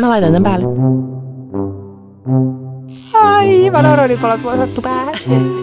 [0.00, 0.66] Mä laitan tämän päälle.
[3.14, 5.14] Aivan oronipalot vuosattu päähän.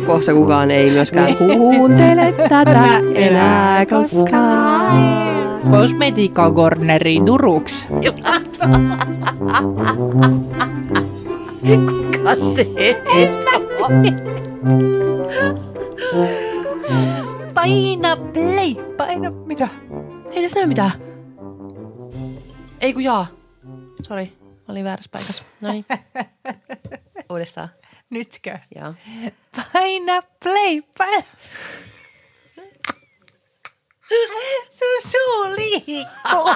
[0.07, 5.61] Kohta kukaan ei myöskään kuuntele tätä enää koskaan.
[5.71, 7.87] Kosmetiikka Corneriin Turuks.
[12.15, 12.67] Kuka se
[17.53, 18.75] Paina play.
[18.97, 19.67] Paina, mitä?
[20.31, 21.12] Ei tässä näy mitään.
[22.83, 23.27] Ei kun jaa.
[24.07, 24.37] Sori,
[24.67, 25.43] olin väärässä paikassa.
[25.61, 25.85] No niin.
[27.31, 27.69] Uudestaan.
[28.09, 28.59] Nytkö?
[28.75, 28.93] Joo.
[29.73, 30.81] Paina play.
[30.97, 31.23] Paina.
[34.71, 36.49] Sun suu liikkuu.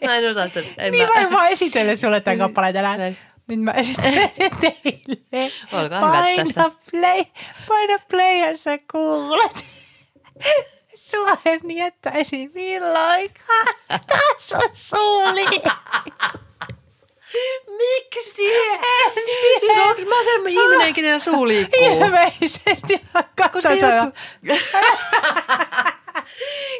[0.06, 0.60] Mä en osaa sitä.
[0.78, 1.30] En Niin mä...
[1.30, 2.98] vaan esitellä sulle tämän kappaleen tänään.
[2.98, 3.16] Näin.
[3.48, 5.52] Nyt mä esittelen teille.
[5.72, 6.70] Olkaa hyvät Paina tästä.
[6.90, 7.24] play,
[7.68, 9.64] paina play ja sä kuulet.
[11.10, 13.66] Sua en jättäisi milloinkaan.
[13.88, 15.44] Taas on suuli.
[17.78, 18.30] Miksi?
[19.60, 21.84] Siis onks mä semmoinen ihminen, kenellä suu liikkuu?
[21.84, 23.00] Ilmeisesti
[23.52, 24.14] Koska, jotkut...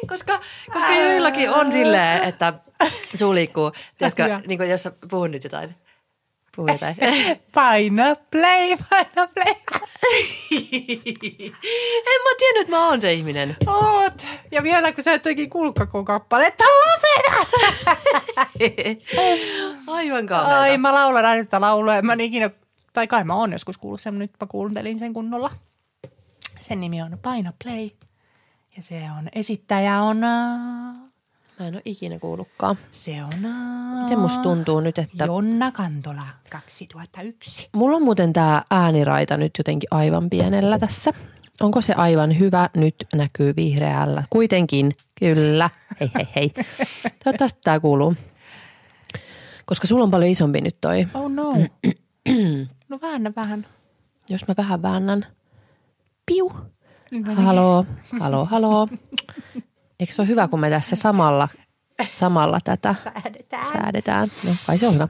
[0.07, 0.39] koska,
[0.73, 2.53] koska joillakin on silleen, että
[3.15, 3.71] suu liikkuu.
[3.97, 5.75] Tiedätkö, niin kuin jos sä puhun nyt jotain.
[6.55, 6.95] Puhun jotain.
[7.55, 9.55] Paina play, paina play.
[12.11, 13.57] en mä tiennyt, että mä oon se ihminen.
[13.67, 14.27] Oot.
[14.51, 16.63] Ja vielä kun sä et oikein kuullutkaan kappaletta.
[16.63, 17.45] Lopeta!
[19.87, 20.59] Aivan kauheeta.
[20.61, 21.95] Ai mä laulan aina tätä laulua.
[21.95, 22.49] en Mä en ikinä,
[22.93, 25.51] tai kai mä oon joskus kuullut sen, nyt mä kuuntelin sen kunnolla.
[26.59, 27.89] Sen nimi on Paina Play.
[28.75, 31.10] Ja se on, esittäjä on, äh,
[31.61, 32.77] Mä en ole ikinä kuullutkaan.
[32.91, 33.29] se on
[34.03, 35.25] Miten musta tuntuu nyt, että...
[35.25, 37.69] Jonna Kantola 2001.
[37.75, 41.13] Mulla on muuten tää ääniraita nyt jotenkin aivan pienellä tässä.
[41.61, 42.69] Onko se aivan hyvä?
[42.75, 44.23] Nyt näkyy vihreällä.
[44.29, 45.69] Kuitenkin, kyllä.
[45.99, 46.51] Hei hei hei.
[47.23, 48.15] Toivottavasti tää kuuluu.
[49.65, 51.07] Koska sulla on paljon isompi nyt toi.
[51.13, 51.53] Oh no.
[52.89, 53.67] no väännä vähän.
[54.29, 55.25] Jos mä vähän väännän.
[56.25, 56.49] Piu.
[56.49, 56.63] No
[57.11, 57.25] niin.
[57.25, 57.85] Haloo,
[58.19, 58.87] haloo, haloo.
[60.01, 61.47] Eikö se ole hyvä, kun me tässä samalla,
[62.13, 63.67] samalla tätä Säädetään.
[63.67, 64.31] säädetään?
[64.47, 65.07] No kai se on hyvä.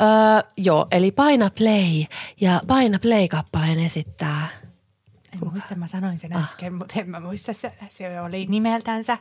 [0.00, 2.04] Öö, joo, eli Paina Play
[2.40, 4.48] ja Paina Play-kappaleen esittää.
[5.32, 7.52] En muista, mä sanoin sen äsken, mutta en mä muista.
[7.52, 9.18] Se, se oli nimeltänsä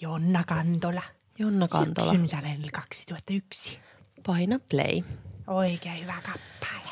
[0.00, 1.02] Jonna Kantola.
[1.38, 2.12] Jonna Kantola.
[2.12, 3.78] Syksyn 2001.
[4.26, 5.02] Paina Play.
[5.46, 6.85] Oikein hyvä kappale.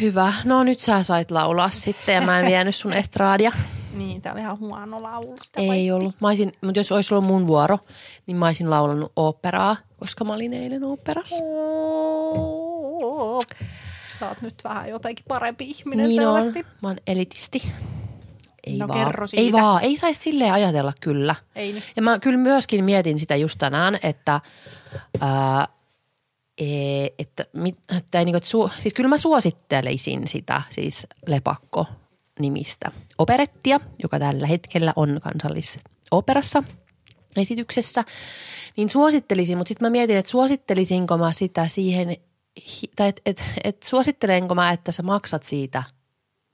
[0.00, 0.32] Hyvä.
[0.44, 3.52] No nyt sä sait laulaa sitten ja mä en vienyt sun estraadia.
[3.96, 5.34] Niin, tää oli ihan huono laulu.
[5.56, 6.14] Ei ollut.
[6.20, 7.78] Mä olisin, mutta jos olisi ollut mun vuoro,
[8.26, 11.44] niin mä olisin laulanut oopperaa, koska mä olin eilen oopperassa.
[14.18, 16.36] Sä oot nyt vähän jotenkin parempi ihminen Niin on.
[16.42, 16.66] selvästi.
[16.82, 17.72] Mä oon elitisti.
[18.66, 19.14] Ei No vaan.
[19.36, 19.82] Ei vaan.
[19.82, 21.34] Ei saisi silleen ajatella kyllä.
[21.56, 21.82] Ei niin.
[21.96, 24.40] Ja mä kyllä myöskin mietin sitä just tänään, että,
[25.20, 25.66] ää,
[27.18, 31.86] että, mit, että, ei niinku, että su, siis kyllä mä suosittelisin sitä siis Lepakko
[32.38, 36.62] nimistä operettia, joka tällä hetkellä on kansallisoperassa
[37.36, 38.04] esityksessä,
[38.76, 42.16] niin suosittelisin, mutta sitten mä mietin, että suosittelisinko mä sitä siihen,
[42.96, 45.82] tai että et, et suosittelenko mä, että sä maksat siitä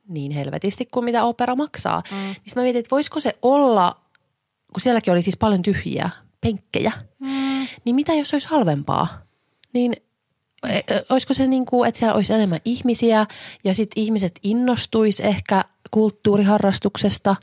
[0.09, 2.03] niin helvetisti kuin mitä opera maksaa.
[2.11, 2.17] Mm.
[2.17, 3.97] Niin mä mietin, että voisiko se olla,
[4.73, 6.11] kun sielläkin oli siis paljon tyhjiä
[6.41, 7.67] penkkejä, mm.
[7.85, 9.32] niin mitä jos olisi halvempaa?
[9.73, 9.97] Niin
[10.69, 13.27] e- e- olisiko se niin kuin, että siellä olisi enemmän ihmisiä
[13.65, 17.37] ja sitten ihmiset innostuis ehkä kulttuuriharrastuksesta,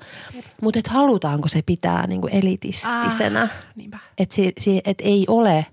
[0.61, 3.41] mutta et halutaanko se pitää niin kuin elitistisena?
[3.41, 4.01] Ah.
[4.17, 5.65] Että si, si, et ei ole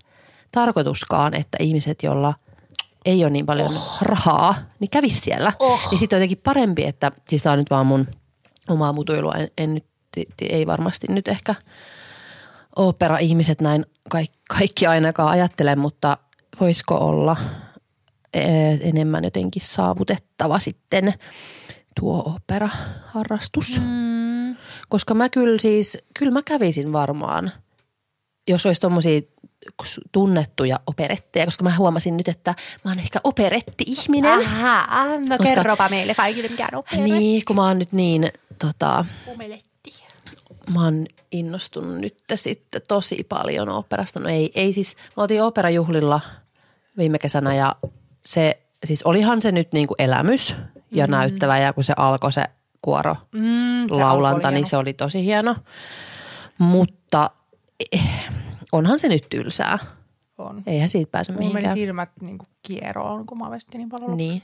[0.53, 2.35] tarkoituskaan, että ihmiset, joilla
[3.05, 4.03] ei ole niin paljon oh.
[4.03, 5.53] rahaa, niin kävis siellä.
[5.59, 5.91] Oh.
[5.91, 8.07] Niin sitten on jotenkin parempi, että siis tämä on nyt vaan mun
[8.69, 9.33] omaa mutuilua.
[9.33, 9.85] En, en nyt,
[10.41, 11.55] ei varmasti nyt ehkä
[12.77, 16.19] opera-ihmiset näin kaikki, kaikki ainakaan ajattele, mutta
[16.61, 17.37] voisiko olla
[18.35, 21.15] eh, enemmän jotenkin saavutettava sitten
[22.01, 23.81] tuo opera-harrastus.
[23.81, 24.57] Mm.
[24.89, 27.53] Koska mä kyllä siis, kyllä mä kävisin varmaan,
[28.49, 29.21] jos olisi tommosia
[30.13, 32.55] tunnettuja operetteja, koska mä huomasin nyt, että
[32.85, 34.39] mä oon ehkä operetti-ihminen.
[34.47, 37.03] Aha, no Koska- kerropa meille kaikille, mikä on opera.
[37.03, 38.29] Niin, kun mä oon nyt niin,
[38.59, 40.05] tota, Omeletti.
[40.75, 44.21] mä oon innostunut nyt sitten tosi paljon operasta.
[44.21, 46.21] No ei, ei siis, mä otin operajuhlilla
[46.99, 47.77] viime kesänä ja
[48.25, 50.57] se, siis olihan se nyt niinku elämys
[50.91, 51.11] ja mm.
[51.11, 52.45] näyttävä ja kun se alkoi se
[52.83, 55.57] kuoro Mm, se laulanta, niin se oli tosi hieno.
[56.59, 57.31] Mutta
[57.93, 58.31] eh,
[58.73, 59.79] onhan se nyt tylsää.
[60.39, 60.63] on.
[60.67, 61.77] Eihän siitä pääse Mulla meni mihinkään.
[61.77, 64.17] silmät niin kuin kieroon, kun mä vestin niin paljon.
[64.17, 64.43] Niin.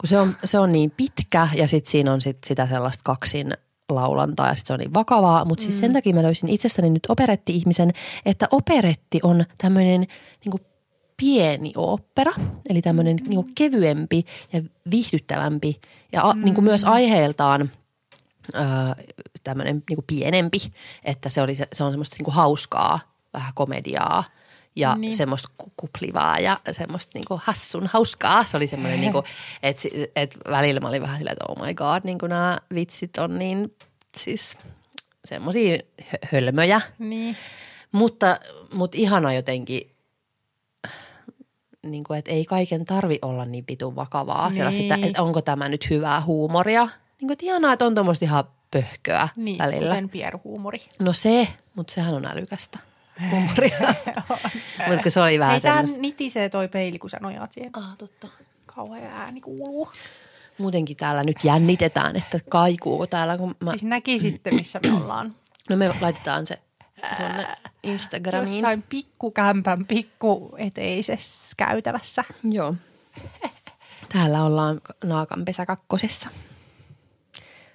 [0.00, 3.54] Kun se on, se on niin pitkä ja sitten siinä on sit sitä sellaista kaksin
[3.88, 5.44] laulantaa ja sit se on niin vakavaa.
[5.44, 7.90] Mutta siis sen takia mä löysin itsestäni nyt operetti-ihmisen,
[8.26, 10.06] että operetti on tämmöinen
[10.44, 10.60] niin
[11.22, 12.32] pieni opera,
[12.70, 13.28] eli tämmöinen mm.
[13.28, 15.80] niin kevyempi ja viihdyttävämpi
[16.12, 17.70] ja a, niin kuin myös aiheeltaan
[18.54, 18.62] öö,
[19.44, 20.58] tämmöinen niin pienempi,
[21.04, 23.00] että se, oli, se, se on semmoista niin kuin hauskaa,
[23.32, 24.24] vähän komediaa
[24.76, 25.14] ja niin.
[25.14, 28.44] semmoista kuplivaa ja semmoista niinku hassun hauskaa.
[28.44, 29.24] Se oli semmoinen, niinku,
[29.62, 33.38] että et välillä mä olin vähän silleen, että oh my god, niin nämä vitsit on
[33.38, 33.76] niin
[34.16, 34.56] siis
[35.24, 35.78] semmoisia
[36.32, 36.80] hölmöjä.
[36.98, 37.36] Niin.
[37.92, 38.38] Mutta,
[38.72, 39.90] mutta ihana jotenkin,
[41.86, 44.50] niin kuin, että ei kaiken tarvi olla niin pitun vakavaa.
[44.50, 44.62] Niin.
[44.62, 46.84] että, että onko tämä nyt hyvää huumoria.
[46.84, 49.94] Niin kuin, että ihanaa, että on tuommoista ihan pöhköä niin, välillä.
[49.94, 50.80] Niin, pieruhuumori.
[51.00, 52.78] No se, mutta sehän on älykästä
[53.30, 53.94] huumoria.
[54.88, 55.94] mutta se oli vähän Ei, semmoista.
[55.94, 57.70] Tämä nitisee toi peili, kun sä nojaat siihen.
[57.72, 58.28] Ah, totta.
[58.66, 59.88] Kauhea ääni kuuluu.
[60.58, 63.38] Muutenkin täällä nyt jännitetään, että kaikuuko täällä.
[63.38, 63.70] Kun mä...
[63.70, 65.36] Siis näki sitten, missä me ollaan.
[65.70, 66.58] No me laitetaan se
[67.16, 67.46] tuonne
[67.82, 68.54] Instagramiin.
[68.54, 72.24] Jossain pikkukämpän pikku eteisessä käytävässä.
[72.44, 72.74] Joo.
[74.12, 76.28] Täällä ollaan Naakanpesä kakkosessa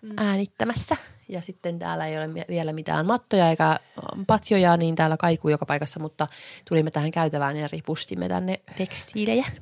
[0.01, 0.13] mm.
[0.17, 0.97] äänittämässä.
[1.29, 3.79] Ja sitten täällä ei ole vielä mitään mattoja eikä
[4.27, 6.27] patjoja, niin täällä kaikuu joka paikassa, mutta
[6.69, 9.45] tulimme tähän käytävään ja ripustimme tänne tekstiilejä.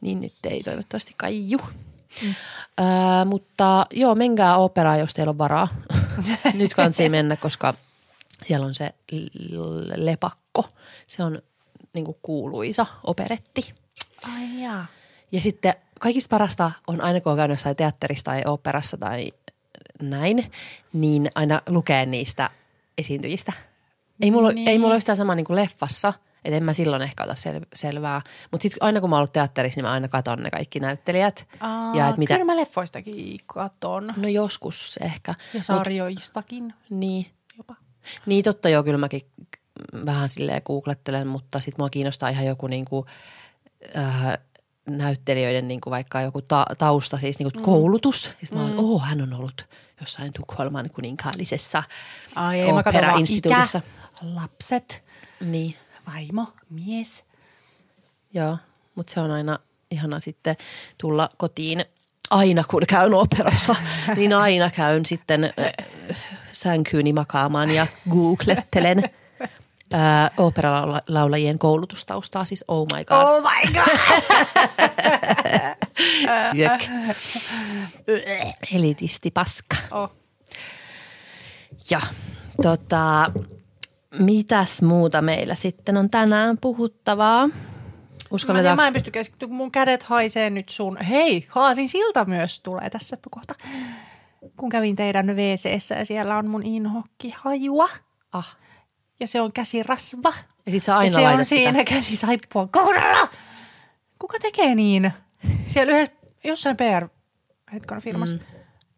[0.00, 1.58] Niin nyt ei toivottavasti kaiju.
[2.22, 2.28] Mm.
[2.80, 5.68] Äh, mutta joo, menkää operaan, jos teillä on varaa.
[6.54, 7.74] nyt kansi mennä, koska
[8.44, 8.90] siellä on se
[9.96, 10.64] lepakko.
[11.06, 11.42] Se on
[11.94, 13.74] niin kuin kuuluisa operetti.
[14.34, 14.86] Ai jaa.
[15.32, 19.32] Ja sitten kaikista parasta on aina, kun on käynyt jossain teatterissa tai operassa tai
[20.02, 20.50] näin,
[20.92, 22.50] niin aina lukee niistä
[22.98, 23.52] esiintyjistä.
[24.22, 24.68] Ei mulla, niin.
[24.68, 26.12] ei mulla ole yhtään sama niin kuin leffassa,
[26.44, 28.22] että en mä silloin ehkä ota sel- selvää.
[28.50, 31.46] Mutta sitten aina kun mä oon ollut teatterissa, niin mä aina katon ne kaikki näyttelijät.
[31.60, 32.34] Aa, ja et mitä...
[32.34, 34.08] Kyllä mä leffoistakin katon.
[34.16, 35.34] No joskus ehkä.
[35.54, 36.64] Ja sarjoistakin.
[36.64, 37.26] Mut, niin.
[38.26, 39.22] Niin totta joo, kyllä mäkin
[40.06, 43.06] vähän silleen googlettelen, mutta sitten mua kiinnostaa ihan joku niinku,
[43.96, 44.38] äh,
[44.88, 47.64] näyttelijöiden niin kuin vaikka joku ta- tausta, siis niin kuin mm.
[47.64, 48.22] koulutus.
[48.22, 48.58] Sitten mm.
[48.58, 49.66] mä oon, oh, hän on ollut
[50.00, 51.82] jossain Tukholman kuninkaallisessa
[52.78, 53.80] opera-instituutissa.
[54.22, 55.04] lapset,
[55.40, 55.76] niin.
[56.06, 57.24] vaimo, mies.
[58.34, 58.56] Joo,
[58.94, 59.58] mutta se on aina
[59.90, 60.56] ihana sitten
[60.98, 61.84] tulla kotiin
[62.30, 63.76] aina kun käyn operassa,
[64.16, 65.52] niin aina käyn sitten
[66.52, 69.04] sänkyyni makaamaan ja googlettelen–
[70.36, 73.22] operalaulajien koulutustaustaa, siis oh my god.
[73.22, 73.88] Oh my god!
[76.54, 76.82] Jök.
[78.74, 79.76] Elitisti paska.
[79.90, 80.10] Oh.
[81.90, 82.00] Ja
[82.62, 83.32] tota,
[84.18, 87.48] mitäs muuta meillä sitten on tänään puhuttavaa?
[88.76, 90.96] Mä, mä en pysty keskittyä, kun mun kädet haisee nyt sun.
[90.96, 93.54] Hei, Haasin silta myös tulee tässä kohta.
[94.56, 97.88] Kun kävin teidän wc ja siellä on mun inhokki hajua.
[98.32, 98.56] Ah
[99.20, 100.32] ja se on käsirasva.
[100.66, 101.84] Ja sit sä aina ja se on siinä sitä.
[101.84, 103.28] käsisaippua kohdalla.
[104.18, 105.12] Kuka tekee niin?
[105.68, 107.08] Siellä yhdessä, jossain PR
[107.72, 108.42] hetken firmassa, mm.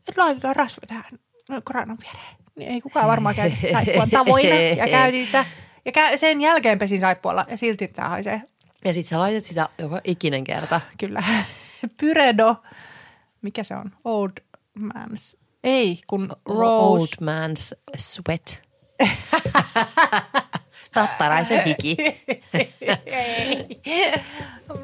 [0.08, 1.18] että laitetaan rasva tähän
[1.64, 2.36] koronan viereen.
[2.56, 5.44] Niin ei kukaan varmaan käytä saippuan tavoina ja käytin sitä.
[5.84, 8.42] Ja sen jälkeen pesin saippualla ja silti tämä haisee.
[8.84, 10.80] Ja sit sä laitat sitä joka ikinen kerta.
[10.98, 11.22] Kyllä.
[12.00, 12.56] Pyredo.
[13.42, 13.90] Mikä se on?
[14.04, 14.30] Old
[14.78, 15.38] man's.
[15.64, 16.62] Ei, kun Rose.
[16.64, 18.62] Old man's sweat.
[20.94, 21.96] Tattaraisen hiki.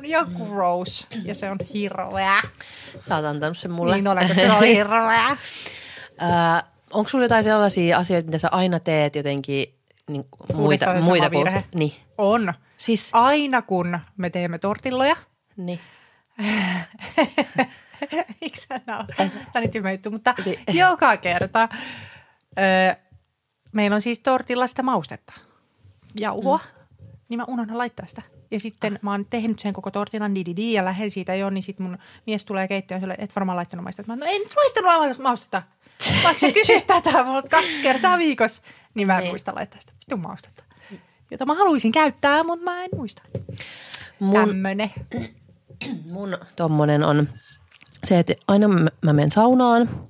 [0.02, 2.42] Joku Rose ja se on hirveä.
[3.02, 3.94] Sä oot antanut sen mulle.
[3.94, 5.37] Niin olenko se on hirveä.
[6.92, 9.75] onko sulla jotain sellaisia asioita, mitä sä aina teet jotenkin
[10.08, 11.64] niin, muita, muita kuin...
[11.75, 11.92] Niin.
[12.18, 12.54] On.
[12.78, 13.11] Siis?
[13.12, 15.16] Aina kun me teemme tortilloja.
[15.56, 15.80] Niin.
[18.40, 18.99] Miksi sä Tämä
[19.54, 20.58] on nyt juttu, mutta niin.
[20.78, 21.68] joka kerta
[22.58, 22.94] öö,
[23.73, 25.32] Meillä on siis tortilla sitä maustetta,
[26.20, 27.06] jauhoa, mm.
[27.28, 28.23] niin mä unohdan laittaa sitä.
[28.50, 31.87] Ja sitten mä oon tehnyt sen koko tortillan di ja lähden siitä jo, niin sitten
[31.87, 34.12] mun mies tulee keittiöön sille, et varmaan laittanut maustetta.
[34.12, 35.62] Mä no en laittanut maustetta.
[36.25, 38.62] Vaikka sä kysyt tätä mulla kaksi kertaa viikossa,
[38.94, 39.32] niin mä en niin.
[39.32, 40.64] muista laittaa sitä vitun maustetta.
[41.30, 43.23] Jota mä haluaisin käyttää, mutta mä en muista.
[44.18, 44.90] Mun, Tämmönen.
[46.12, 47.28] Mun tommonen on
[48.04, 49.88] se, että aina mä, menen saunaan–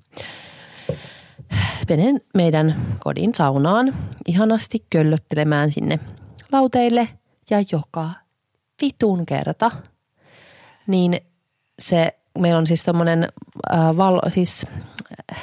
[1.88, 3.94] menen meidän kodin saunaan
[4.26, 5.98] ihanasti köllöttelemään sinne
[6.52, 7.08] lauteille
[7.50, 8.10] ja joka
[8.82, 9.70] vitun kerta,
[10.86, 11.20] niin
[11.78, 13.28] se, meillä on siis tommonen
[13.72, 14.66] äh, valo, siis
[15.32, 15.40] äh,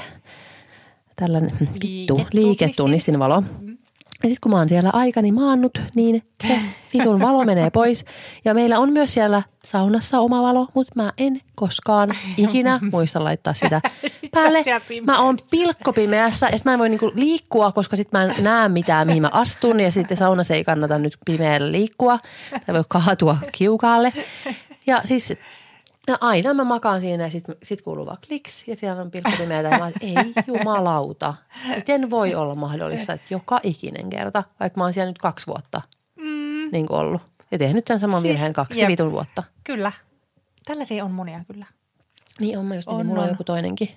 [1.16, 3.42] tällainen vittu, liiketunnistin valo.
[3.42, 3.75] Mm-hmm.
[4.24, 6.60] Ja sitten kun mä oon siellä aikani maannut, niin se
[6.94, 8.06] vitun valo menee pois.
[8.46, 13.54] Ja meillä on myös siellä saunassa oma valo, mutta mä en koskaan ikinä muista laittaa
[13.54, 13.82] sitä
[14.32, 14.64] päälle.
[15.06, 18.70] Mä oon pilkkopimeässä ja sit mä en voi niinku liikkua, koska sit mä en näe
[18.70, 19.80] mitään, mihin mä astun.
[19.80, 22.20] Ja sitten saunassa ei kannata nyt pimeällä liikkua
[22.66, 24.14] tai voi kaatua kiukaalle.
[24.88, 25.34] Ja siis
[26.08, 29.68] No aina mä makaan siinä ja sitten sit kuuluu vaan kliks ja siellä on pilkkopimeätä
[29.68, 31.34] ja mä että ei jumalauta.
[31.76, 35.82] Miten voi olla mahdollista, että joka ikinen kerta, vaikka mä oon siellä nyt kaksi vuotta
[36.16, 36.72] mm.
[36.72, 37.22] niin kuin ollut.
[37.52, 38.90] Ja tehnyt sen saman siis, virheen kaksi jep.
[38.90, 39.44] vitun vuotta.
[39.64, 39.92] Kyllä.
[40.66, 41.66] Tällaisia on monia kyllä.
[42.40, 43.90] Niin on, mä just on, mulla on joku toinenkin.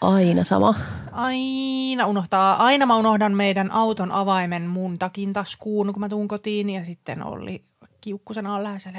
[0.00, 0.74] Aina sama.
[1.12, 2.56] Aina unohtaa.
[2.56, 7.24] Aina mä unohdan meidän auton avaimen mun takin taskuun, kun mä tuun kotiin ja sitten
[7.24, 7.62] oli
[8.04, 8.98] kiukkusen alla ja siellä,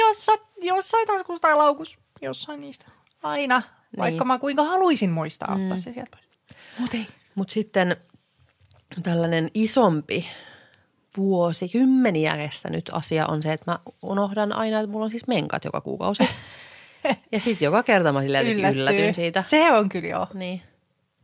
[0.00, 2.86] jossain, jossain taskussa tai laukus, jossain niistä.
[3.22, 3.98] Aina, niin.
[3.98, 5.82] vaikka mä kuinka haluaisin muistaa ottaa mm.
[5.82, 6.28] se sieltä pois.
[6.78, 7.06] Mut ei.
[7.34, 7.96] Mut sitten
[9.02, 10.28] tällainen isompi
[11.16, 15.80] vuosikymmeniä kestänyt asia on se, että mä unohdan aina, että mulla on siis menkat joka
[15.80, 16.28] kuukausi.
[17.32, 19.42] ja sitten joka kerta mä silleen yllätyn siitä.
[19.42, 20.26] Se on kyllä joo.
[20.34, 20.62] Niin.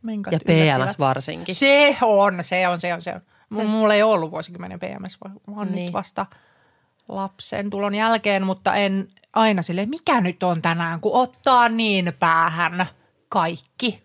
[0.01, 1.55] Menkat ja PMS varsinkin.
[1.55, 3.21] Se on, se on, se on, se on.
[3.49, 5.17] Mulla ei ollut vuosikymmenen PMS,
[5.55, 5.85] vaan niin.
[5.85, 6.25] nyt vasta
[7.07, 12.85] lapsen tulon jälkeen, mutta en aina sille mikä nyt on tänään, kun ottaa niin päähän
[13.29, 14.03] kaikki.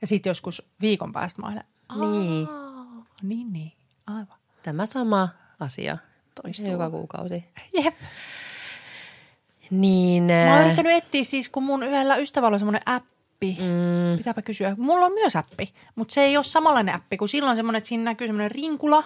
[0.00, 1.62] Ja sitten joskus viikon päästä mä olen,
[2.10, 2.48] niin.
[3.22, 3.72] niin, niin,
[4.06, 4.38] aivan.
[4.62, 5.28] Tämä sama
[5.60, 5.98] asia
[6.42, 6.66] toistuu.
[6.66, 7.44] Joka kuukausi.
[7.72, 7.94] Jep.
[9.70, 10.24] Niin.
[10.24, 13.56] Mä oon yrittänyt etsiä siis, kun mun yhdellä ystävällä on semmoinen appi, appi.
[13.60, 14.18] Mm.
[14.18, 14.74] Pitääpä kysyä.
[14.78, 18.04] Mulla on myös appi, mutta se ei ole samanlainen appi, kun silloin semmoinen, että siinä
[18.04, 19.04] näkyy semmoinen rinkula.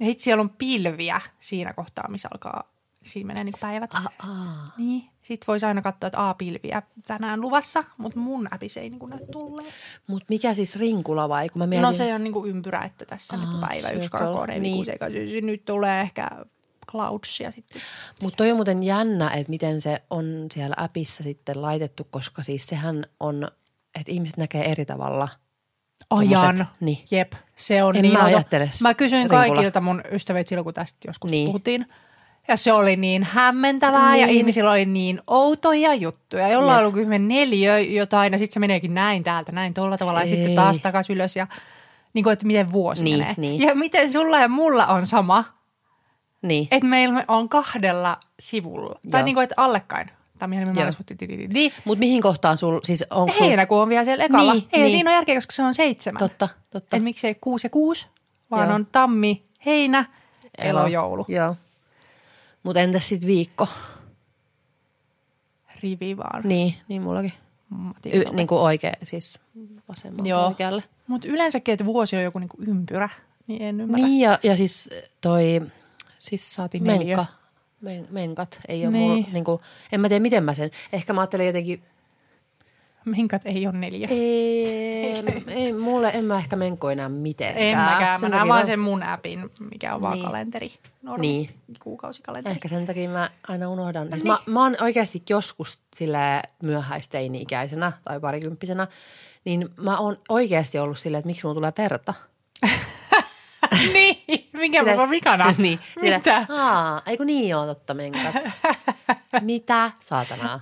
[0.00, 3.94] Ja sitten siellä on pilviä siinä kohtaa, missä alkaa, siinä menee niin päivät.
[3.94, 4.72] Ah, ah.
[4.78, 9.26] Niin, sitten voisi aina katsoa, että A-pilviä tänään luvassa, mutta mun appissa ei niin näy
[9.32, 9.72] tulleen.
[10.06, 11.48] Mutta mikä siis rinkula vai?
[11.48, 11.82] Kun mä mietin...
[11.82, 14.76] No se on niin kuin ympyrä, että tässä ah, nyt päivä yksi, kaksi, kolme, niin.
[14.76, 16.30] kuusi, nyt tulee ehkä
[16.90, 17.82] cloudsia sitten.
[18.22, 22.66] Mutta toi on muuten jännä, että miten se on siellä appissa sitten laitettu, koska siis
[22.66, 23.48] sehän on,
[24.00, 25.28] että ihmiset näkee eri tavalla
[26.10, 26.66] ajan.
[26.80, 26.98] Niin.
[27.10, 28.12] Jep, se on en niin.
[28.12, 29.54] Mä, ajattele mä kysyin rinkula.
[29.54, 31.46] kaikilta mun ystävät silloin, kun tästä joskus niin.
[31.46, 31.86] puhuttiin.
[32.48, 34.20] Ja se oli niin hämmentävää niin.
[34.20, 36.48] ja ihmisillä oli niin outoja juttuja.
[36.48, 40.22] Jolla on ollut kyllä neljä jotain ja sitten se meneekin näin täältä, näin tuolla tavalla
[40.22, 40.30] Ei.
[40.30, 41.46] ja sitten taas takaisin ylös ja
[42.12, 43.34] niin kuin, että miten vuosi niin, menee.
[43.36, 43.60] Niin.
[43.60, 45.44] Ja miten sulla ja mulla on sama
[46.42, 46.68] niin.
[46.70, 49.00] Että meillä on kahdella sivulla.
[49.10, 50.10] Tai niin kuin, että allekkain.
[50.38, 53.46] Tai mihin me Niin, mutta mihin kohtaan sul, siis onko sul...
[53.46, 54.52] Heinäkuu on vielä siellä ekalla.
[54.52, 54.90] Niin, Ei niin.
[54.90, 56.18] siinä ole järkeä, koska se on seitsemän.
[56.18, 56.96] Totta, totta.
[56.96, 58.06] Et miksei kuusi ja kuusi,
[58.50, 58.74] vaan Joo.
[58.74, 60.04] on tammi, heinä,
[60.58, 61.24] elo, joulu.
[61.28, 61.56] Joo.
[62.62, 63.68] Mutta entäs sitten viikko?
[65.82, 66.42] Rivi vaan.
[66.44, 67.32] Niin, niin mullakin.
[68.12, 69.40] Y, niin kuin oikein, siis
[69.88, 70.46] vasemmalta Joo.
[70.46, 70.84] oikealle.
[71.06, 73.08] Mutta yleensäkin, että vuosi on joku niin kuin ympyrä,
[73.46, 74.06] niin en ymmärrä.
[74.06, 74.90] Niin ja, ja siis
[75.20, 75.62] toi
[76.28, 77.26] Siis Saatiin menkka.
[77.80, 79.10] Men, menkat ei ole niin.
[79.10, 79.60] mulla, niin kuin,
[79.92, 81.82] en mä tiedä miten mä sen, ehkä mä ajattelen jotenkin
[83.04, 84.08] Menkat ei ole neljä.
[84.10, 87.66] Ei, ei mulle en mä ehkä menko enää mitenkään.
[87.66, 90.02] En mäkään, mä näen vaan sen mun appin, mikä on niin.
[90.02, 90.72] vaan kalenteri.
[91.02, 91.50] Normi, niin.
[91.82, 92.52] Kuukausikalenteri.
[92.52, 94.08] Ehkä sen takia mä aina unohdan.
[94.10, 94.32] Siis niin.
[94.32, 98.86] mä, mä oon oikeasti joskus sille myöhäisteini-ikäisenä tai parikymppisenä,
[99.44, 102.14] niin mä oon oikeasti ollut silleen, että miksi mulla tulee verta.
[103.92, 104.07] niin,
[104.52, 105.54] minkä mä oon vikana?
[105.58, 106.46] niin, Mitä?
[106.48, 108.34] Aa, eiku niin joo, totta menkat.
[109.40, 110.60] Mitä saatanaa?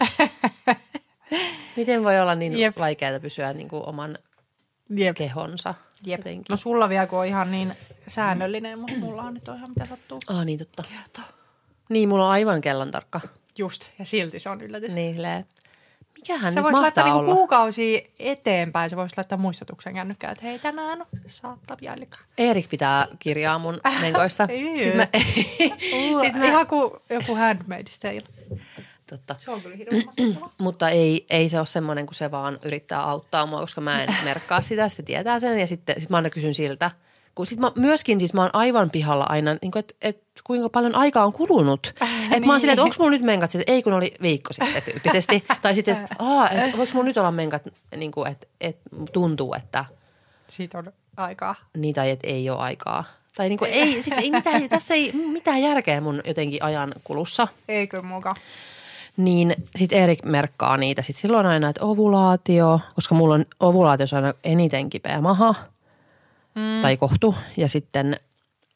[1.77, 2.79] Miten voi olla niin Jep.
[2.79, 4.19] vaikeaa pysyä niin kuin oman
[4.91, 5.17] Jep.
[5.17, 5.75] kehonsa
[6.07, 6.19] Jep.
[6.21, 6.45] Jotenkin.
[6.49, 7.73] No sulla vielä kun on ihan niin
[8.09, 10.19] säännöllinen, mutta mulla on nyt ihan mitä sattuu.
[10.29, 10.83] Ah niin totta.
[10.83, 11.37] Kertoo.
[11.89, 13.21] Niin, mulla on aivan kellon tarkka.
[13.59, 14.95] Just, ja silti se on yllätys.
[14.95, 15.47] Niin, silleen,
[16.29, 17.35] Mikähän se nyt mahtaa laittaa niinku olla?
[17.35, 18.91] kuukausi eteenpäin.
[18.91, 22.25] Se voisi laittaa muistutuksen kännykkään, että hei tänään saattaa jällikään.
[22.39, 24.49] Erik pitää kirjaa mun menkoista.
[24.79, 25.09] Sitten mä,
[26.23, 28.23] Sitten mä, ihan kuin joku Handmaid's Tale.
[29.11, 29.35] Totta.
[29.39, 29.77] Se on kyllä
[30.59, 34.15] Mutta ei, ei se ole semmoinen, kun se vaan yrittää auttaa mua, koska mä en
[34.25, 34.89] merkkaa sitä.
[34.89, 36.91] Sitten tietää sen ja sitten sit mä aina kysyn siltä–
[37.37, 40.95] kun sit mä myöskin siis mä oon aivan pihalla aina, niin että et, kuinka paljon
[40.95, 41.93] aikaa on kulunut.
[42.03, 42.47] Äh, että niin.
[42.47, 45.45] mä oon silleen, että onko mulla nyt menkat sitten, ei kun oli viikko sitten tyyppisesti.
[45.63, 46.17] tai sitten, että
[46.51, 47.63] et, voiko mulla nyt olla menkat,
[47.97, 48.79] niin kuin, että et,
[49.13, 49.85] tuntuu, että.
[50.49, 51.55] Siitä on aikaa.
[51.77, 53.05] Niin tai että ei ole aikaa.
[53.37, 57.49] Tai niin kuin, ei, siis ei mitään, tässä ei mitään järkeä mun jotenkin ajan kulussa.
[57.69, 58.35] Eikö muka?
[59.17, 61.03] Niin sitten Erik merkkaa niitä.
[61.03, 65.55] Sitten silloin aina, että ovulaatio, koska mulla on ovulaatiossa aina eniten kipeä maha–
[66.57, 66.83] mm.
[66.83, 67.35] tai kohtu.
[67.57, 68.17] Ja sitten,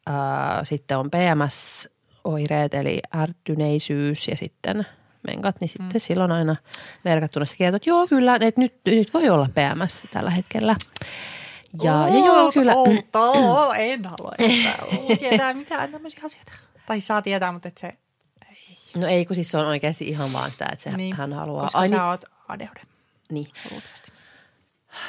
[0.07, 4.85] ää, sitten on PMS-oireet eli ärtyneisyys ja sitten
[5.27, 5.99] menkat, niin sitten mm.
[5.99, 6.55] silloin aina
[7.03, 10.75] merkattuna sitä kertoo, että joo kyllä, että nyt, nyt voi olla PMS tällä hetkellä.
[11.83, 12.73] Ja, ja joo, kyllä.
[12.73, 14.31] Outoa, en halua,
[15.19, 16.51] tietää mitään tämmöisiä asioita.
[16.85, 17.97] Tai saa tietää, mutta et se ei.
[18.97, 21.63] No ei, kun siis se on oikeasti ihan vaan sitä, että se, niin, hän haluaa.
[21.63, 22.85] Koska Ai, sä niin, oot ADHD,
[23.31, 23.47] niin.
[23.71, 24.11] luultavasti.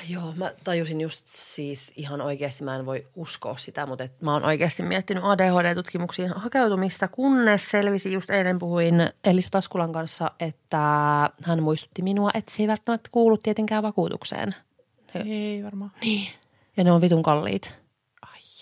[0.09, 4.33] Joo, mä tajusin just siis ihan oikeasti, mä en voi uskoa sitä, mutta et mä
[4.33, 10.79] oon oikeasti miettinyt ADHD-tutkimuksiin hakeutumista, kunnes selvisi just eilen puhuin Elisa Taskulan kanssa, että
[11.45, 14.55] hän muistutti minua, että se ei välttämättä kuulu tietenkään vakuutukseen.
[15.15, 15.93] Ei varmaan.
[16.01, 16.29] Niin.
[16.77, 17.83] Ja ne on vitun kalliit.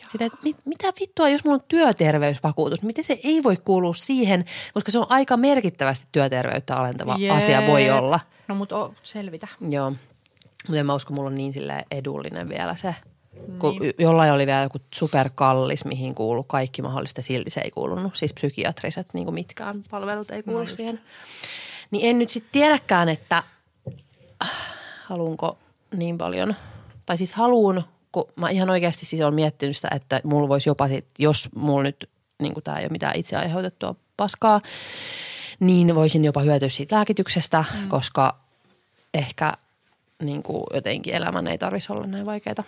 [0.09, 4.45] Sitä, että mit, mitä vittua, jos mulla on työterveysvakuutus, miten se ei voi kuulua siihen,
[4.75, 7.31] koska se on aika merkittävästi työterveyttä alentava Jee.
[7.31, 8.21] asia voi olla.
[8.49, 9.49] No mutta selvitä.
[9.71, 9.93] Joo.
[10.69, 12.95] Mutta en mä usko, mulla on niin sille edullinen vielä se.
[13.59, 13.95] Kun Niin.
[13.99, 18.17] jollain oli vielä joku superkallis, mihin kuuluu kaikki mahdollista, silti se ei kuulunut.
[18.17, 21.01] Siis psykiatriset niin kuin mitkään palvelut ei kuulu No siihen.
[21.91, 23.43] Niin en nyt sitten tiedäkään, että
[24.43, 24.51] äh,
[25.05, 25.59] haluanko
[25.97, 26.55] niin paljon.
[27.07, 30.89] Tai siis haluun, kun mä ihan oikeasti siis olen miettinyt sitä, että mulla voisi jopa
[30.89, 34.61] sit, jos mulla nyt niin tämä ei ole mitään itse aiheutettua paskaa,
[35.61, 37.89] niin voisin jopa hyötyä siitä lääkityksestä, mm.
[37.89, 38.37] koska
[39.15, 39.53] ehkä
[40.21, 42.65] niin kuin jotenkin elämän ei tarvitsisi olla näin vaikeaa.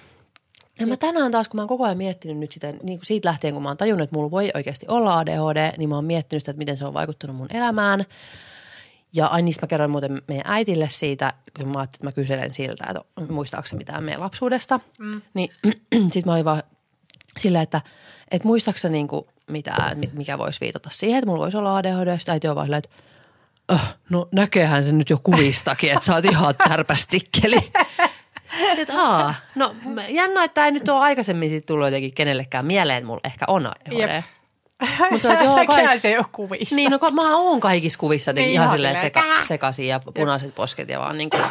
[0.80, 3.28] Ja mä tänään taas, kun mä oon koko ajan miettinyt nyt sitä, niin kuin siitä
[3.28, 6.42] lähtien, kun mä oon tajunnut, että mulla voi oikeasti olla ADHD, niin mä oon miettinyt
[6.42, 8.04] sitä, että miten se on vaikuttanut mun elämään.
[9.14, 12.54] Ja ai niistä mä kerroin muuten meidän äitille siitä, kun mä ajattelin, että mä kyselen
[12.54, 14.80] siltä, että muistaako se mitään meidän lapsuudesta.
[14.98, 15.22] Mm.
[15.34, 15.50] Niin
[16.12, 16.62] sit mä olin vaan
[17.38, 17.80] sillä, että,
[18.30, 21.76] että muistaako sä niin kuin mitään, mi- mikä voisi viitata siihen, että mulla voisi olla
[21.76, 22.18] ADHD.
[22.18, 22.96] Sitten äiti on vaan silleen, että
[23.72, 27.72] öh, no näkeehän se nyt jo kuvistakin, että sä oot ihan tärpästikkeli.
[28.78, 29.76] että aa, no
[30.08, 34.22] jännä, että ei nyt ole aikaisemmin siitä tullut jotenkin kenellekään mieleen, mulla ehkä on ADHD.
[35.10, 36.74] Mutta sä oot, joo, Näkehän kai, se ei ole kuvissa.
[36.76, 40.88] niin, no mä oon kaikissa kuvissa Niin, ihan ihan silleen seka, sekaisin ja punaiset posket
[40.88, 41.42] ja vaan niin kuin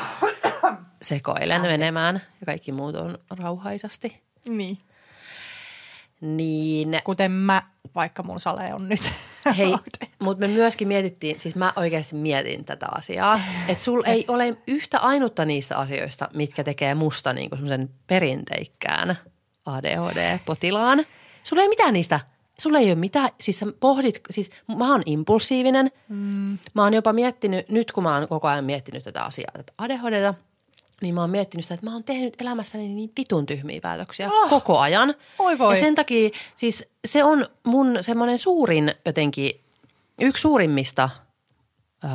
[1.02, 4.22] sekoilen menemään ja kaikki muut on rauhaisasti.
[4.50, 4.78] Niin.
[6.22, 7.62] Niin Kuten mä,
[7.96, 9.12] vaikka mun sale on nyt.
[9.58, 9.76] Hei,
[10.24, 15.00] mutta me myöskin mietittiin, siis mä oikeasti mietin tätä asiaa, että sul ei ole yhtä
[15.00, 19.18] ainutta niistä asioista, mitkä tekee musta niinku semmoisen perinteikkään
[19.66, 21.06] ADHD-potilaan.
[21.44, 22.20] Sulla ei mitään niistä,
[22.60, 25.92] sulla ei ole mitään, siis sä pohdit, siis mä oon impulsiivinen.
[26.10, 26.58] Mm.
[26.74, 30.34] Mä oon jopa miettinyt, nyt kun mä oon koko ajan miettinyt tätä asiaa, tätä ADHDta,
[31.02, 34.50] niin mä oon miettinyt sitä, että mä oon tehnyt elämässäni niin vitun tyhmiä päätöksiä Oh.
[34.50, 35.16] koko ajan.
[35.40, 35.74] Oi voi.
[35.74, 39.52] Ja sen takia, siis se on mun semmoinen suurin jotenkin,
[40.22, 41.10] yksi suurimmista
[42.04, 42.10] öö,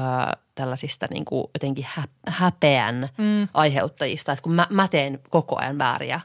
[0.54, 3.48] tällaisista niin kuin jotenkin hä, häpeän mm.
[3.54, 6.20] aiheuttajista, että kun mä, mä teen koko ajan vääriä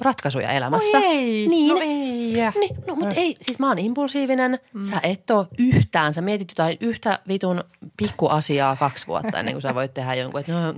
[0.00, 0.98] ratkaisuja elämässä.
[0.98, 1.74] Oi ei, Niin.
[1.74, 2.50] no ei.
[2.60, 4.82] Niin, no mutta ei, siis mä oon impulsiivinen, mm.
[4.82, 7.64] sä et ole yhtään, sä mietit jotain yhtä vitun
[7.96, 10.74] pikkuasiaa kaksi vuotta ennen kuin sä voit tehdä jonkun, että no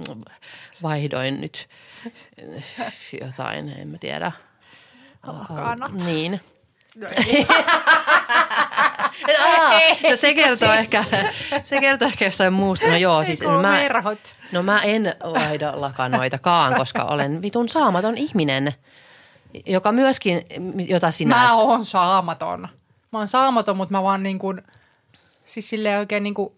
[0.83, 1.69] vaihdoin nyt
[3.21, 4.33] jotain, en mä tiedä.
[5.27, 5.93] Lakanat.
[5.93, 6.41] Niin.
[6.97, 7.47] No ei.
[9.41, 9.71] Aa,
[10.11, 11.05] no se kertoo ehkä,
[11.63, 12.87] se kertoo ehkä jostain muusta.
[12.87, 14.19] No joo, siis Eikö mä, verhot?
[14.53, 18.75] no mä en vaihda lakanoitakaan, koska olen vitun saamaton ihminen,
[19.67, 20.43] joka myöskin,
[20.89, 21.37] jota sinä...
[21.37, 22.69] Mä oon saamaton.
[23.13, 24.63] Mä oon saamaton, mutta mä vaan niin kuin,
[25.45, 26.53] siis silleen oikein niin kuin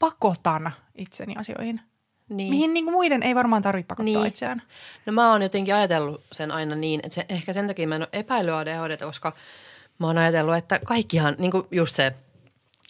[0.00, 1.80] pakotan itseni asioihin.
[2.28, 2.50] niin.
[2.50, 4.26] Mihin niin kuin muiden ei varmaan tarvitse pakottaa Niin.
[4.26, 4.62] itseään.
[5.06, 8.02] No mä oon jotenkin ajatellut sen aina niin, että se, ehkä sen takia mä en
[8.02, 9.32] ole epäillyt ADHDta, koska
[9.98, 12.14] mä oon ajatellut, että kaikkihan, niin kuin just se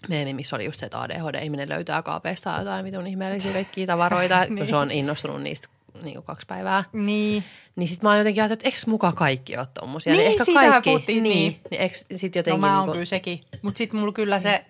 [0.09, 4.55] meemi, missä oli just se, että ADHD-ihminen löytää kaapeista jotain vitun ihmeellisiä kaikkia tavaroita, niin.
[4.55, 4.67] Niin.
[4.67, 5.69] se on innostunut niistä
[6.03, 6.85] niin kuin kaksi päivää.
[6.93, 7.45] Niin.
[7.77, 10.13] Niin sit mä oon jotenkin ajatellut, että eikö muka kaikki ole tommosia?
[10.13, 11.35] Niin, ehkä siitähän kaikki, puhuttiin, niin.
[11.53, 11.61] niin.
[11.71, 13.41] niin eikö sit No jotenkin mä oon niin kyllä sekin.
[13.63, 14.65] Mutta sitten mulla kyllä se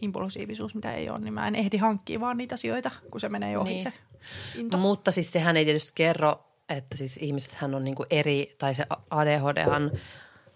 [0.00, 3.58] impulsiivisuus, mitä ei ole, niin mä en ehdi hankkia vaan niitä asioita, kun se menee
[3.58, 3.82] ohi Niin.
[3.82, 3.92] se
[4.58, 4.76] into.
[4.76, 8.86] No, mutta siis sehän ei tietysti kerro, että siis ihmisethän on niinku eri, tai se
[9.10, 9.90] ADHDhan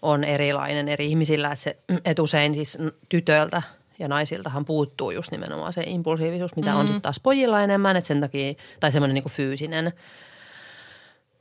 [0.01, 2.77] on erilainen eri ihmisillä, että, se, että usein siis
[3.09, 3.61] tytöiltä
[3.99, 6.79] ja naisiltahan puuttuu just nimenomaan se impulsiivisuus, mitä mm.
[6.79, 9.93] on sitten taas pojilla enemmän, että sen takia, tai semmoinen niinku fyysinen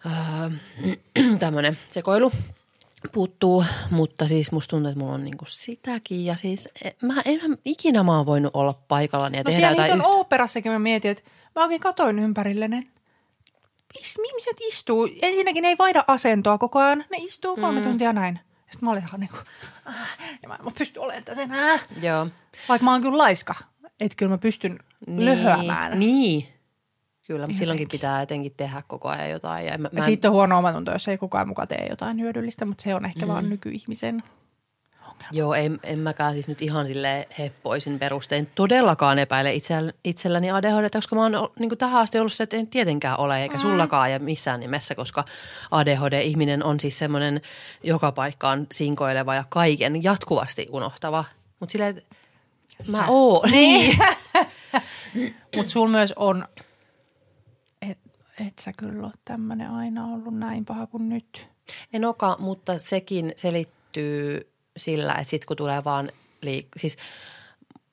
[0.07, 0.51] öö,
[1.39, 2.33] tämmöinen sekoilu
[3.13, 7.59] puuttuu, mutta siis musta tuntuu, että mulla on niinku sitäkin ja siis e- mä en
[7.65, 10.09] ikinä mä oon voinut olla paikallani ja No tehdä jotain yhtä.
[10.09, 11.23] oopperassakin mä mietin, että
[11.57, 13.01] mä oikein katoin ympärilleni, että
[14.01, 17.87] is- ihmiset istuu, ensinnäkin ne ei vaihda asentoa koko ajan, ne istuu kolme mm.
[17.87, 18.41] tuntia näin.
[18.77, 19.43] Sitten mä olin ihan niin kuin,
[19.89, 21.79] äh, ja mä en pysty olemaan tässä enää.
[22.03, 22.27] Joo.
[22.69, 23.55] Vaikka mä oon kyllä laiska,
[24.01, 25.25] että kyllä mä pystyn niin.
[25.25, 25.99] löhöämään.
[25.99, 26.47] Niin.
[27.27, 29.67] Kyllä, mutta silloinkin pitää jotenkin tehdä koko ajan jotain.
[29.67, 32.65] Ja mä, mä en- siitä on huono omatunto, jos ei kukaan mukaan tee jotain hyödyllistä,
[32.65, 33.33] mutta se on ehkä mm.
[33.33, 34.23] vaan nykyihmisen
[35.25, 35.39] ongelma.
[35.39, 40.91] Joo, en, en mäkään siis nyt ihan sille heppoisin perustein todellakaan epäile itsell, itselläni ADHD,
[40.93, 44.19] koska mä oon niin tähän asti ollut se, että en tietenkään ole, eikä sullakaan ja
[44.19, 45.25] missään nimessä, koska
[45.71, 47.41] ADHD-ihminen on siis semmoinen
[47.83, 51.25] joka paikkaan sinkoileva ja kaiken jatkuvasti unohtava.
[51.61, 52.17] Mutta silleen, että
[52.93, 53.51] mä Sä- oon.
[53.51, 53.99] Niin.
[55.57, 56.49] Mutta sulla myös on,
[57.83, 57.99] et,
[58.47, 61.49] et sä kyllä ole tämmöinen aina ollut näin paha kuin nyt.
[61.93, 66.11] En olekaan, mutta sekin selittyy sillä, että sit kun tulee vaan
[66.47, 66.97] liik- siis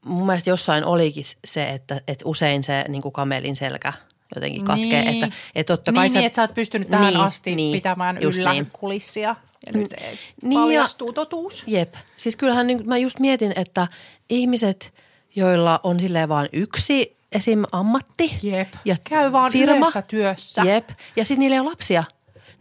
[0.05, 3.93] mun mielestä jossain olikin se, että, että usein se niin kuin kamelin selkä
[4.35, 5.05] jotenkin katkee.
[5.11, 5.23] Niin.
[5.23, 7.71] Että, että totta kai niin, sä, niin, että sä oot pystynyt tähän Niin, asti niin,
[7.77, 8.67] pitämään yllä niin.
[8.73, 9.35] kulissia.
[9.65, 11.63] Ja nyt ei Niin ja- paljastuu totuus.
[11.67, 11.93] Jep.
[12.17, 13.87] Siis kyllähän niin, mä just mietin, että
[14.29, 14.93] ihmiset,
[15.35, 17.63] joilla on silleen vaan yksi esim.
[17.71, 18.73] ammatti Jep.
[18.85, 20.61] ja Käy vaan firma, työssä.
[20.61, 20.89] Jep.
[21.15, 22.03] Ja sitten niillä ei ole lapsia.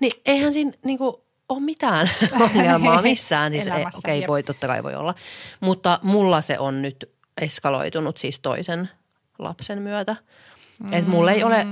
[0.01, 2.11] Niin eihän siinä niinku ole mitään
[2.41, 3.53] ongelmaa missään.
[3.53, 5.15] Siis, Okei, okay, voi, totta kai voi olla.
[5.61, 7.11] Mutta mulla se on nyt
[7.41, 8.91] eskaloitunut siis toisen
[9.39, 10.17] lapsen myötä.
[10.79, 10.93] Mm.
[10.93, 11.67] Että mulla ei ole,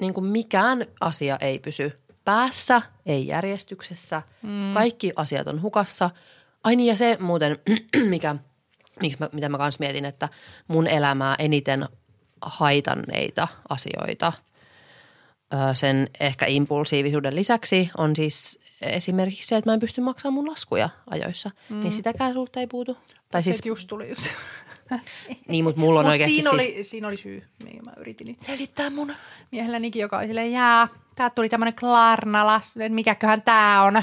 [0.00, 4.22] niin kuin mikään asia ei pysy päässä, ei järjestyksessä.
[4.42, 4.74] Mm.
[4.74, 6.10] Kaikki asiat on hukassa.
[6.64, 7.58] Ai niin ja se muuten,
[8.08, 8.36] mikä,
[9.00, 10.28] miksi mä, mitä mä kanssa mietin, että
[10.68, 11.88] mun elämää eniten
[12.42, 14.32] haitanneita asioita
[15.74, 20.88] sen ehkä impulsiivisuuden lisäksi on siis esimerkiksi se, että mä en pysty maksamaan mun laskuja
[21.10, 21.50] ajoissa.
[21.68, 21.80] Mm.
[21.80, 22.96] Niin sitäkään sulta ei puutu.
[23.30, 24.30] Tai siis, just tuli yksi.
[25.48, 28.36] niin, mutta mulla on Mut oikeasti siinä, siis, oli, siinä oli syy, mihin mä yritin
[28.42, 29.14] selittää mun
[29.52, 34.02] miehellänikin, joka oli silleen, jää, täältä tuli tämmönen Klarnalas, että mikäköhän tää on.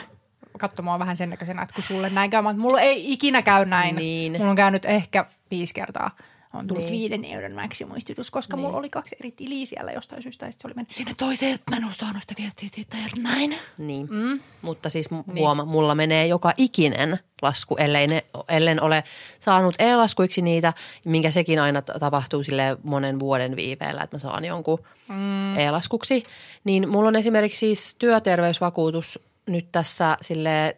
[0.60, 3.66] Katso mua vähän sen näköisenä, että kun sulle näin käy, mutta mulla ei ikinä käy
[3.66, 3.96] näin.
[3.96, 4.32] Niin.
[4.32, 6.12] Mulla on käynyt ehkä viisi kertaa.
[6.54, 7.00] On tullut Niin.
[7.00, 8.66] viiden euron maksimistutus, koska Niin.
[8.66, 10.46] mulla oli kaksi eri tiliä siellä jostain syystä.
[10.46, 13.22] Ja se oli mennyt sinne toiseen, että mä en ole saanut sitä viestiä siitä ja
[13.22, 13.56] näin.
[13.78, 14.08] niin.
[14.10, 14.40] Mm.
[14.62, 15.24] mutta siis niin.
[15.40, 19.04] huoma, mulla menee joka ikinen lasku, ellei ne, ellen ole
[19.40, 20.74] saanut e-laskuiksi niitä,
[21.06, 25.58] minkä sekin aina tapahtuu sille monen vuoden viiveellä, että mä saan jonkun mm.
[25.58, 26.24] e-laskuksi.
[26.64, 30.78] Niin mulla on esimerkiksi siis työterveysvakuutus nyt tässä sille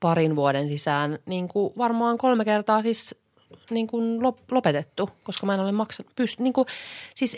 [0.00, 3.21] parin vuoden sisään niin kuin varmaan kolme kertaa siis
[3.70, 6.12] niin kuin lop- lopetettu, koska mä en ole maksanut.
[6.12, 6.66] Pyst- niin kuin,
[7.14, 7.36] siis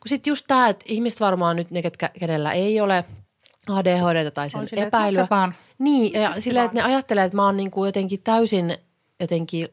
[0.00, 3.04] kun sitten just tämä, että ihmiset varmaan nyt ne, ketkä, kenellä ei ole
[3.70, 5.26] ADHD tai sen että epäilyä.
[5.78, 8.74] Niin, ja Sitten silleen, että ne ajattelee, että mä oon niin kuin jotenkin täysin
[9.20, 9.68] jotenkin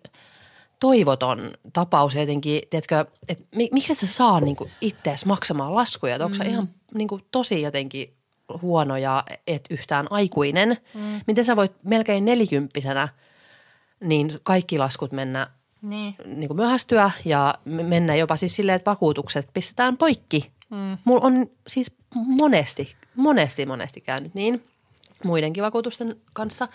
[0.80, 5.76] toivoton tapaus ja jotenkin, tiedätkö, että mi- miksi et sä saa niin kuin ittees maksamaan
[5.76, 6.50] laskuja, että onko mm.
[6.50, 8.14] ihan niin kuin tosi jotenkin
[8.62, 10.78] huono ja et yhtään aikuinen.
[10.94, 11.22] Mm.
[11.28, 13.08] Miten sä voit melkein nelikymppisenä
[14.00, 15.48] niin kaikki laskut mennä
[15.82, 16.16] Niin.
[16.26, 20.52] niin kuin myöhästyä ja mennä jopa siis silleen, että vakuutukset pistetään poikki.
[20.70, 20.98] Mm.
[21.06, 24.64] Mulla on siis monesti, monesti, monesti käynyt niin
[25.24, 26.68] muidenkin vakuutusten kanssa.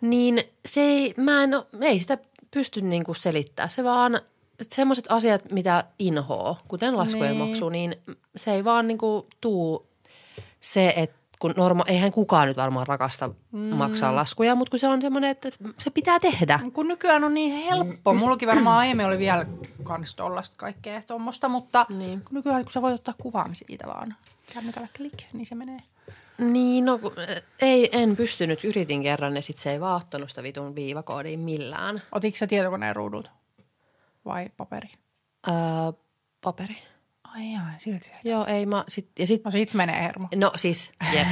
[0.00, 2.18] Niin se ei, mä en, ei sitä
[2.50, 3.70] pysty niin kuin selittämään.
[3.70, 4.20] Se vaan,
[4.62, 7.48] semmoiset asiat, mitä inhoo, kuten laskujen Niin.
[7.48, 7.96] maksu, niin
[8.36, 9.86] se ei vaan niin kuin tuu
[10.60, 13.58] se, että kun norma, eihän kukaan nyt varmaan rakasta mm.
[13.60, 15.48] maksaa laskuja, mutta kun se on semmoinen, että
[15.78, 16.60] se pitää tehdä.
[16.72, 18.14] Kun nykyään on niin helppo.
[18.14, 19.46] Mullakin varmaan aiemmin oli vielä
[19.82, 22.20] kans tollasta kaikkea tuommoista, mutta Niin.
[22.24, 24.14] kun nykyään kun sä voit ottaa kuvan siitä vaan
[24.54, 25.82] kännykällä klik, niin se menee.
[26.38, 27.12] Niin, no kun-
[27.62, 28.64] ei, en pystynyt.
[28.64, 32.02] Yritin kerran ja sitten se ei vaan ottanut sitä vitun viivakoodia millään.
[32.12, 33.30] Otitko sä tietokoneen ruudut
[34.24, 34.88] vai paperi?
[35.48, 35.54] Öö,
[36.40, 36.76] paperi.
[37.38, 38.14] Ai jaa, silti se.
[38.24, 40.28] Joo, ei mä sit, ja sit, No sit menee hermo.
[40.36, 41.26] no siis, jep.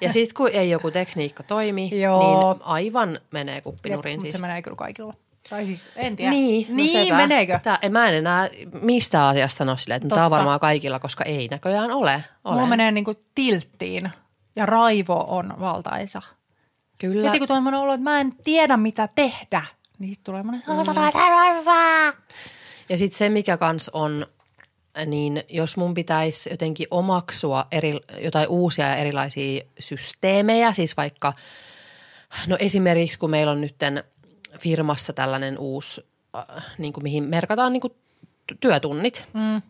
[0.00, 2.52] Ja sitten kun ei joku tekniikka toimi, Joo.
[2.54, 4.34] niin aivan menee kuppinurin Jep, siis.
[4.34, 5.14] se menee kyllä kaikilla.
[5.50, 6.30] Tai siis, en tiedä.
[6.30, 7.16] Niin, no niin sepä.
[7.16, 7.60] meneekö?
[7.62, 8.48] Tää, en mä en enää
[8.82, 10.36] mistä asiasta sano silleen, että tämä on Totta.
[10.36, 12.24] varmaan kaikilla, koska ei näköjään ole.
[12.44, 14.10] Mulla menee niinku tilttiin
[14.56, 16.22] ja raivo on valtaisa.
[17.00, 17.26] Kyllä.
[17.30, 19.62] Heti kun semmoinen olo, että mä en tiedä mitä tehdä,
[19.98, 21.10] niin sit tulee semmoinen saatana
[21.54, 22.22] mm.
[22.88, 24.26] Ja sitten se, mikä kans on,
[25.06, 31.32] niin jos mun pitäisi jotenkin omaksua eri, jotain uusia ja erilaisia systeemejä, siis vaikka,
[32.46, 34.04] no esimerkiksi kun meillä on nytten
[34.58, 37.92] firmassa tällainen uusi, äh, niin kuin mihin merkataan niin kuin
[38.60, 39.62] työtunnit, Mm.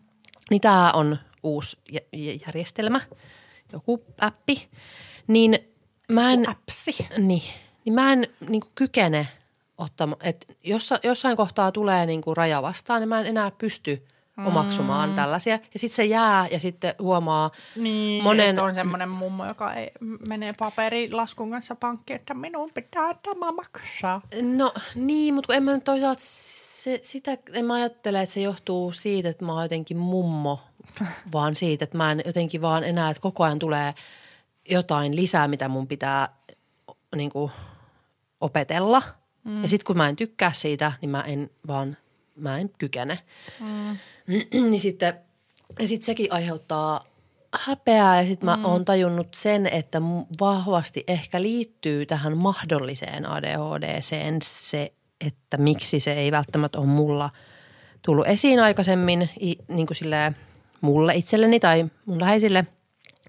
[0.49, 3.01] niin tämä on uusi jä- jä- järjestelmä,
[3.73, 4.67] joku appi,
[5.27, 5.59] niin
[6.07, 7.07] mä en, Äpsi.
[7.17, 7.43] niin,
[7.85, 9.27] niin mä en niin kuin kykene
[9.77, 14.05] ottamaan, että jossa, jossain kohtaa tulee niin kuin raja vastaan, niin mä en enää pysty
[14.45, 15.15] omaksumaan mm.
[15.15, 15.53] tällaisia.
[15.53, 19.91] Ja sitten se jää ja sitten huomaa Niin, monen, on semmoinen mummo, joka ei
[20.27, 24.21] menee paperilaskun kanssa pankkiin, että minun pitää tämä maksaa.
[24.41, 28.41] no niin, mutta kun en mä nyt toisaalta se, sitä, en mä ajattele, että se
[28.41, 30.59] johtuu siitä, että mä oon jotenkin mummo,
[31.33, 33.93] vaan siitä, että mä en jotenkin vaan enää, että koko ajan tulee
[34.69, 36.29] jotain lisää, mitä mun pitää
[37.15, 37.51] niin kuin,
[38.41, 39.01] opetella.
[39.43, 39.61] Mm.
[39.61, 41.97] Ja sitten kun mä en tykkää siitä, niin mä en vaan,
[42.35, 43.19] mä en kykene.
[43.59, 43.97] Mm.
[44.69, 45.13] niin sitten,
[45.79, 47.03] ja sitten sekin aiheuttaa
[47.65, 48.65] häpeää ja sitten mä mm.
[48.65, 50.01] oon tajunnut sen, että
[50.39, 54.93] vahvasti ehkä liittyy tähän mahdolliseen ADHDseen se,
[55.27, 57.29] että miksi se ei välttämättä ole mulla
[58.01, 59.29] tullut esiin aikaisemmin
[59.67, 60.35] niin kuin silleen
[60.81, 62.65] mulle itselleni tai mun läheisille,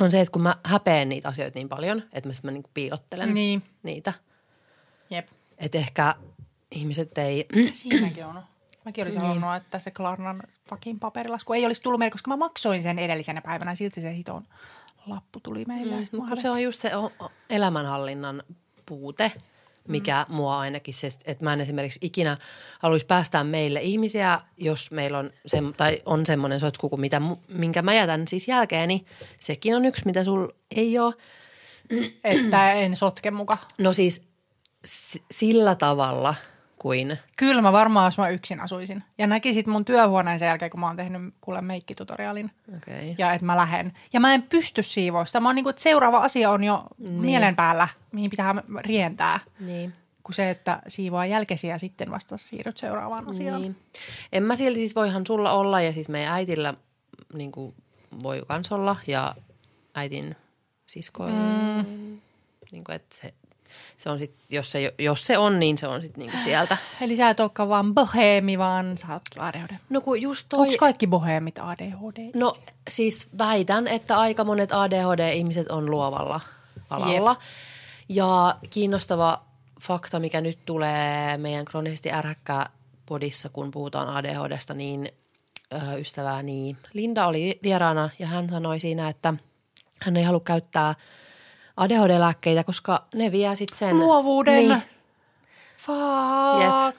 [0.01, 2.63] on se, että kun mä häpeän niitä asioita niin paljon, että mä sitten mä niin
[2.63, 3.63] kuin piilottelen niin.
[3.83, 4.13] niitä.
[5.11, 5.29] Jep.
[5.59, 6.15] Että ehkä
[6.71, 7.47] ihmiset ei...
[7.73, 8.43] Siinäkin on.
[8.85, 9.29] Mäkin olisin niin.
[9.29, 13.43] halunnut, että se Klarnan fucking paperilasku ei olisi tullut meille, koska mä maksoin sen edellisenä
[13.43, 13.75] päivänä.
[13.75, 14.43] Silti se hiton
[15.07, 15.95] lappu tuli meille.
[15.97, 16.91] Mm, se on just se
[17.51, 18.43] elämänhallinnan
[18.87, 19.33] puute,
[19.89, 20.35] mikä mm.
[20.35, 22.37] mua ainakin se, että mä en esimerkiksi ikinä
[22.79, 27.83] haluaisi päästää meille ihmisiä, jos meillä on, se, tai on semmoinen sotku kuin mitä, minkä
[27.83, 29.05] mä jätän siis jälkeeni.
[29.41, 31.15] Sekin on yksi, mitä sul ei ole.
[32.25, 33.59] Että en sotke muka.
[33.79, 34.29] No siis
[35.31, 36.35] sillä tavalla–
[36.83, 37.19] kuin...
[37.37, 39.05] Kyllä mä varmaan, jos mä yksin asuisin.
[39.19, 42.51] Ja näkisit mun työhuoneen sen jälkeen, kun mä oon tehnyt kuule meikkitutoriaalin.
[42.77, 43.15] Okay.
[43.19, 43.93] Ja että mä lähden.
[44.13, 45.41] Ja mä en pysty siivoista.
[45.41, 47.13] Mä oon niin kuin, että seuraava asia on jo niin.
[47.13, 49.41] mielen päällä, mihin pitää rientää.
[49.61, 49.93] Niin.
[50.23, 53.63] Kuin se, että siivoaa jälkesi ja sitten vasta siirryt seuraavaan asiaan.
[53.63, 53.77] Niin.
[54.33, 56.75] En mä silti siis voihan sulla olla ja siis meidän äitillä
[57.35, 57.75] niin kuin
[58.23, 59.35] voi kans olla ja
[59.95, 60.37] äitin
[60.87, 61.83] siskoilla.
[61.83, 62.21] Mm.
[62.73, 63.35] Niin kuin, että se
[63.97, 66.77] se on sit, jos, se, jos se on, niin se on sitten niinku sieltä.
[67.01, 69.75] Eli sä et olekaan vaan boheemi, vaan sä oot ADHD.
[69.91, 70.61] No kun just toi...
[70.61, 72.31] Onko kaikki boheemit ADHD?
[72.35, 72.55] No
[72.91, 76.41] siis väitän, että aika monet ADHD-ihmiset on luovalla
[76.91, 77.31] alalla.
[77.31, 77.41] Jep.
[78.09, 79.45] Ja kiinnostava
[79.81, 82.67] fakta, mikä nyt tulee meidän kroonisesti ärhäkkää
[83.07, 85.09] podissa, kun puhutaan ADHDsta, niin
[85.75, 89.35] ö, ystäväni Linda oli vieraana ja hän sanoi siinä, että
[90.05, 90.95] hän ei halua käyttää–
[91.77, 93.99] ADHD-lääkkeitä, koska ne vie sitten sen...
[93.99, 94.69] Luovuuden.
[94.69, 94.83] Niin.
[95.77, 96.99] Fuck.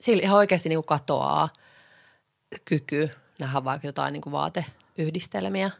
[0.00, 1.48] Sillä ihan oikeasti niin katoaa
[2.64, 5.70] kyky nähdä vaikka jotain niin vaateyhdistelmiä.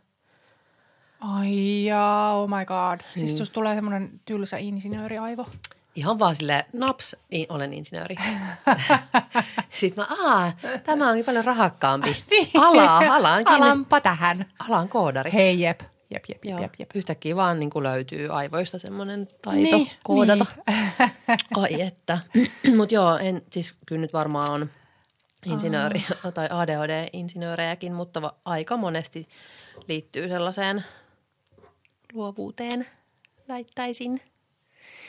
[1.20, 3.00] Ai jaa, oh my god.
[3.16, 3.46] Siis mm.
[3.52, 5.46] tulee semmoinen tylsä insinööriaivo.
[5.94, 8.16] Ihan vaan sille naps, niin olen insinööri.
[9.68, 10.52] Sitten mä, aa,
[10.84, 12.16] tämä onkin paljon rahakkaampi.
[12.30, 12.50] niin.
[12.54, 13.54] Ala, alankin.
[13.54, 14.46] Alanpa tähän.
[14.68, 15.38] Alan koodariksi.
[15.38, 15.80] Hei jep.
[16.10, 16.90] Jep, jep, jep, jep, jep.
[16.94, 20.46] Yhtäkkiä vaan niin kuin löytyy aivoista semmoinen taito niin, koodata.
[20.66, 21.38] Niin.
[21.62, 22.18] Ai että.
[22.76, 24.70] Mutta joo, en, siis kyllä nyt varmaan on
[25.46, 26.32] insinööri oh.
[26.32, 29.28] tai ADHD-insinöörejäkin, mutta va- aika monesti
[29.88, 30.84] liittyy sellaiseen
[32.12, 32.86] luovuuteen,
[33.48, 34.20] väittäisin.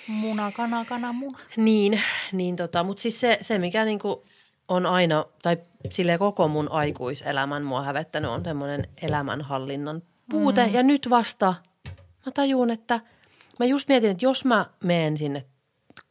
[0.08, 1.40] Muna, kana, kana, muna.
[1.58, 4.24] Niin, niin tota, mutta siis se, se mikä niinku
[4.68, 5.58] on aina, tai
[5.90, 10.68] sille koko mun aikuiselämän mua hävettänyt, on semmoinen elämänhallinnan puute.
[10.68, 10.74] Mm.
[10.74, 11.56] Ja nyt vasta
[12.26, 13.00] mä tajun, että
[13.60, 15.46] mä just mietin, että jos mä menen sinne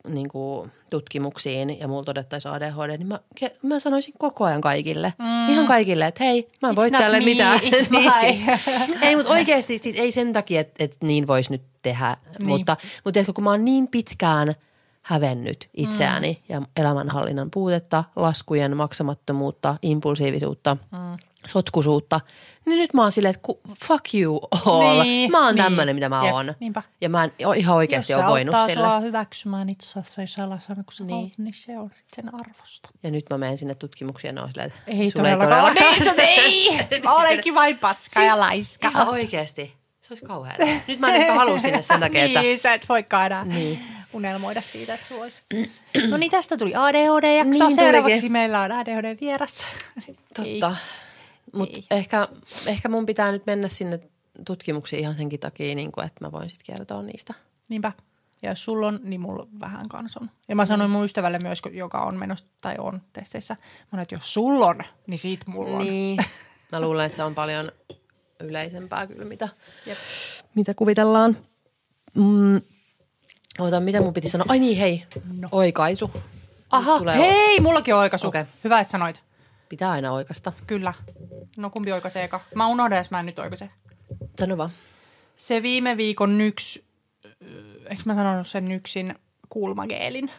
[0.09, 3.21] niin kuin tutkimuksiin ja mulla todettaisiin ADHD, niin mä,
[3.63, 5.15] mä sanoisin koko ajan kaikille.
[5.19, 5.53] Mm.
[5.53, 7.59] Ihan kaikille, että hei, mä en voi tälle mitään.
[7.63, 8.45] niin.
[9.03, 12.17] ei, mutta oikeasti siis ei sen takia, että, että niin voisi nyt tehdä.
[12.39, 12.49] Niin.
[12.49, 14.55] Mutta, mutta ehkä kun mä oon niin pitkään
[15.03, 16.55] hävennyt itseäni mm.
[16.55, 21.17] ja elämänhallinnan puutetta, laskujen maksamattomuutta, impulsiivisuutta, mm.
[21.46, 22.20] Sotkusuutta–
[22.68, 23.48] niin nyt mä oon silleen, että
[23.87, 25.03] fuck you all.
[25.03, 25.64] Niin, mä oon niin.
[25.64, 26.55] tämmönen, mitä mä oon.
[26.61, 26.83] Niinpä.
[27.01, 28.72] Ja mä en ihan oikeasti ole voinut sille.
[28.72, 31.16] Jos se auttaa hyväksymään itse asiassa salasana, kun sä niin.
[31.16, 32.88] Haluat, niin se on sitten sen arvosta.
[33.03, 35.77] Ja nyt mä menen sinne tutkimuksiin ja silleen, että ei sulle todellakaan.
[35.77, 36.29] ei todellakaan.
[36.29, 38.88] Ei, mä olenkin vain paska siis, ja laiska.
[38.88, 39.74] Ihan oikeasti.
[40.01, 40.57] Se olisi kauheaa.
[40.88, 42.40] Nyt mä en halua sinne sen takia, että...
[42.40, 43.81] niin, sä et voikaan enää niin.
[44.12, 45.42] unelmoida siitä, että sulla olisi.
[46.11, 47.68] no niin, tästä tuli ADHD-jakso.
[47.68, 49.66] Niin, Seuraavaksi meillä on ADHD-vieras.
[50.37, 50.77] Totta.
[51.53, 52.29] Mutta ehkä,
[52.67, 54.01] ehkä mun pitää nyt mennä sinne
[54.47, 57.35] tutkimuksiin ihan senkin takia, niin kuin, että mä voin sitten kertoa niistä.
[57.69, 57.93] Niinpä.
[58.43, 60.31] Ja jos sulla on, niin mulla vähän kans on.
[60.49, 64.15] Ja mä sanoin mun ystävälle myös, joka on menossa tai on testeissä, mä sanoin, että
[64.15, 65.87] jos sulla on, niin siitä mulla on.
[65.87, 66.25] Niin.
[66.73, 67.73] Mä luulen, että se on paljon
[68.41, 69.49] yleisempää kyllä, mitä,
[69.87, 69.99] Jep.
[70.55, 71.37] mitä kuvitellaan.
[72.15, 72.61] Mm.
[73.59, 74.47] Ota, mitä mun piti sanoa?
[74.49, 75.05] Ai niin, hei,
[75.41, 75.49] no.
[75.53, 76.11] oikaisu.
[76.71, 78.27] Aha, hei, mullakin on oikaisu.
[78.27, 78.45] Okay.
[78.65, 79.23] Hyvä, että sanoit.
[79.69, 80.53] Pitää aina oikasta.
[80.67, 80.95] Kyllä.
[81.57, 82.41] No kumpi oikaisee eka?
[82.55, 83.71] Mä unohdan, jos mä en nyt oikaise.
[84.41, 84.71] Sano vaan.
[85.37, 86.79] Se viime viikon nyks,
[87.91, 89.15] eikö mä sanonut sen nyksin
[89.49, 90.31] kulmageelin?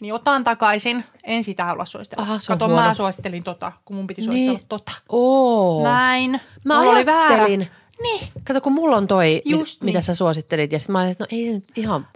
[0.00, 1.04] Niin otan takaisin.
[1.24, 2.22] En sitä halua suositella.
[2.22, 2.88] Aha, se on Kato, huono.
[2.88, 4.66] mä suosittelin tota, kun mun piti suositella niin.
[4.68, 4.92] tota.
[5.08, 5.84] Oo.
[5.84, 6.40] Näin.
[6.64, 7.46] Mä mulla oli väärä.
[7.46, 7.68] Niin.
[8.44, 9.86] Kato, kun mulla on toi, Just mit, niin.
[9.86, 10.72] mitä sä suosittelit.
[10.72, 12.08] Ja sitten mä olin, että no ei nyt ihan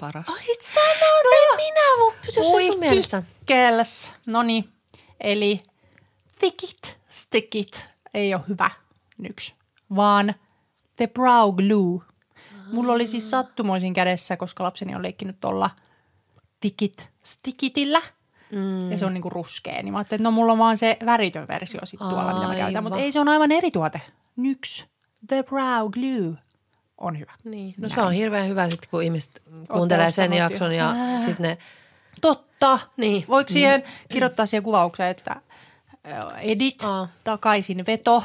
[0.00, 0.28] paras.
[0.28, 1.50] Olit sanonut.
[1.50, 3.22] No minä, jos se sun mielestä.
[4.26, 4.68] No niin.
[5.20, 5.62] Eli
[6.40, 8.70] thick it, stick it ei ole hyvä
[9.18, 9.54] nyks,
[9.96, 10.34] vaan
[10.96, 12.02] the brow glue.
[12.72, 15.70] Mulla oli siis sattumoisin kädessä, koska lapseni on leikkinyt tuolla
[16.56, 18.02] stikit stikitillä.
[18.52, 18.92] Mm.
[18.92, 19.82] Ja se on niinku ruskea.
[19.82, 22.54] Niin mä ajattelin, että no mulla on vaan se väritön versio sitten tuolla, mitä mä
[22.54, 22.82] käytän.
[22.82, 23.04] Mutta Aivan.
[23.04, 24.00] ei, se on aivan eri tuote.
[24.36, 24.84] Nyx
[25.26, 26.38] The Brow Glue
[26.98, 27.32] on hyvä.
[27.44, 27.74] Niin.
[27.78, 30.84] No se on hirveän hyvä sitten, kun ihmiset kuuntelee sen jakson jo.
[30.84, 31.58] ja sitten ne
[32.20, 32.78] Totta.
[32.96, 33.24] Niin.
[33.28, 35.40] Voiko siihen kirjoittaa siihen kuvaukseen, että
[36.42, 37.08] edit, Aa.
[37.24, 38.24] takaisin veto,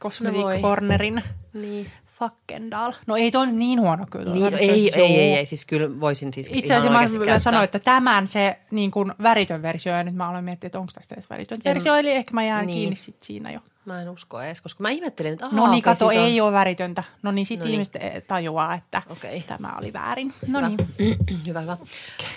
[0.00, 0.48] Cosmetic No.
[0.62, 1.22] Cornerin
[1.52, 1.86] Niin.
[2.18, 2.92] Fuckendal.
[3.06, 4.32] No ei toi niin huono kyllä.
[4.32, 7.64] Niin, ei, ei, ei, ei, ei, siis kyllä voisin siis Itse ihan asiassa mä sanoin,
[7.64, 11.14] että tämän se niin kuin väritön versio, ja nyt mä aloin miettiä, että onko tästä
[11.14, 12.76] edes väritön En- versio, eli ehkä mä jään niin.
[12.76, 13.60] kiinni sit siinä jo.
[13.84, 16.52] Mä en usko edes, koska mä ihmettelin, että ahaa, No niin, kato, on- ei ole
[16.52, 17.04] väritöntä.
[17.22, 17.74] No niin, sitten No niin.
[17.74, 19.40] ihmiset eh, tajuaa, että Okei.
[19.46, 20.34] tämä oli väärin.
[20.46, 20.78] No niin.
[21.46, 21.76] hyvä, hyvä.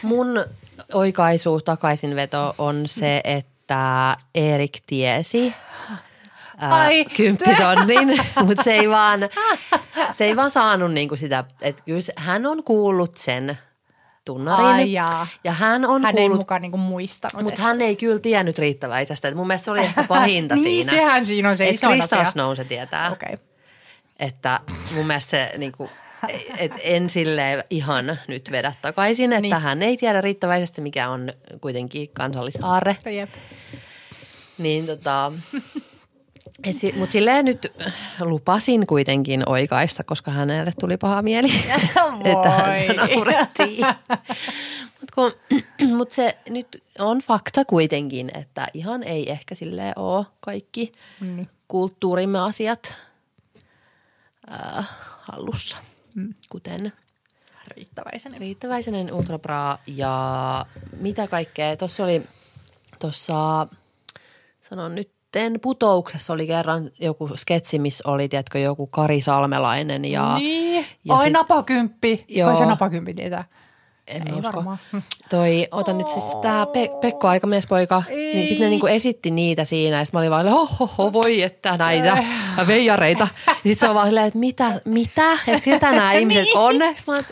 [0.01, 0.27] Mun
[0.93, 3.51] oikaisu takaisinveto on se, että
[4.35, 5.53] Erik tiesi
[6.57, 7.05] ää, Ai.
[7.05, 9.19] kymppitonnin, mutta se ei vaan,
[10.13, 13.57] se ei vaan saanut niinku sitä, että kyllä se, hän on kuullut sen
[14.25, 14.65] tunnarin.
[14.65, 15.27] Ai jaa.
[15.43, 17.33] Ja hän on Hän ei kuullut, mukaan niin kuin muistanut.
[17.43, 19.27] mutta että- hän ei kyllä tiennyt riittäväisestä.
[19.27, 20.91] Et mun mielestä se oli ehkä pahinta niin, siinä.
[20.91, 22.25] sehän siinä on se iso asia.
[22.25, 23.11] Snow se tietää.
[23.11, 23.33] Okei.
[23.33, 23.45] Okay.
[24.19, 24.59] Että
[24.95, 25.89] mun mielestä se niinku,
[26.57, 29.55] et en sille ihan nyt vedä takaisin, että Niin.
[29.61, 32.97] hän ei tiedä riittäväisesti, mikä on kuitenkin kansallisaarre.
[33.05, 33.29] Jep.
[34.57, 35.31] Niin tota,
[36.63, 37.73] et si, mutta silleen nyt
[38.19, 41.47] lupasin kuitenkin oikaista, koska hänelle tuli paha mieli,
[42.25, 43.85] että häntä naurettiin.
[45.01, 45.37] Mutta
[45.97, 51.49] mut se nyt on fakta kuitenkin, että ihan ei ehkä silleen ole kaikki Niin.
[51.67, 52.93] kulttuurimme asiat
[54.51, 55.77] äh, hallussa,
[56.15, 56.33] mm.
[56.49, 56.93] kuten
[57.67, 58.37] Riittäväisen.
[58.37, 60.65] riittäväisenen ultrabra ja
[60.97, 61.77] mitä kaikkea.
[61.77, 62.23] Tuossa oli,
[62.99, 63.67] tuossa
[64.61, 70.85] sanon nytten, putouksessa oli kerran joku sketsi, missä oli, tiedätkö, joku Kari Salmelainen ja niin.
[71.05, 72.25] ja Ai sit- napakymppi.
[72.27, 72.49] Joo.
[72.49, 73.45] Kai se napakymppi tietää.
[74.11, 74.53] En Ei usko.
[74.53, 74.77] varmaan.
[75.29, 78.33] Toi, ota nyt siis tää Pe- Pekko Aikamiespoika, Ei.
[78.35, 81.13] niin sitten ne niinku esitti niitä siinä ja sit mä olin vaan, ho, ho, ho
[81.13, 82.23] voi että näitä
[82.67, 83.27] veijareita.
[83.53, 86.73] Sitten se on vaan silleen, että mitä, mitä, että ketä nämä ihmiset on.
[86.73, 87.23] Sitten mä oon,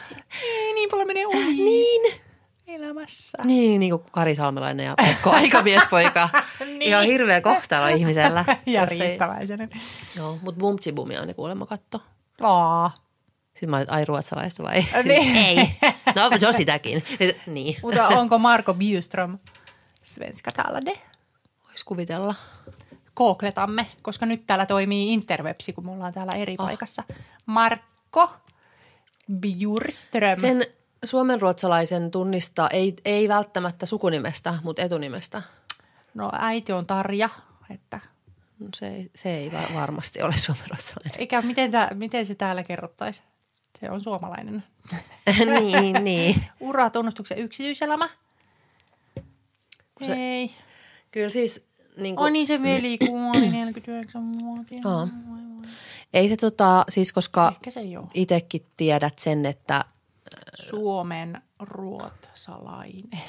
[0.43, 2.13] Ei niin paljon menee ohi niin.
[2.67, 3.37] elämässä.
[3.43, 6.29] Niin, niin kuin Kari Salmelainen ja Pekko Aikamiespoika.
[6.59, 6.81] niin.
[6.81, 8.45] Ihan hirveä kohtalo ihmisellä.
[8.65, 9.69] Ja jos ei- riittäväisen.
[10.17, 12.01] Joo, mutta Bumtsi Bumia ne kuulemma katto.
[12.41, 12.91] Aa.
[13.59, 14.85] Sitten mä olin, ai ruotsalaista vai?
[15.03, 15.35] Niin.
[15.45, 15.55] Ei.
[16.15, 17.03] No, se on sitäkin.
[17.47, 19.37] Niin, Mutta onko Marko Bjuström
[20.03, 20.93] svenska talade?
[21.67, 22.35] voisi kuvitella.
[23.15, 27.03] Googletamme, koska nyt täällä toimii interwebsi, kun me ollaan täällä eri paikassa.
[27.45, 28.31] Marko
[29.39, 30.35] Bjurström.
[30.39, 30.63] Sen
[31.05, 35.41] suomenruotsalaisen tunnistaa ei, ei välttämättä sukunimestä, mutta etunimestä.
[36.13, 37.29] No äiti on Tarja,
[37.69, 37.99] että
[38.75, 41.19] Se, ei- se ei va- varmasti ole suomenruotsalainen.
[41.19, 43.21] eikä miten, tää, miten se täällä kerrottaisi?
[43.81, 44.63] Se on suomalainen.
[45.71, 46.35] niin, niin.
[46.59, 48.09] Ura, tunnustuksen yksityiselämä.
[50.05, 50.51] Se- Ei.
[51.11, 51.65] Kyllä siis
[51.97, 53.39] niin kuin, On niin se veli kuoli
[53.71, 54.99] 49-vuotiaana.
[54.99, 55.07] Aa.
[56.13, 57.53] ei se tota, siis koska
[58.13, 59.85] itsekin tiedät sen, että
[60.59, 63.21] Suomen ruotsalainen.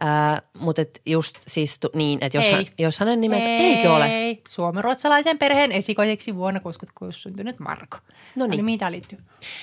[0.00, 2.52] Ää, mutta et just siis tu, niin, että jos, Ei.
[2.52, 4.06] hän, jos hänen nimensä, eikö ole?
[4.06, 4.42] Ei.
[4.48, 7.96] Suomen-ruotsalaisen perheen esikoiseksi vuonna 66 syntynyt Marko.
[8.36, 8.64] No niin.
[8.64, 9.18] Mitä liittyy?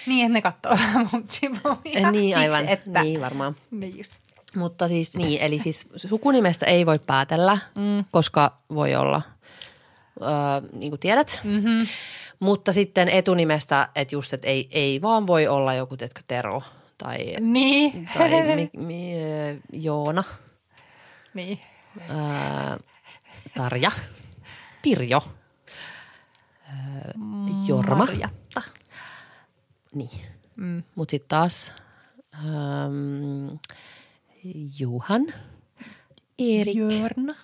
[0.05, 0.77] Niin, että ne katsoo
[1.11, 2.11] mun sivumia.
[2.11, 3.03] niin Siksi, aivan, että...
[3.03, 3.55] niin varmaan.
[3.71, 4.11] Niin just.
[4.55, 8.05] Mutta siis niin, eli siis sukunimestä ei voi päätellä, mm.
[8.11, 9.21] koska voi olla,
[10.21, 10.29] öö,
[10.73, 11.41] niin kuin tiedät.
[11.43, 11.87] Mm-hmm.
[12.39, 16.61] Mutta sitten etunimestä, että just, että ei, ei vaan voi olla joku, teetkö, Tero
[16.97, 18.09] tai, Niin.
[18.17, 19.13] tai mi, mi,
[19.71, 20.23] Joona,
[21.33, 21.59] niin.
[22.09, 22.77] ää,
[23.57, 23.91] Tarja,
[24.81, 25.27] Pirjo,
[26.67, 27.11] ää,
[27.67, 27.95] Jorma.
[27.95, 28.61] Marjatta.
[29.95, 30.21] Niin.
[30.55, 30.83] Mm.
[30.95, 31.73] Mutta sitten taas
[32.35, 33.47] ähm,
[34.79, 35.25] Juhan,
[36.39, 36.75] Erik.
[36.77, 37.35] Jörna.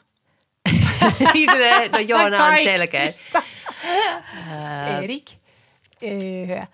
[1.34, 3.04] Silleen, no Joona on selkeä.
[5.04, 5.32] Erik.
[6.02, 6.68] Eh,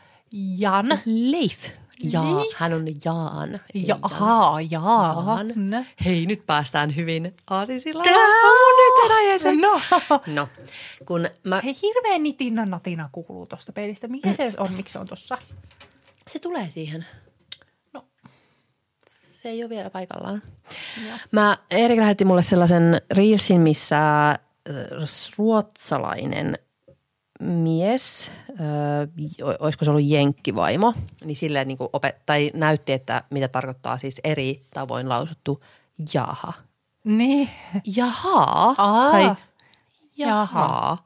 [0.58, 0.88] Jan.
[1.06, 1.72] Leif.
[2.04, 2.54] Ja, Leif?
[2.56, 3.58] hän on Jaan.
[3.74, 5.14] Jaha, jaa.
[5.14, 5.54] Jaan.
[5.56, 5.86] No.
[6.06, 7.34] Hei, nyt päästään hyvin
[8.78, 9.58] nyt eräjäsen.
[9.58, 9.82] No.
[10.28, 10.48] No,
[11.06, 14.08] kun mä, Hei, hirveän nitinna natina kuuluu tuosta pelistä.
[14.08, 15.38] Mikä se on, miksi se on tossa?
[16.30, 17.06] se tulee siihen.
[17.94, 18.06] No.
[19.10, 20.44] Se ei ole vielä paikallaan.
[21.08, 21.18] Joo.
[21.32, 24.38] Mä, Erik lähetti mulle sellaisen reelsin, missä äh,
[25.38, 26.60] ruotsalainen
[27.40, 30.94] mies, äh, olisiko se ollut jenkkivaimo,
[31.26, 35.64] niin silleen niin kuin opet- tai näytti, että mitä tarkoittaa siis eri tavoin lausuttu
[36.14, 36.54] jaha.
[37.04, 37.50] Niin.
[37.96, 38.76] Jaha.
[38.78, 39.12] Aa.
[39.12, 39.36] Tai jaha.
[40.18, 40.98] Jaha.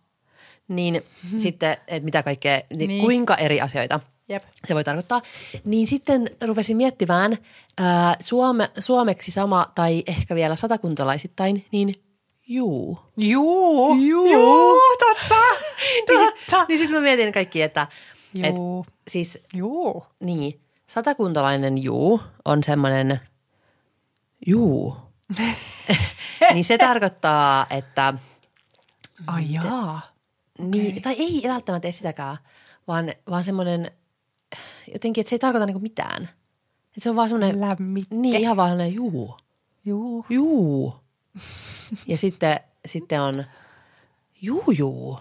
[0.68, 1.02] Niin
[1.38, 3.02] sitten, että mitä kaikkea, niin Niin.
[3.02, 4.00] kuinka eri asioita.
[4.30, 4.44] Jep.
[4.68, 5.22] se voi tarkoittaa.
[5.66, 7.38] Niin sitten rupesin miettimään
[7.78, 11.94] ää, suome, suomeksi sama tai ehkä vielä satakuntalaisittain, niin
[12.48, 13.00] juu.
[13.18, 13.96] Juu.
[13.96, 14.32] Juu.
[14.32, 15.36] Juu, totta.
[16.08, 16.66] Totta.
[16.68, 17.88] Niin sitten mä mietin kaikki, että
[18.44, 18.86] et, Juu.
[19.08, 20.04] siis Juu.
[20.20, 23.20] niin, satakuntalainen juu on semmoinen
[24.48, 24.98] juu.
[26.54, 28.14] niin se tarkoittaa, että
[29.28, 30.02] Ai jaa.
[30.60, 32.38] Niin, tai ei välttämättä edes sitäkään,
[32.88, 33.92] vaan, vaan semmoinen
[34.94, 36.24] jotenkin, että se ei tarkoita niinku mitään.
[36.24, 38.16] Että se on vaan semmoinen, Lämmikke.
[38.16, 39.38] niin ihan vaan semmoinen juu,
[39.86, 40.26] Juu.
[40.30, 40.94] juu.
[42.08, 43.44] Ja sitten, sitten on
[44.42, 45.20] juu, juu.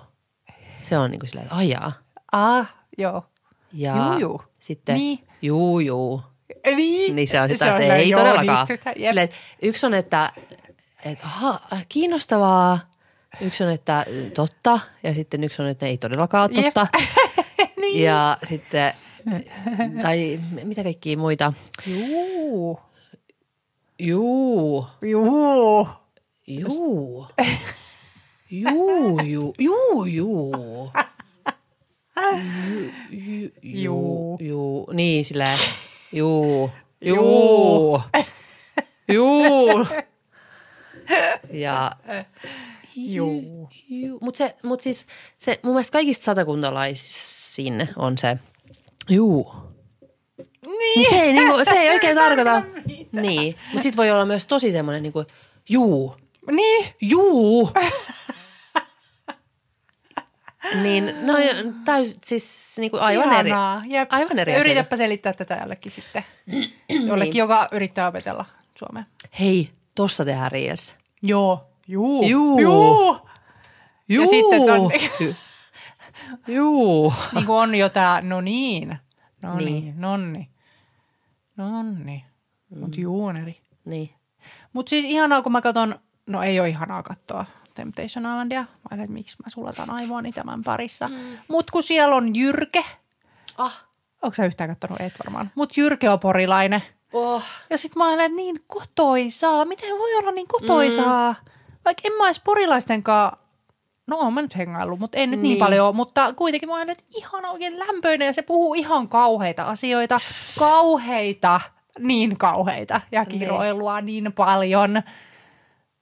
[0.81, 1.93] Se on niinku silleen, että ajaa.
[2.33, 3.25] Ah, joo.
[3.73, 4.43] Ja Juu, juu.
[4.59, 5.27] sitten Niin.
[5.43, 6.23] juu, juu.
[6.77, 7.17] Niin.
[7.17, 8.57] Niin se on sitä, Se on se ei joo, todellakaan.
[8.59, 9.09] niistystä, jep.
[9.09, 9.29] Silleen,
[9.63, 10.33] yksi on, että,
[11.05, 12.79] että aha, kiinnostavaa.
[13.41, 14.05] Yksi on, että
[14.35, 14.81] totta.
[15.03, 16.87] Ja sitten yksi on, että ei todellakaan ole totta.
[17.81, 18.05] niin.
[18.05, 18.95] Ja sitten,
[20.03, 21.53] tai mitä kaikkia muita.
[21.87, 22.81] Juu.
[23.99, 25.89] Juu, Juu.
[26.47, 27.26] Juu,
[28.51, 30.90] juu, juu, juu, juu.
[33.12, 35.59] Juu, juu, juu, niin silleen,
[36.12, 36.70] juu,
[37.01, 38.01] juu,
[39.09, 39.86] juu.
[41.53, 41.90] Ja.
[42.97, 43.68] Juu,
[44.20, 45.07] mutta se, mut siis
[45.38, 48.36] se, mun mielestä kaikista satakuntalaisin on se
[49.09, 49.53] juu.
[50.66, 51.11] Niin.
[51.11, 52.62] Se, ei, niinku, se ei oikein tarkoita.
[53.12, 55.24] Niin, mutta sitten voi olla myös tosi semmoinen niinku
[55.68, 56.16] juu,
[56.51, 56.95] Niin.
[57.01, 57.70] juu.
[60.82, 61.34] niin, no
[61.84, 63.51] täys, siis niinku aivan eri.
[63.86, 64.12] Jep.
[64.12, 64.55] Aivan eri.
[64.55, 66.24] Yritäpä selittää tätä jollekin sitten.
[67.09, 68.45] Jollekin, joka yrittää opetella
[68.78, 69.05] suomea.
[69.40, 70.97] Hei, tosta tehdään reels.
[71.22, 71.66] Joo.
[71.88, 72.22] Juu.
[72.28, 72.59] Juu.
[72.59, 73.18] Juu.
[74.09, 74.24] Juu.
[74.24, 74.90] Ja sitten ton,
[76.57, 77.12] Juu.
[77.34, 78.97] niin kuin on jo tää, no niin,
[79.43, 79.74] no Niin.
[79.74, 80.49] niin, nonni,
[81.57, 82.24] nonni.
[82.80, 83.61] Mut juu on eri.
[83.84, 84.11] Niin.
[84.72, 87.45] Mut siis ihanaa, kun mä katson, no ei ole ihanaa katsoa
[87.75, 88.61] Temptation Islandia.
[88.61, 91.09] Mä ajattelin, että miksi mä sulatan aivoani tämän parissa.
[91.09, 91.14] Mm.
[91.49, 92.85] Mut kun siellä on Jyrke,
[93.59, 93.85] Ah.
[94.23, 95.01] onko sä yhtään katsonut?
[95.01, 95.51] Et varmaan.
[95.55, 96.83] Mut Jyrke on porilainen.
[97.12, 97.43] Oh.
[97.70, 99.64] Ja sit mä että niin kotoisaa.
[99.64, 101.33] Miten voi olla niin kotoisaa?
[101.33, 101.51] Mm.
[101.85, 103.39] Vaikka en mä edes porilaistenkaan,
[104.07, 105.51] no oon mä nyt hengaillut, mutta en nyt niin, Niin.
[105.55, 105.97] niin paljon.
[105.97, 110.18] Mutta kuitenkin mä ajattelen, että ihan oikein lämpöinen ja se puhuu ihan kauheita asioita.
[110.59, 111.61] Kauheita,
[111.99, 115.03] niin kauheita ja kiroilua niin paljon.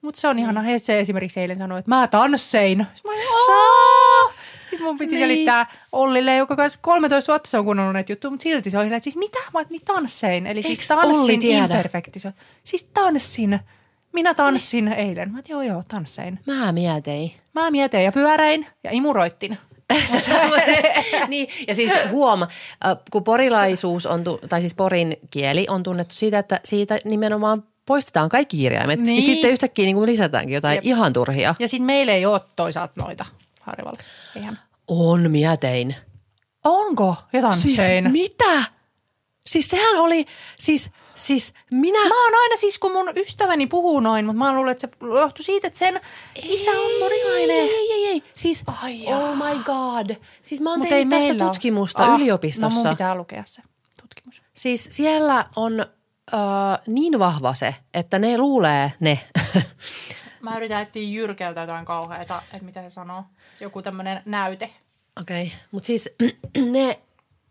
[0.03, 0.71] Mutta se on ihana.
[0.71, 2.79] Ja se esimerkiksi eilen sanoi, että mä tanssein.
[2.79, 4.33] Mä olin!
[4.61, 5.23] Sitten mun piti Niin.
[5.23, 8.87] selittää Ollille, joka kanssa 13 vuotta se on kuunnellut näitä juttuja, mutta silti se on
[8.93, 9.39] että siis mitä?
[9.39, 10.47] Mä oon, niin tanssein.
[10.47, 11.65] Eli siis Eiks Olli tanssin tiedä?
[11.65, 12.29] imperfektiso.
[12.65, 13.61] Siis tanssin.
[14.13, 15.31] Minä tanssin eilen.
[15.33, 16.39] Mä oon, joo joo, tanssein.
[16.47, 17.33] Mä mietin.
[17.55, 19.59] Mä mietin ja pyöräin ja imuroittin.
[21.29, 22.49] niin, ja siis huoma,
[22.87, 27.63] äh, kun porilaisuus on, tu- tai siis porin kieli on tunnettu siitä, että siitä nimenomaan
[27.91, 28.99] poistetaan kaikki kirjaimet.
[29.01, 29.23] Niin, Niin.
[29.23, 30.85] sitten yhtäkkiä niin kuin lisätäänkin jotain Jep.
[30.87, 31.55] ihan turhia.
[31.59, 33.27] Ja sitten meillä ei ole toisaalta noita
[33.61, 33.99] Harjavalla.
[34.37, 34.59] Eihän.
[34.89, 35.97] On mietein.
[36.65, 37.17] Onko?
[37.33, 38.11] Ja Siis tanssein.
[38.13, 38.63] mitä?
[39.47, 40.27] Siis sehän oli,
[40.57, 41.99] siis, siis minä...
[42.09, 45.45] Mä oon aina siis, kun mun ystäväni puhuu noin, mutta mä luulen, että se johtui
[45.45, 46.01] siitä, että sen
[46.43, 47.57] isä on porilainen.
[47.57, 48.23] Ei, ei, ei, ei.
[48.35, 50.17] Siis, Ai oh my god.
[50.43, 51.39] Siis mä oon Mut tehnyt tästä ole.
[51.53, 52.79] tutkimusta Ah, yliopistossa.
[52.83, 53.63] No mun pitää lukea se
[54.03, 54.43] tutkimus.
[54.55, 55.87] Siis siellä on
[56.87, 59.21] niin vahva se, että ne luulee ne.
[60.41, 63.25] Mä yritän etsiä Jyrkeltä jotain kauheata, että mitä se sanoo.
[63.61, 64.71] Joku tämmönen näyte.
[65.21, 65.59] Okei, okay.
[65.71, 66.17] mutta siis
[66.73, 66.99] ne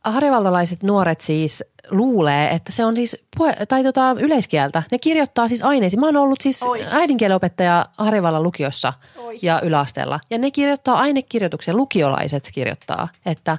[0.04, 4.84] harjavaltalaiset nuoret siis luulee, että se on siis puhe, tai tota, yleiskieltä.
[4.92, 6.00] Ne kirjoittaa siis aineisiin.
[6.00, 6.86] Mä oon ollut siis Oi.
[6.92, 9.40] äidinkielenopettaja Harjavallan lukiossa Oi.
[9.42, 10.20] ja yläasteella.
[10.30, 13.58] Ja ne kirjoittaa ainekirjoituksen, lukiolaiset kirjoittaa, että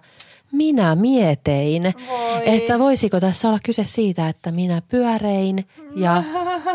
[0.53, 2.43] minä mietein, Voi.
[2.45, 6.23] että voisiko tässä olla kyse siitä, että minä pyörein ja,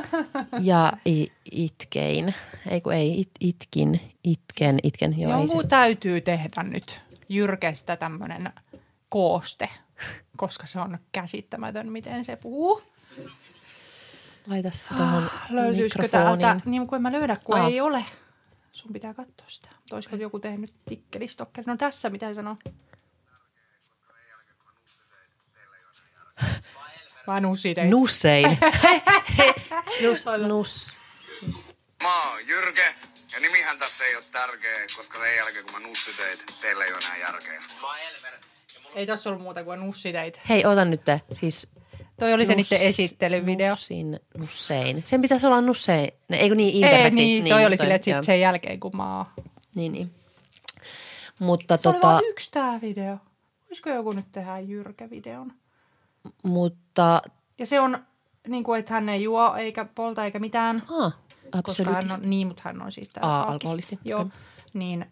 [0.62, 0.94] ja
[1.52, 2.36] itkein.
[2.70, 5.20] Ei kun ei, it, itkin, itken, itken.
[5.20, 5.58] Joo, ei se.
[5.58, 8.54] Joku täytyy tehdä nyt Jyrkestä tämmönen
[9.10, 9.70] kooste,
[10.38, 12.82] koska se on käsittämätön, miten se puhuu.
[14.48, 16.40] Laita se tuohon Löytyisikö mikrofoniin.
[16.40, 16.62] täältä?
[16.66, 17.68] Niin kun en mä löydä, kun Aa.
[17.68, 18.06] ei ole.
[18.72, 19.70] Sun pitää katsoa sitä.
[19.92, 21.66] Olisiko joku tehnyt tikkelistokkeli?
[21.68, 22.56] No tässä, mitä sanoo?
[27.28, 27.90] Vai nussiteit?
[27.90, 28.58] Nussein.
[30.04, 31.02] Nus, nus.
[32.04, 32.96] Mä oon Jyrke,
[33.34, 37.00] ja nimihän tässä ei ole tärkeä, koska sen jälkeen kun mä nussiteit, teillä ei ole
[37.06, 37.62] enää järkeä.
[38.96, 40.40] Ei tässä ollut muuta kuin nussiteit.
[40.50, 41.22] Hei, ota nyt te.
[41.34, 41.68] Siis
[42.20, 43.70] Toi oli se nus- niiden esittelyvideo.
[43.70, 45.02] Nussin, nussein.
[45.06, 46.12] Sen pitäisi olla nussein.
[46.30, 47.16] Ne, eikö niin Ei, imperfekti?
[47.16, 48.18] niin, toi oli silleen, että joo.
[48.20, 49.26] sit sen jälkeen kun mä oon.
[49.76, 50.12] Niin, niin.
[51.40, 53.18] Mutta Se oli tota, vain yksi tää video.
[53.70, 55.54] Voisiko joku nyt tehdä Jyrkä-videon?
[56.44, 57.22] Mutta,
[57.60, 57.98] Ja se on,
[58.48, 60.84] niin kuin, että hän ei juo eikä polta eikä mitään.
[61.00, 61.14] ah,
[61.64, 63.52] koska hän on, niin, mutta hän on siis tää Aa, alkis.
[63.54, 64.32] alkoholisti, Joo, okei.
[64.74, 65.06] niin,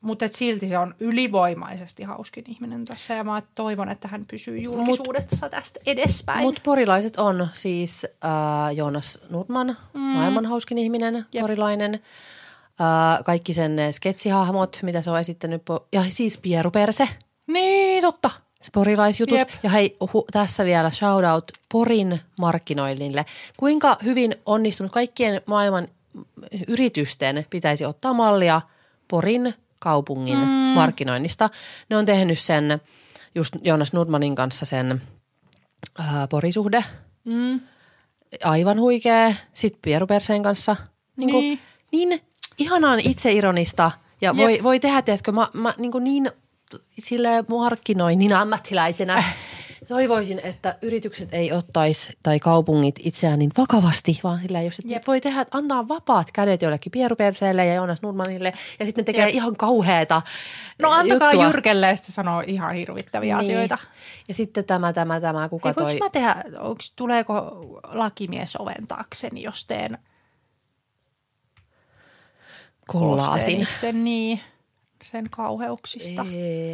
[0.00, 4.58] mutta et silti se on ylivoimaisesti hauskin ihminen tässä ja mä toivon, että hän pysyy
[4.58, 6.40] julkisuudessa tästä edespäin.
[6.42, 10.00] Mutta porilaiset on siis äh, Joonas Nurman, mm.
[10.00, 11.42] maailman hauskin ihminen, Jep.
[11.42, 11.94] porilainen.
[11.94, 15.62] Äh, kaikki sen sketsihahmot, mitä se on esittänyt.
[15.70, 17.08] Po- ja siis Pieru Perse,
[17.46, 18.30] niin, totta.
[18.72, 19.38] Porilaisjutut.
[19.38, 19.48] Jep.
[19.62, 23.26] Ja hei, hu, tässä vielä shout out Porin markkinoinnille.
[23.56, 25.88] Kuinka hyvin onnistunut kaikkien maailman
[26.68, 28.60] yritysten pitäisi ottaa mallia
[29.08, 30.44] Porin kaupungin mm.
[30.48, 31.50] markkinoinnista.
[31.90, 32.80] Ne on tehnyt sen
[33.34, 35.02] just Joonas Nurmanin kanssa sen
[36.00, 36.84] äh, porisuhde.
[37.24, 37.60] Mm.
[38.44, 39.34] Aivan huikea.
[39.54, 40.76] Sitten Pieru Perseen kanssa.
[41.16, 41.60] Niin, kuin, Niin.
[41.92, 42.20] niin
[42.58, 43.90] ihanaan itseironista
[44.20, 44.36] ja Jep.
[44.36, 46.30] voi, voi tehdä, tiedätkö, mä, mä niin, kuin niin
[46.98, 49.22] sille markkinoinnin ammattilaisena
[49.88, 55.02] toivoisin, että yritykset ei ottaisi tai kaupungit itseään niin vakavasti, vaan sillä jos Jep.
[55.06, 59.34] voi tehdä, antaa vapaat kädet jollekin Pieru Perseelle ja Joonas Nurmanille ja sitten tekee Jep.
[59.34, 60.22] ihan kauheata
[60.78, 61.46] No antakaa juttua.
[61.46, 63.46] Jyrkelle sitten sanoo ihan hirvittäviä Niin.
[63.46, 63.78] asioita.
[64.28, 65.98] Ja sitten tämä, tämä, tämä, kuka voinko toi...
[65.98, 67.34] mä tehdä, onks, tuleeko
[67.92, 69.98] lakimies oven taakseni, jos teen
[72.86, 73.66] Kollaasin.
[73.80, 74.40] sen niin,
[75.10, 76.26] sen kauheuksista.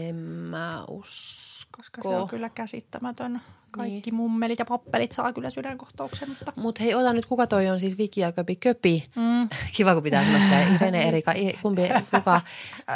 [0.08, 1.54] En mä usko.
[1.76, 3.40] Koska se on kyllä käsittämätön.
[3.70, 4.14] Kaikki niin.
[4.14, 6.52] mummelit ja pappelit saa kyllä sydänkohtauksen, mutta...
[6.56, 9.04] Mutta hei, ota nyt, kuka toi on siis Viki ja Köpi Köpi.
[9.16, 9.48] Mm.
[9.76, 11.82] Kiva, kun pitää sanoa tämä Irene Erika, I- kumpi,
[12.14, 12.40] kuka,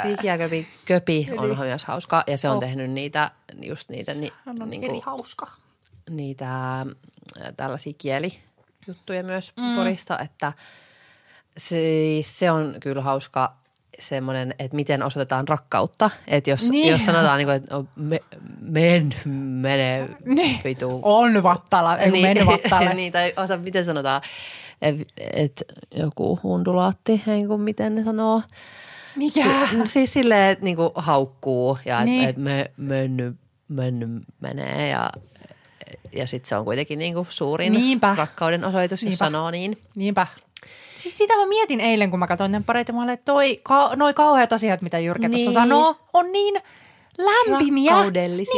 [0.07, 2.23] Viki ja Köpi Köpi on myös hauska.
[2.27, 2.59] Ja se on Oh.
[2.61, 3.31] tehnyt niitä,
[3.61, 5.47] just niitä, ni, Hän on niinku, eri hauska.
[6.09, 6.85] niitä
[7.55, 9.75] tällaisia kielijuttuja myös mm.
[9.75, 10.53] Porista, että
[11.57, 13.55] siis se on kyllä hauska
[13.99, 16.09] semmoinen, että miten osoitetaan rakkautta.
[16.27, 16.91] Että jos, Niin.
[16.91, 18.19] jos sanotaan, niin kuin, että on me,
[18.61, 19.09] men,
[19.61, 20.59] mene Niin.
[20.63, 22.25] vitu On vattala, ei niin.
[22.25, 22.93] mennyt vattaalle.
[22.99, 24.21] niin, tai ota, miten sanotaan,
[24.81, 25.63] että et
[25.95, 28.41] joku undulaatti, ei kun miten ne sanoo.
[29.15, 29.45] Mikä?
[29.83, 32.29] Siis silleen, että niinku haukkuu ja että Niin.
[32.29, 33.35] et me, menny,
[33.67, 34.07] menny
[34.41, 35.09] menee ja,
[36.15, 38.15] ja sitten se on kuitenkin niinku suurin Niinpä.
[38.17, 39.15] rakkauden osoitus, jos Niinpä.
[39.17, 39.77] sanoo niin.
[39.95, 40.27] Niinpä.
[40.99, 43.91] Siis sitä mä mietin eilen, kun mä katsoin tämän pareita, mä olin, että toi, ka,
[43.95, 45.31] noi kauheat asiat, mitä Jyrkä niin.
[45.35, 45.45] Niin.
[45.45, 46.61] tuossa sanoo, on niin
[47.17, 47.93] lämpimiä.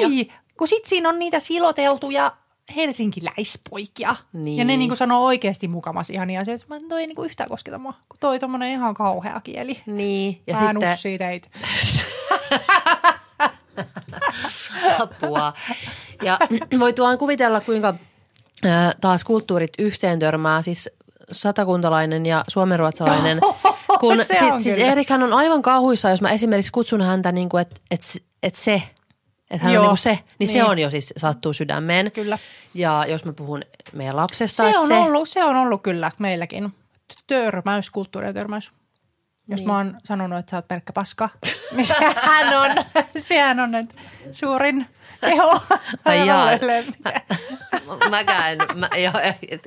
[0.09, 2.33] Niin, kun sit siinä on niitä siloteltuja
[2.75, 4.15] helsinkiläispoikia.
[4.33, 4.57] Niin.
[4.57, 6.65] Ja ne niinku sanoo oikeasti mukamas ihania asioita.
[6.67, 9.81] Mä en toi ei niinku yhtään kosketa mua, kun toi tommonen ihan kauhea kieli.
[9.85, 11.47] Niin, ja Mä sitten teitä.
[14.99, 15.53] apua.
[16.23, 16.37] Ja
[16.79, 17.95] voi tuon kuvitella, kuinka
[19.01, 20.89] taas kulttuurit yhteen törmää, siis
[21.31, 23.39] satakuntalainen ja suomenruotsalainen.
[23.99, 24.75] Kun Se sit, on siis
[25.07, 25.25] kyllä.
[25.25, 28.01] On aivan kauhuissa, jos mä esimerkiksi kutsun häntä niin kuin, että et,
[28.43, 28.81] et se,
[29.51, 29.81] että hän Joo.
[29.81, 30.65] on niin kuin se, niin, niin se Niin.
[30.65, 32.11] on jo siis sattuu sydämeen.
[32.11, 32.37] Kyllä.
[32.73, 33.61] Ja jos mä puhun
[33.93, 36.73] meidän lapsesta, Se on, se, ollut, se on ollut kyllä meilläkin
[37.27, 38.71] törmäys, kulttuurien törmäys.
[39.47, 39.67] Jos Niin.
[39.67, 41.29] mä oon sanonut, että sä oot pelkkä paska,
[41.75, 42.85] niin sehän on,
[43.27, 43.95] sehän on nyt
[44.31, 44.87] suurin
[45.21, 45.61] keho.
[46.05, 46.49] Ai jaa.
[48.09, 49.11] Mäkään, mä, jo,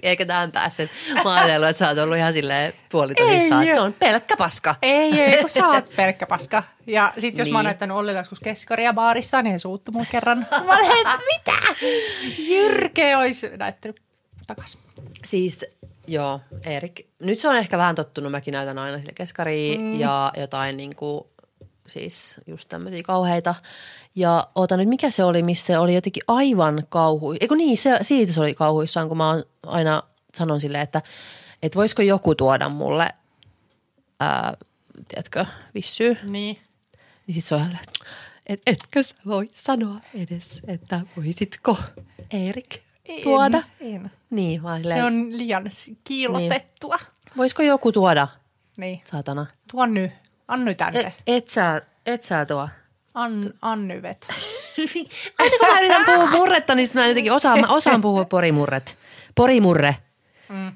[0.02, 0.90] eikä tähän päässyt.
[1.24, 4.74] Mä ajatellut, että sä oot ollut ihan silleen puolitosissaan, Ei että se on pelkkä paska.
[4.82, 6.62] Ei, ei, kun sä oot pelkkä paska.
[6.86, 7.52] Ja sit jos niin.
[7.52, 7.68] mä oon Niin.
[7.68, 10.46] näyttänyt Ollille joskus keskaria baarissa, niin he suuttu mun kerran.
[10.50, 11.74] Mä olin, että mitä?
[12.38, 14.00] Jyrke olisi näyttänyt
[14.46, 14.78] takas.
[15.24, 15.64] Siis
[16.06, 17.00] joo, Erik.
[17.22, 18.32] Nyt se on ehkä vähän tottunut.
[18.32, 20.00] Mäkin näytän aina sille keskariin mm.
[20.00, 21.24] ja jotain niin kuin,
[21.86, 23.54] siis just tämmöisiä kauheita.
[24.14, 27.32] Ja oota nyt, mikä se oli, missä se oli jotenkin aivan kauhu.
[27.40, 30.02] Eikö niin, se, siitä se oli kauhuissaan, kun mä aina
[30.34, 31.02] sanon silleen, että,
[31.62, 33.08] että voisiko joku tuoda mulle,
[34.20, 34.56] ää,
[35.08, 36.16] tiedätkö, vissyy.
[36.22, 36.58] Niin.
[37.26, 37.66] Niin sit se on
[38.46, 41.78] et, etkö sä voi sanoa edes, että voisitko
[42.30, 42.78] Erik
[43.22, 43.62] tuoda?
[43.80, 44.10] En, en.
[44.30, 45.70] Niin, vaan silleen, Se on liian
[46.04, 46.98] kiilotettua.
[47.36, 48.28] voisiko joku tuoda,
[48.76, 49.00] Niin.
[49.04, 49.46] saatana?
[49.70, 50.10] Tuo nyt.
[50.48, 51.00] Anny tänne.
[51.00, 52.68] Et, et, sä, et sä tuo.
[53.14, 54.28] An, Annyvet.
[55.38, 58.98] Aina kun mä yritän puhua murretta, niin mä jotenkin osaan, mä osaan puhua porimurret.
[59.34, 59.96] Porimurre.
[60.48, 60.72] Mm.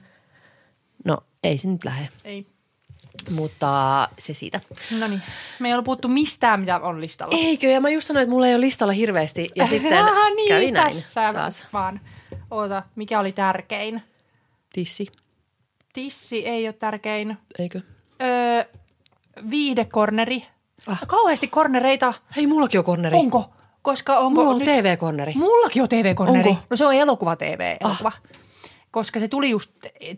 [1.04, 2.46] No, ei se nyt lähde, Ei.
[3.30, 4.60] mutta se siitä.
[4.98, 5.22] No niin.
[5.58, 7.36] Me ei ollut puhuttu mistään, mitä on listalla.
[7.38, 7.66] Eikö?
[7.66, 9.50] Ja mä just sanoin, että mulla ei ole listalla hirveästi.
[9.56, 11.66] Ja sitten Ah, niin, kävi näin tässä taas.
[11.72, 12.00] vaan.
[12.50, 14.02] Oota, mikä oli tärkein?
[14.72, 15.06] Tissi,
[15.92, 17.38] Tissi ei ole tärkein.
[17.58, 17.80] eikö?
[18.22, 18.64] Öö,
[19.50, 20.46] viidekorneri.
[20.86, 21.00] Ah.
[21.06, 22.14] Kauheasti kornereita.
[22.36, 23.16] Hei, mullakin on korneri.
[23.16, 23.44] Onko?
[23.82, 24.68] Koska onko Mulla on nyt...
[24.68, 25.32] TV-korneri.
[25.36, 26.50] Mullakin on TV-korneri.
[26.50, 26.62] Onko?
[26.70, 28.08] No se on elokuva TV-elokuva.
[28.14, 28.20] Ah.
[28.90, 29.72] Koska se tuli just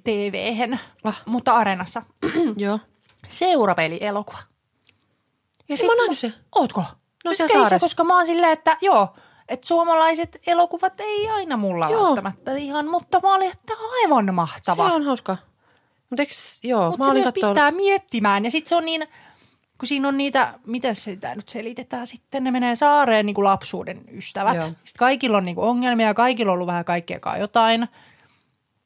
[0.05, 1.23] TV-hen, Ah.
[1.27, 2.03] mutta Areenassa.
[2.57, 2.79] Joo.
[3.29, 4.39] Seurapeli-elokuva.
[5.68, 6.35] Ja Mä oon sen.
[6.55, 6.85] Ootko?
[7.25, 7.79] No se, saaressa.
[7.79, 9.09] koska mä oon silleen, että joo,
[9.49, 12.05] että suomalaiset elokuvat ei aina mulla Joo.
[12.07, 14.89] välttämättä ihan, mutta mä olin, että on aivan mahtava.
[14.89, 15.37] Se on hauska.
[16.11, 17.49] Mutta eks, joo, Mutta mä se myös kattoo...
[17.51, 19.07] pistää miettimään ja sitten se on niin,
[19.79, 24.05] kun siinä on niitä, miten sitä nyt selitetään sitten, ne menee saareen niin kuin lapsuuden
[24.13, 24.57] ystävät.
[24.57, 24.67] Joo.
[24.67, 27.89] Sitten kaikilla on niin kuin ongelmia ja kaikilla on ollut vähän kaikkeakaan jotain.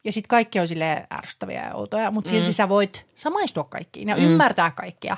[0.04, 4.16] Ja sitten kaikki on silleen ärsyttäviä ja outoja, mutta silti sä voit samaistua kaikkiin ja
[4.16, 4.22] mm.
[4.22, 5.16] ymmärtää kaikkea.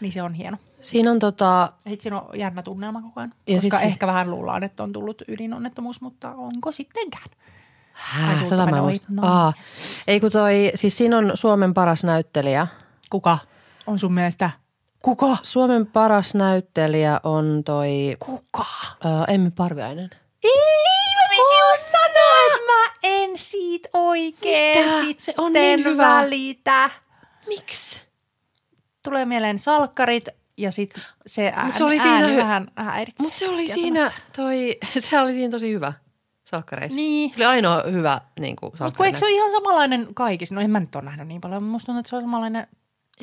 [0.00, 0.56] Niin se on hieno.
[0.80, 3.34] Siinä on tota, Ja sit siinä on jännä tunnelma koko ajan.
[3.46, 7.30] Ja Ja sit koska se- ehkä vähän luullaan, että on tullut ydinonnettomuus, mutta onko sittenkään?
[8.38, 8.90] Sulta tota mä meni en ohi.
[8.90, 9.06] muista.
[9.10, 9.22] No.
[9.28, 9.52] Aa,
[10.06, 12.66] ei kun toi, siis siinä on Suomen paras näyttelijä.
[13.10, 13.38] Kuka
[13.86, 14.50] on sun mielestä?
[15.02, 15.36] Kuka?
[15.42, 18.64] Suomen paras näyttelijä on toi Kuka?
[19.04, 20.10] ää, Emmi Parviainen.
[20.44, 20.50] Ei,
[21.16, 25.00] mä piti just sanoa, että mä en siitä oikein Mitä?
[25.00, 26.06] sitten Se on niin hyvä.
[26.08, 26.90] välitä.
[27.48, 28.02] Miksi?
[29.02, 33.24] Tulee mieleen salkkarit ja sitten se ääni, se oli siinä ääni hy- vähän häiritsee.
[33.24, 35.92] Mutta se oli siinä toi, se oli siinä tosi hyvä
[36.52, 36.96] salkkareissa.
[36.96, 37.30] Niin.
[37.30, 40.54] Se oli ainoa hyvä niin kuin Mut kun eikö se ole ihan samanlainen kaikissa?
[40.54, 42.66] No en mä nyt ole nähnyt niin paljon, mutta musta tuntuu, että se on samanlainen.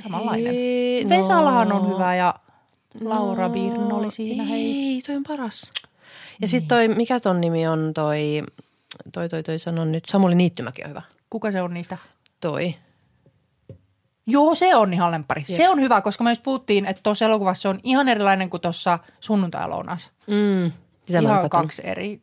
[0.04, 0.56] samanlainen.
[0.56, 1.76] Ei, no.
[1.76, 2.36] On hyvä ja
[3.02, 4.44] Laura Birn oli siinä.
[4.44, 5.02] Ei, Hei.
[5.08, 5.72] toi on paras.
[6.42, 8.44] Ja sitten toi, mikä ton nimi on toi,
[9.14, 11.02] toi, toi, toi sanon nyt, Samuli Niittymäki on hyvä.
[11.30, 11.98] Kuka se on niistä?
[12.42, 12.76] Toi.
[14.28, 15.42] Joo, se on ihan lemppari.
[15.50, 15.58] Jep.
[15.58, 18.62] Se on hyvä, koska me just puhuttiin, että tuossa elokuvassa se on ihan erilainen kuin
[18.62, 20.10] tuossa sunnuntai-lounas.
[20.28, 20.72] Mm.
[21.06, 22.22] Sitä ihan kaksi eri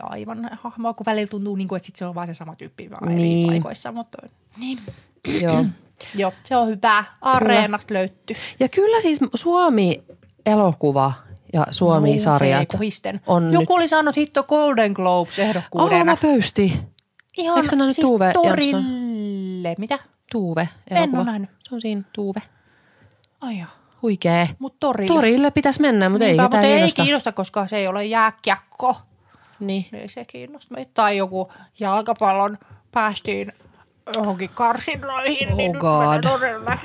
[0.00, 2.90] aivan hahmoa, kun välillä tuntuu, niin kuin, että sit se on vaan se sama tyyppi
[2.90, 3.46] vaan eri Niin.
[3.46, 3.92] paikoissa.
[3.92, 4.18] Mutta
[4.56, 4.78] niin.
[5.40, 5.64] Joo.
[6.14, 7.04] Joo, se on hyvä.
[7.20, 8.36] Areenasta löytyy.
[8.60, 11.12] Ja kyllä siis Suomi-elokuva
[11.52, 13.20] ja Suomi-sarjat Kohisten.
[13.26, 13.70] on Joku nyt...
[13.70, 16.12] oli saanut hitto Golden Globes ehdokkuudena.
[16.12, 16.80] Aa, pöysti.
[17.36, 18.82] Ihan Eikö nähnyt siis Tuve Jansson?
[18.82, 19.74] torille.
[19.78, 19.98] Mitä?
[20.32, 21.18] Tuuve En elokuva.
[21.18, 21.50] oo nähnyt.
[21.68, 22.42] Se on siinä Tuuve.
[23.40, 23.68] Ai joo.
[24.02, 24.48] Huikee.
[24.58, 25.14] Mut torille.
[25.14, 27.02] Torille pitäisi mennä, mutta ei Niinpä, ketään mutta ei kiinnosta.
[27.02, 28.96] kiinnosta, koska se ei ole jääkiekko.
[29.60, 29.86] Niin.
[29.92, 30.90] Ei se kiinnosta meitä.
[30.94, 32.58] Tai joku jalkapallon
[32.92, 33.52] päästiin
[34.16, 35.98] johonkin karsinnoihin, Oh niin nyt God.
[36.00, 36.78] mennään torille.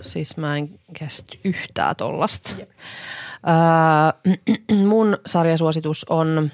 [0.00, 2.50] Siis mä en kestä yhtään tollasta.
[2.58, 2.66] Öö,
[4.88, 6.50] mun sarjasuositus on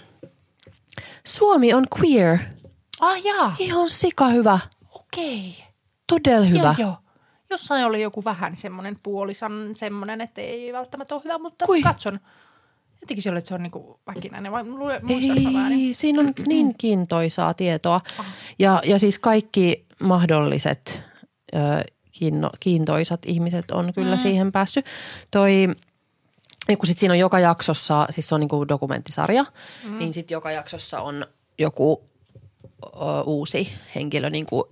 [1.24, 2.38] Suomi on queer.
[3.00, 4.58] Ah jaa, Ihan sika hyvä.
[4.90, 5.64] okei.
[6.06, 6.74] Todella hyvä.
[6.78, 6.96] Joo, joo.
[7.50, 11.82] Jossain oli joku vähän semmoinen puolisan semmoinen, että ei välttämättä ole hyvä, mutta Kui?
[11.82, 12.20] katson.
[13.02, 15.78] Jotenkin oli, että se on niinku väkinäinen, vai muistatko väärin?
[15.78, 18.00] Ei, siinä on niin kiintoisaa tietoa.
[18.58, 21.02] Ja, ja siis kaikki mahdolliset
[21.54, 21.58] ö,
[22.12, 24.18] kiinno, kiintoisat ihmiset on kyllä mm.
[24.18, 24.86] siihen päässyt.
[25.30, 25.68] Toi,
[26.68, 29.44] ja kun sit siinä on joka jaksossa, siis se on niinku dokumenttisarja,
[29.84, 29.98] mm.
[29.98, 31.26] niin sitten joka jaksossa on
[31.58, 32.04] joku
[32.84, 32.88] ö,
[33.26, 34.68] uusi henkilö, niinku,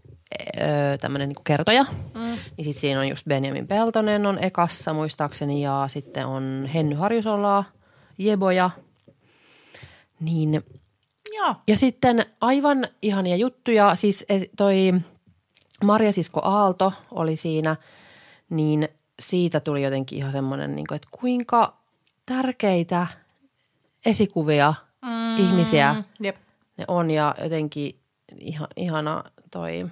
[0.57, 0.61] ö,
[1.01, 1.83] tämmöinen niinku kertoja.
[2.15, 2.21] Mm.
[2.57, 7.65] Niin sitten siinä on just Benjamin Peltonen on ekassa muistaakseni ja sitten on Henny Harjusolaa,
[8.21, 8.71] Jeboja.
[10.21, 10.63] Niin
[11.37, 11.55] Joo.
[11.69, 14.93] ja sitten aivan ihania juttuja, siis es- toi
[15.85, 17.77] Marja Sisko Aalto oli siinä,
[18.51, 18.89] niin
[19.21, 21.77] siitä tuli jotenkin ihan semmoinen, niin että kuinka
[22.27, 23.07] tärkeitä
[24.07, 25.37] esikuvia mm.
[25.37, 26.37] ihmisiä Jep.
[26.77, 28.01] ne on ja jotenkin
[28.41, 29.87] ihan, ihana toi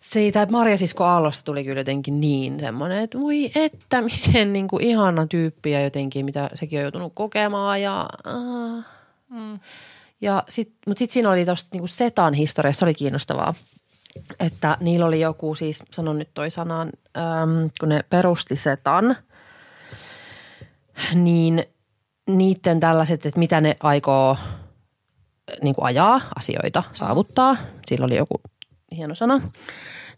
[0.00, 4.84] siitä, Marja Sisko Aallosta tuli kyllä jotenkin niin semmoinen, että voi että miten niin kuin
[4.84, 8.84] ihana tyyppi ja jotenkin mitä sekin on joutunut kokemaan ja äh.
[9.30, 9.60] Mm.
[10.20, 13.54] ja sit, mutta sitten siinä oli tuosta niinku Setan historiasta, se oli kiinnostavaa,
[14.40, 19.16] että niillä oli joku, siis sanon nyt toi sanan, äm, kun ne perusti Setan,
[21.14, 21.64] niin
[22.26, 24.36] niiden tällaiset, että mitä ne aikoo
[25.62, 28.40] niin kuin ajaa asioita, saavuttaa, sillä oli joku
[28.96, 29.50] hieno sana,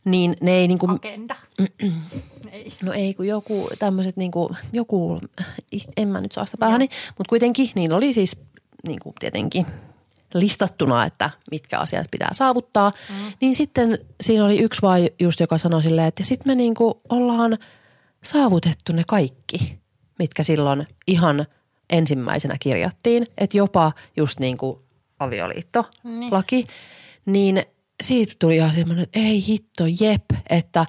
[0.04, 1.36] niin ne ei niin kuin, Agenda.
[2.52, 2.72] ei.
[2.82, 5.18] No ei, kun joku tämmöiset niinku, joku,
[5.96, 8.42] en mä nyt saa sitä päähäni, mutta kuitenkin niin oli siis
[8.86, 9.66] niinku tietenkin
[10.34, 12.92] listattuna, että mitkä asiat pitää saavuttaa.
[13.08, 13.32] Mm.
[13.40, 17.58] Niin sitten siinä oli yksi vaan just, joka sanoi silleen, että sitten me niinku ollaan
[18.24, 19.78] saavutettu ne kaikki,
[20.18, 21.46] mitkä silloin ihan
[21.90, 23.26] ensimmäisenä kirjattiin.
[23.38, 24.78] Että jopa just niin kuin
[25.18, 26.32] avioliitto, Niin.
[26.32, 26.66] laki,
[27.26, 27.62] niin
[28.03, 30.86] siitä tuli ihan semmoinen, että ei hitto, jep, että,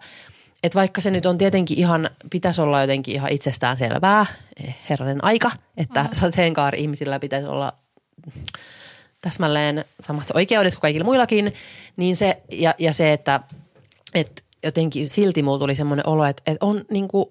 [0.63, 4.25] että vaikka se nyt on tietenkin ihan, pitäisi olla jotenkin ihan itsestään selvää,
[4.63, 6.09] eh, herranen aika, että mm.
[6.13, 7.73] sateenkaari-ihmisillä pitäisi olla
[9.21, 11.53] täsmälleen samat oikeudet kuin kaikilla muillakin,
[11.97, 13.39] niin se, ja, ja se, että,
[14.15, 17.25] että jotenkin silti mulla tuli semmoinen olo, että, että on niin kuin,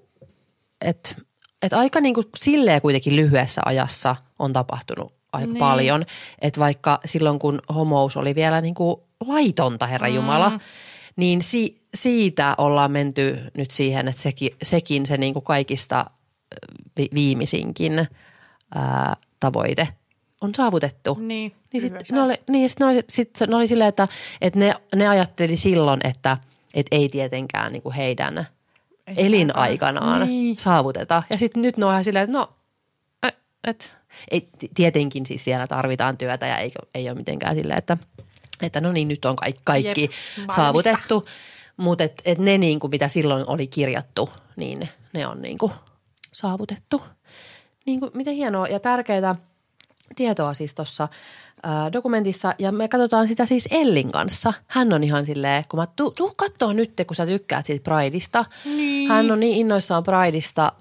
[0.80, 1.14] että,
[1.62, 5.52] että aika niin kuin silleen kuitenkin lyhyessä ajassa on tapahtunut aika Niin.
[5.54, 5.58] niin.
[5.58, 6.04] paljon,
[6.40, 8.96] että vaikka silloin kun homous oli vielä niin kuin
[9.28, 10.60] laitonta, Herra Jumala, Mm.
[11.16, 16.06] niin si, siitä ollaan menty nyt siihen, että sekin, sekin se niin kuin kaikista
[16.98, 18.08] vi- viimeisinkin
[18.74, 19.88] ää, tavoite
[20.40, 21.14] on saavutettu.
[21.20, 24.08] Niin, Niin, sit, lyhyessä ne oli, niin sit ne oli, sit ne oli silleen, että,
[24.40, 26.36] että ne, ne ajatteli silloin, että,
[26.74, 28.46] että ei tietenkään niin kuin heidän
[29.16, 30.56] elinaikanaan Niin.
[30.58, 31.22] saavuteta.
[31.30, 32.52] Ja sitten nyt ne on ihan silleen, että no,
[33.64, 33.96] et,
[34.30, 37.96] ei, ti- tietenkin siis vielä tarvitaan työtä ja ei, ei ole mitenkään silleen, että,
[38.62, 41.26] että no niin, nyt on kaikki, kaikki Jep, saavutettu.
[41.76, 45.72] Mutta et, et ne, niin kuin, mitä silloin oli kirjattu, niin ne on niin kuin,
[46.32, 47.02] saavutettu.
[47.86, 49.34] Niin kuin, miten hienoa ja tärkeää
[50.16, 51.08] tietoa siis tuossa
[51.92, 52.54] dokumentissa.
[52.58, 54.52] Ja me katsotaan sitä siis Ellin kanssa.
[54.66, 58.44] Hän on ihan silleen, kun mä tuu, tuu kattoo nyt, kun sä tykkäät siitä Prideista.
[58.64, 59.08] Niin.
[59.08, 60.72] Hän on niin innoissaan Prideista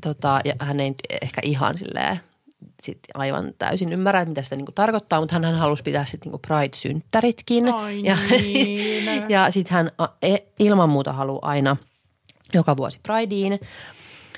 [0.00, 2.20] tota, ja hän ei ehkä ihan silleen
[2.82, 6.40] sit aivan täysin ymmärrä, mitä sitä niinku tarkoittaa, mutta hän, hän halusi pitää sitten niinku
[6.46, 7.74] Pride-synttäritkin.
[7.74, 9.24] Ai ja niin.
[9.28, 9.90] ja sitten hän
[10.22, 11.76] e, ilman muuta haluaa aina
[12.54, 13.58] joka vuosi Prideen.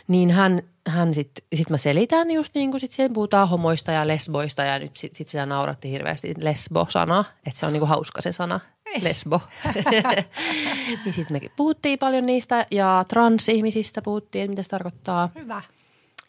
[0.09, 4.09] Niin hän, hän sitten sit mä selitän just niin kuin sit siellä puhutaan homoista ja
[4.09, 8.32] lesboista ja nyt sit, sit sitä nauratti hirveästi lesbo-sana, että se on niinku hauska se
[8.32, 8.61] sana,
[9.01, 9.40] lesbo.
[11.05, 15.30] niin sitten me puhuttiin paljon niistä ja transihmisistä puhuttiin, että mitä se tarkoittaa.
[15.34, 15.62] Hyvä.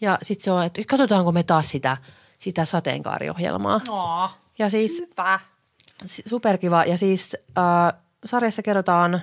[0.03, 1.97] Ja sitten se on, että katsotaanko me taas sitä,
[2.39, 3.81] sitä sateenkaariohjelmaa.
[3.87, 4.29] No,
[4.59, 5.39] Ja siis hyvä.
[6.25, 6.83] Superkiva.
[6.83, 9.21] Ja siis äh, sarjassa kerrotaan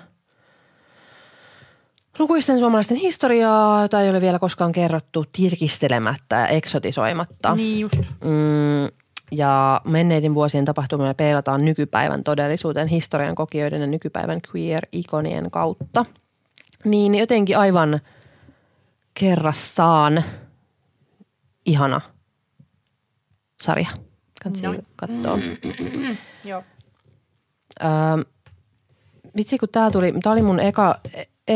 [2.18, 7.54] lukuisten suomalaisten historiaa, jota ei ole vielä koskaan kerrottu tirkistelemättä ja eksotisoimatta.
[7.54, 7.96] Niin just.
[8.24, 8.88] Mm,
[9.32, 16.04] ja menneiden vuosien tapahtumia peilataan nykypäivän todellisuuteen historian kokijoiden ja nykypäivän queer-ikonien kautta.
[16.84, 18.00] Niin jotenkin aivan
[19.14, 20.24] kerrassaan
[21.66, 22.00] ihana
[23.62, 23.88] sarja.
[24.42, 24.86] Kansi Noin.
[24.96, 25.38] katsoa.
[26.44, 26.62] Joo.
[27.84, 27.88] Öö,
[29.36, 31.00] vitsi, kun tämä tuli, tämä oli mun eka,
[31.48, 31.54] e,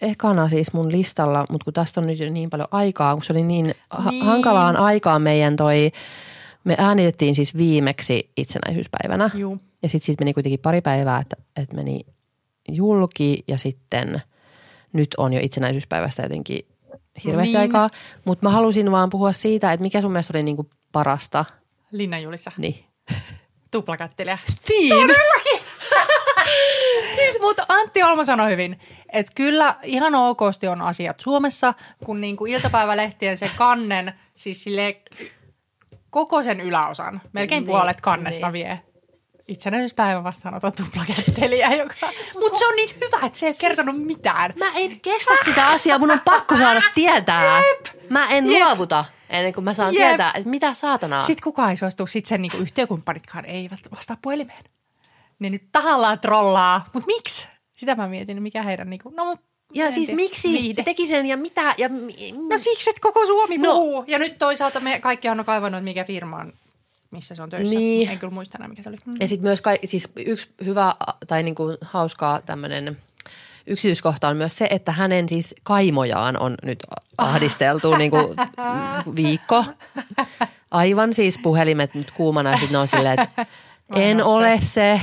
[0.00, 3.32] ekana siis mun listalla, mutta kun tästä on nyt jo niin paljon aikaa, kun se
[3.32, 4.24] oli niin, ha- Niin.
[4.24, 5.90] hankalaan aikaan meidän toi,
[6.64, 9.30] me äänitettiin siis viimeksi itsenäisyyspäivänä.
[9.34, 9.58] Juu.
[9.82, 12.00] Ja sitten sit meni kuitenkin pari päivää, että, että meni
[12.68, 14.22] julki ja sitten
[14.92, 16.66] nyt on jo itsenäisyyspäivästä jotenkin
[17.24, 17.60] hirveästi Niin.
[17.60, 17.90] aikaa.
[18.24, 21.44] Mutta mä halusin vaan puhua siitä, että mikä sun mielestä oli niinku parasta.
[21.92, 22.52] Linna Julissa.
[22.56, 22.84] Niin.
[23.70, 24.38] Tuplakättelijä.
[24.68, 24.94] Niin.
[27.40, 28.80] Mutta Antti Olmo sanoi hyvin,
[29.12, 35.00] että kyllä ihan okosti on asiat Suomessa, kun niinku iltapäivälehtien se kannen, siis sille
[36.10, 38.52] koko sen yläosan, melkein Niin, puolet kannesta niin.
[38.52, 38.80] vie
[39.48, 41.74] itsenäisyyspäivän vastaanoton tuplakättelijä.
[41.82, 41.94] Joka...
[42.40, 44.52] Mutta se on niin hyvä, että se ei ole kertonut mitään.
[44.56, 47.60] Mä en kestä sitä asiaa, mun on pakko saada tietää.
[48.10, 48.62] Mä en Jep.
[48.62, 50.02] luovuta ennen kuin mä saan Jep.
[50.08, 51.24] tietää, että mitä saatanaa.
[51.26, 54.64] Sitten kukaan ei suostu, sitten sen niinku yhtiökumppanitkaan eivät vastaa puhelimeen.
[55.38, 57.48] Ne nyt tahallaan trollaa, mutta miksi?
[57.76, 59.40] Sitä mä mietin, mikä heidän niinku, no mut
[59.74, 60.16] ja siis tiedä.
[60.16, 60.74] miksi Viihde.
[60.74, 61.74] se teki sen ja mitä?
[61.78, 61.88] Ja,
[62.48, 63.72] No siksi, että koko Suomi No.
[63.74, 64.04] puhuu.
[64.06, 66.52] Ja nyt toisaalta me kaikki on kaivannut, mikä firma on,
[67.10, 67.74] missä se on töissä.
[67.74, 68.10] Niin.
[68.10, 68.98] En kyllä muista enää, mikä se oli.
[69.04, 69.12] Mm.
[69.20, 70.94] Ja sitten myös kai, siis yksi hyvä
[71.26, 72.96] tai niinku hauskaa tämmöinen
[73.66, 76.78] yksityiskohta on myös se, että hänen siis kaimojaan on nyt
[77.18, 78.34] ahdisteltu niinku
[79.16, 79.64] viikko.
[80.70, 83.46] Aivan siis puhelimet nyt kuumana ja sitten ne on silleen, että
[83.94, 84.24] en se.
[84.24, 85.00] ole se,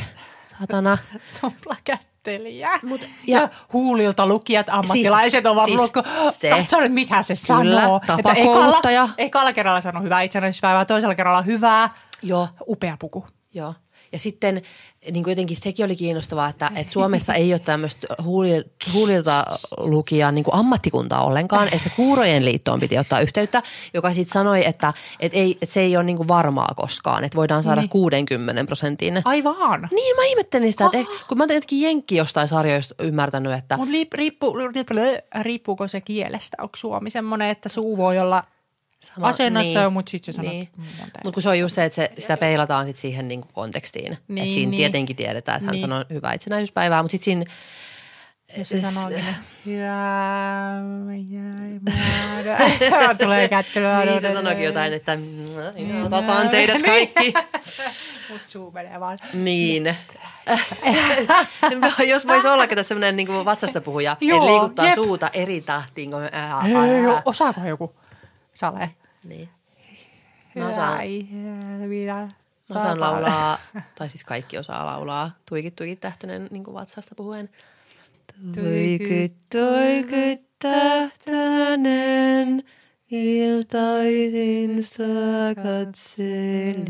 [0.60, 0.98] satana.
[2.24, 2.68] Tuplakättelijä.
[2.86, 6.04] Mut- ja, ja- huulilta lukijat, ammattilaiset Siis- ovat siis lukko.
[6.32, 6.50] se.
[6.50, 8.02] Katso nyt, mitä se Kyllä, sanoo.
[8.08, 9.04] tapakouluttaja.
[9.04, 11.90] ekalla, ekalla kerralla sanoo hyvää itsenäisyyspäivää, toisella kerralla hyvää.
[12.22, 12.48] Joo.
[12.68, 13.26] Upea puku.
[13.54, 13.74] Joo.
[14.14, 14.62] Ja sitten
[15.12, 19.46] niin kuin jotenkin sekin oli kiinnostavaa, että, että Suomessa ei ole tämmöistä huuli- huulilta
[19.78, 24.94] lukijaa niin kuin ammattikuntaa ollenkaan, että Kuurojen liittoon piti ottaa yhteyttä, joka sitten sanoi, että,
[25.20, 27.90] että, ei, että se ei ole niin kuin varmaa koskaan, että voidaan saada Niin.
[27.90, 29.22] 60 prosentin.
[29.26, 29.90] Aivan.
[29.92, 33.78] Niin, mä ihmettelin sitä, että ei, kun mä oon jotenkin jenkki jostain sarjoista ymmärtänyt, että
[33.78, 34.54] Mutta riippu,
[35.42, 36.58] riippuuko se kielestä?
[36.62, 38.44] Onko Suomi semmoinen, että suu voi olla
[39.04, 40.70] sama, asennossa, niin, mutta sitten se sanoo, niin.
[40.78, 40.90] niin.
[41.00, 44.04] monta Mutta kun se on just se, että se, sitä peilataan sit siihen niinku kontekstiin.
[44.04, 44.78] Niin, että Niin, siinä niin.
[44.78, 45.82] tietenkin tiedetään, että hän Niin.
[45.82, 47.46] sanoo hyvää itsenäisyyspäivää, mutta sitten siinä
[48.58, 49.24] Ja se S- sanookin,
[49.66, 50.82] hyvää,
[53.24, 54.06] tulee kättelyä.
[54.06, 57.34] Niin, se sanoikin jotain, että mm, tapaan teidät kaikki.
[58.30, 59.18] Mut suu menee vaan.
[59.34, 59.96] Niin.
[62.08, 66.12] Jos voisi olla kato semmoinen niin vatsasta puhuja, että liikuttaa suuta eri tahtiin.
[67.26, 67.96] Osaako joku
[68.54, 68.90] sale?
[69.24, 69.50] Niin.
[70.56, 71.00] Mä osaan,
[71.88, 72.16] Minä,
[72.70, 73.58] mä osaan laulaa,
[73.98, 77.50] tai siis kaikki osaa laulaa, tuikit tuikit tähtönen niin vatsasta puhuen.
[78.56, 82.64] Tuikit tuikit tähtönen,
[83.12, 86.84] iltaisin sua katselin.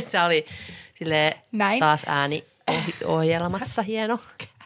[0.10, 0.46] Tämä oli
[0.94, 1.80] sille Näin.
[1.80, 2.44] taas ääni
[3.04, 4.18] ohjelmassa hieno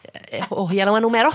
[0.51, 1.31] ohjelmanumero.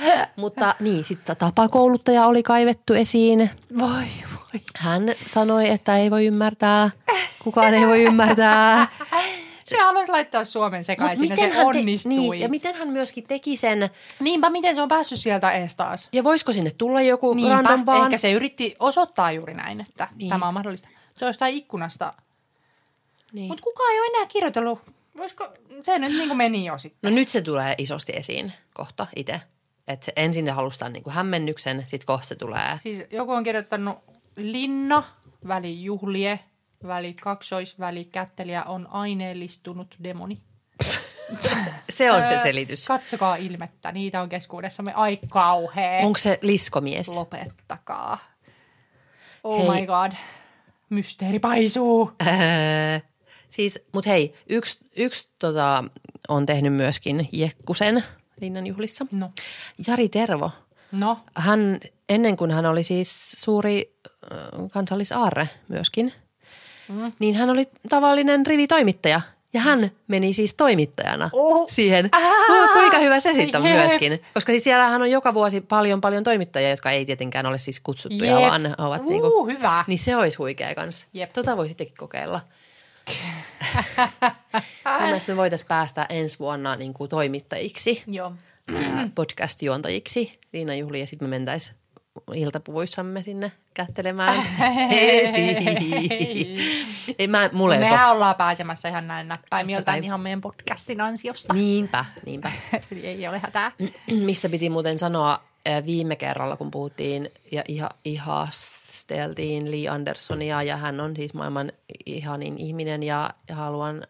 [0.36, 3.50] Mutta niin, sitten tapakouluttaja oli kaivettu esiin.
[3.78, 4.60] Voi, voi.
[4.76, 6.90] Hän sanoi, että ei voi ymmärtää,
[7.44, 8.88] kukaan ei voi ymmärtää.
[9.66, 12.08] Se haluaisi laittaa Suomen sekaisin ja se hän onnistui.
[12.12, 13.90] niin, ja miten hän myöskin teki sen,
[14.20, 16.08] Niinpä, miten se on päässyt sieltä ees taas?
[16.12, 18.04] ja voisiko sinne tulla joku Niinpä, random vaan?
[18.04, 20.28] ehkä se yritti osoittaa juuri näin, että niin.
[20.28, 20.88] tämä on mahdollista.
[21.16, 22.12] Se on jostain ikkunasta.
[23.32, 23.48] Niin.
[23.48, 24.80] Mutta kukaan ei ole enää kirjoitellut.
[25.16, 25.48] Voisiko,
[25.82, 27.10] se nyt niin kuin meni jo sitten.
[27.10, 29.40] No nyt se tulee isosti esiin kohta itse.
[29.88, 32.78] Että se ensin ne halustaa niinku hämmennyksen, sitten kohta se tulee.
[32.82, 33.98] Siis joku on kirjoittanut
[34.36, 35.04] linna,
[35.48, 36.40] väli juhlie,
[36.86, 40.40] väli kaksois, väli kättelijä on aineellistunut demoni.
[41.88, 42.86] Se on se selitys.
[42.86, 44.92] Katsokaa ilmettä, niitä on keskuudessamme.
[44.92, 46.06] Ai kauhea.
[46.06, 47.08] Onko se liskomies?
[47.08, 48.18] Lopettakaa.
[49.44, 49.80] Oh Hei.
[49.80, 50.12] my god.
[50.90, 52.12] Mysteeri paisuu.
[52.26, 53.00] Öö,
[53.50, 55.84] siis, mut hei, yksi, yksi tota,
[56.28, 58.04] on tehnyt myöskin Jekkusen
[58.40, 59.06] linnanjuhlissa.
[59.12, 59.30] No.
[59.86, 60.50] Jari Tervo.
[60.92, 63.92] No, Hän, ennen kuin hän oli siis suuri
[64.72, 66.12] kansallisaarre myöskin,
[66.88, 67.12] mm.
[67.18, 69.20] niin hän oli tavallinen rivitoimittaja.
[69.52, 71.66] Ja hän meni siis toimittajana Oho.
[71.70, 72.08] siihen.
[72.12, 72.32] Ää!
[72.72, 73.78] Kuinka hyvä se sitten on Jep.
[73.78, 74.18] myöskin.
[74.34, 78.40] Koska siis siellähän on joka vuosi paljon paljon toimittajia, jotka ei tietenkään ole siis kutsuttuja,
[78.40, 78.50] Jep.
[78.50, 79.84] vaan ovat Uh, niinku, hyvä.
[79.86, 81.06] Niin se olisi huikea kans.
[81.12, 81.32] Jep.
[81.32, 82.40] Tota voi sittenkin kokeilla.
[84.92, 88.32] Mun mielestä me voitaisiin päästä ensi vuonna niin kuin toimittajiksi, joo.
[88.74, 91.76] ää, podcast-juontajiksi liinajuhliin ja sitten me mentäisiin
[92.34, 94.34] iltapuvuissamme sinne kättelemään.
[97.18, 100.00] ei, mä, mulle ei ole Mehän ollaan pääsemässä ihan näin näppäimiltä kai.
[100.04, 101.54] ihan meidän podcastin ansiosta.
[101.54, 102.52] Niinpä, niinpä.
[102.92, 103.72] Eli ei ole hätää.
[104.12, 105.40] Mistä piti muuten sanoa
[105.86, 108.48] viime kerralla, kun puhuttiin ja iha,
[109.14, 111.72] ihasteltiin Lee Andersonia ja hän on siis maailman
[112.06, 114.06] ihanin ihminen ja, haluan,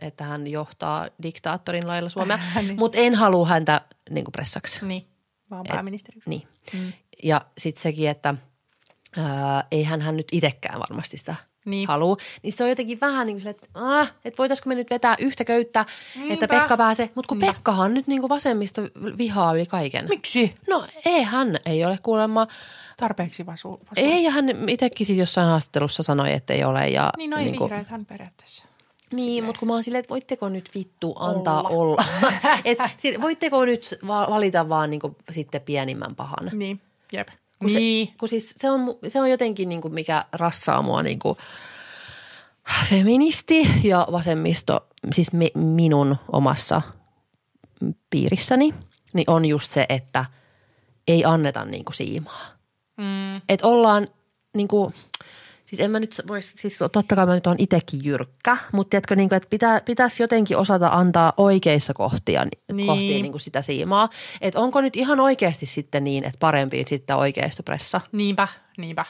[0.00, 2.78] että hän johtaa diktaattorin lailla Suomea, Niin.
[2.78, 3.80] mutta en halua häntä
[4.10, 4.86] niin kuin pressaksi.
[4.86, 5.06] Niin,
[5.50, 6.20] vaan pääministeri.
[6.26, 6.48] Niin.
[6.74, 6.92] Mm.
[7.22, 8.34] Ja sitten sekin, että
[9.16, 11.34] ää, eihän hän nyt itsekään varmasti sitä
[11.64, 11.88] Niin.
[11.88, 12.16] halua.
[12.42, 15.44] Niin se on jotenkin vähän niin kuin että, ah, että voitaisiko me nyt vetää yhtä
[15.44, 16.46] köyttä, että Niinpä.
[16.48, 17.10] Pekka pääsee.
[17.14, 17.54] Mutta kun Niinpä.
[17.54, 18.82] Pekkahan nyt niin kuin vasemmisto
[19.18, 20.06] vihaa yli kaiken.
[20.08, 20.54] Miksi?
[20.70, 22.46] No ei hän ei ole kuulemma.
[22.96, 23.68] Tarpeeksi vasu.
[23.70, 23.80] vasu.
[23.96, 26.88] Ei ja hän itsekin siis jossain haastattelussa sanoi, että ei ole.
[26.88, 28.64] Ja, Niin noin niinku- vihreät hän periaatteessa.
[29.12, 31.68] Niin, mutta kun mä oon silleen, että voitteko nyt vittu antaa Olla.
[31.70, 32.04] olla.
[32.64, 32.78] Et,
[33.20, 36.50] voitteko nyt va- valita vaan niinku sitten pienimmän pahan.
[36.52, 36.80] Niin,
[37.12, 37.28] jep.
[37.62, 38.14] Kun, se, niin.
[38.18, 41.36] kun siis se on, se on jotenkin niinku, mikä rassaa mua niinku
[42.88, 46.82] feministi ja vasemmisto, siis me, minun omassa
[48.10, 48.74] piirissäni,
[49.14, 50.24] niin on just se, että
[51.08, 52.46] ei anneta niinku siimaa.
[52.96, 53.36] Mm.
[53.48, 54.08] Että ollaan
[54.54, 54.92] niinku,
[55.72, 59.16] siis en mä nyt vois, siis totta kai mä nyt oon itekin jyrkkä, mutta tiedätkö
[59.16, 62.76] niinku, että pitää, pitäisi jotenkin osata antaa oikeissa kohtia, niin.
[62.76, 62.86] Niin.
[62.86, 64.08] kohtiin niinku sitä siimaa.
[64.40, 68.00] Että onko nyt ihan oikeasti sitten niin, että parempi sitten oikeistopressa?
[68.12, 69.04] Niinpä, niinpä.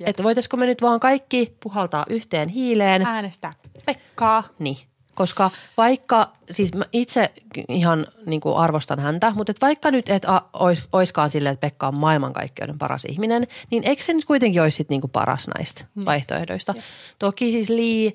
[0.00, 3.06] Että voitaisiko me nyt vaan kaikki puhaltaa yhteen hiileen?
[3.06, 3.52] Äänestää
[3.86, 4.44] Pekkaa.
[4.58, 4.76] Niin.
[5.14, 7.32] Koska vaikka, siis mä itse
[7.68, 11.66] ihan niin kuin arvostan häntä, mutta et vaikka nyt et a, ois, oiskaan silleen, että
[11.66, 15.48] Pekka on maailmankaikkeuden paras ihminen, niin eikö se nyt kuitenkin olisi sit niin kuin paras
[15.58, 16.02] näistä Mm.
[16.04, 16.74] vaihtoehdoista?
[17.18, 18.12] Toki siis Lee,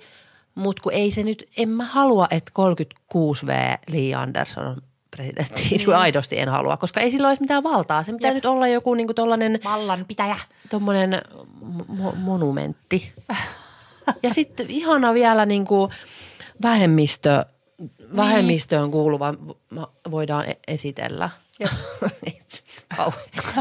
[0.55, 3.49] mutta kun ei se nyt, en mä halua, että 36V
[3.93, 4.77] Lee Anderson on
[5.11, 5.93] presidentti, niin.
[5.95, 8.03] aidosti en halua, koska ei sillä olisi mitään valtaa.
[8.03, 8.35] Se pitää Jep.
[8.35, 10.37] nyt olla joku niin kuin tollainen Vallan pitäjä.
[10.69, 11.21] tommonen
[11.89, 13.13] mo- monumentti.
[14.23, 15.91] Ja sitten ihana vielä niin kuin
[16.61, 17.45] vähemmistö,
[18.15, 19.33] vähemmistöön kuuluva
[19.69, 21.29] ma- voidaan e- esitellä.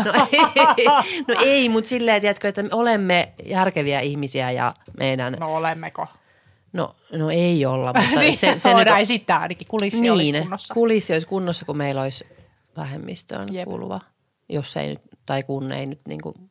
[0.05, 0.87] No ei,
[1.29, 6.07] no ei mutta silleen, tiedätkö, että me olemme järkeviä ihmisiä ja meidän, No olemmeko?
[6.73, 9.67] no, no ei olla, mutta niin, se, se voidaan nyt, esittää ainakin.
[9.67, 10.75] Kulissi olisi kunnossa.
[10.75, 12.27] kulissi olisi kunnossa, kun meillä olisi
[12.77, 13.65] vähemmistöön Jep.
[13.69, 14.01] kuuluva,
[14.49, 16.51] jos ei nyt, tai kun ei nyt niin kuin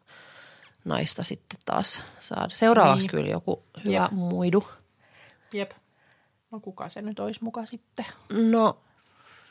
[0.85, 2.49] naista sitten taas saada.
[2.49, 3.11] Seuraavaksi Niin.
[3.11, 4.11] kyllä joku hyvä Jep.
[4.11, 4.67] muidu.
[5.53, 5.71] Jep.
[6.55, 8.05] No kuka se nyt olisi muka sitten?
[8.51, 8.77] No,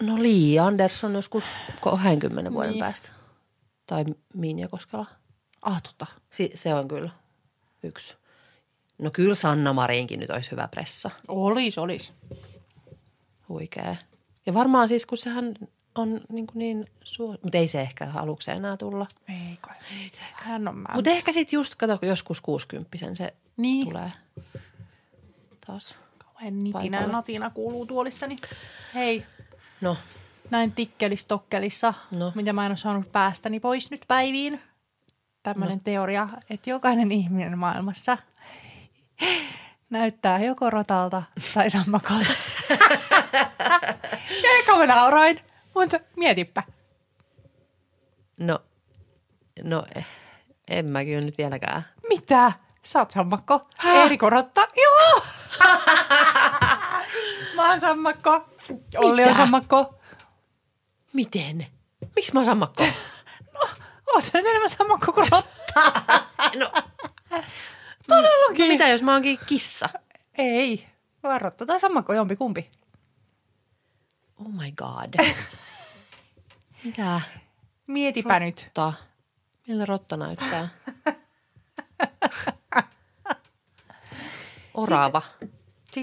[0.03, 1.45] no Lee Anderson joskus
[1.83, 2.81] 20 vuoden Niin.
[2.81, 3.09] päästä.
[3.87, 5.07] Tai Minja Koskela.
[5.63, 6.07] Ah, tota.
[6.31, 7.11] Si- se on kyllä
[7.83, 8.17] yksi.
[8.99, 11.11] No kyllä Sanna Marinkin nyt olisi hyvä pressa.
[11.29, 12.13] Olis, olis.
[13.49, 13.97] Huikea.
[14.47, 15.55] Ja varmaan siis, kun sehän
[15.95, 17.33] on niin, kuin niin suo...
[17.43, 19.07] Mutta ei se ehkä aluksi enää tulla.
[19.29, 19.75] Ei kai.
[20.33, 20.85] Hän on.
[20.95, 23.87] Mutta ehkä sitten just, kato, joskus 60 se Niin.
[23.89, 24.13] tulee
[25.67, 25.99] taas.
[26.35, 27.13] Kauhean nitinä paikalle.
[27.13, 28.37] natina kuuluu tuolistani.
[28.95, 29.27] Hei,
[29.81, 29.97] No,
[30.51, 32.33] näin tikkelistokkelissa, No.
[32.35, 34.61] mitä mä en ole saanut päästäni pois nyt päiviin.
[35.43, 35.83] Tämmöinen no.
[35.85, 38.19] teoria, että jokainen ihminen maailmassa
[39.91, 41.23] näyttää joko rotalta
[41.55, 42.33] tai sammakolta.
[44.43, 45.41] ja eka mä nauroin,
[45.75, 46.63] mutta mietipä.
[48.41, 48.59] No,
[49.63, 50.07] no eh,
[50.69, 51.83] en mä kyllä nyt vieläkään.
[52.09, 52.53] Mitä?
[52.83, 53.61] Sä oot sammakko?
[53.85, 54.69] Eeri korotta?
[54.77, 55.23] Joo!
[57.69, 58.49] oon sammakko.
[58.97, 59.95] Olli on sammakko.
[61.13, 61.67] Miten?
[62.17, 62.85] Miksi mä oon sammakko?
[64.15, 65.93] Oot sä nyt enemmän sammakko kuin rotta?
[66.61, 66.73] no,
[68.09, 68.69] Todellakin.
[68.69, 69.89] mitä jos mä oonkin kissa?
[70.39, 70.89] Ei.
[71.23, 72.71] Vaan rotta tai sammakko, jompi kumpi.
[74.37, 75.27] Oh my god.
[76.85, 77.21] Mitä?
[77.87, 78.63] Mietipä nyt.
[78.65, 78.93] Rotta.
[79.69, 80.69] Miltä rotta näyttää?
[84.75, 85.21] Orava.
[85.21, 85.54] Sitten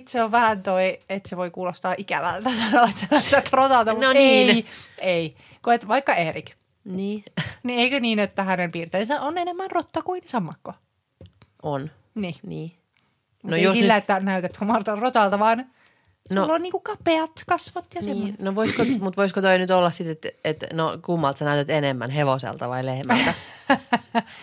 [0.07, 4.07] se on vähän toi, että se voi kuulostaa ikävältä sanoa, että sä näytät rotalta, mutta
[4.07, 4.49] No niin.
[4.49, 4.65] ei.
[4.97, 5.35] Ei.
[5.61, 6.51] Koet vaikka Erik.
[6.83, 7.23] Niin,
[7.63, 10.73] Niin eikö niin, että hänen piirteensä on enemmän rotta kuin sammakko?
[11.63, 11.91] on.
[12.15, 12.35] Niin.
[12.43, 12.71] Niin.
[13.43, 14.01] No ei sillä, nyt...
[14.03, 15.65] että näytät humalta rotalta, vaan
[16.31, 18.35] No- sulla on niinku kapeat kasvot ja Niin, semmoinen.
[18.39, 22.11] no voisiko, mut voisiko toi nyt olla sitten, että, että no kummalta sä näytät enemmän,
[22.11, 23.33] hevoselta vai lehmältä?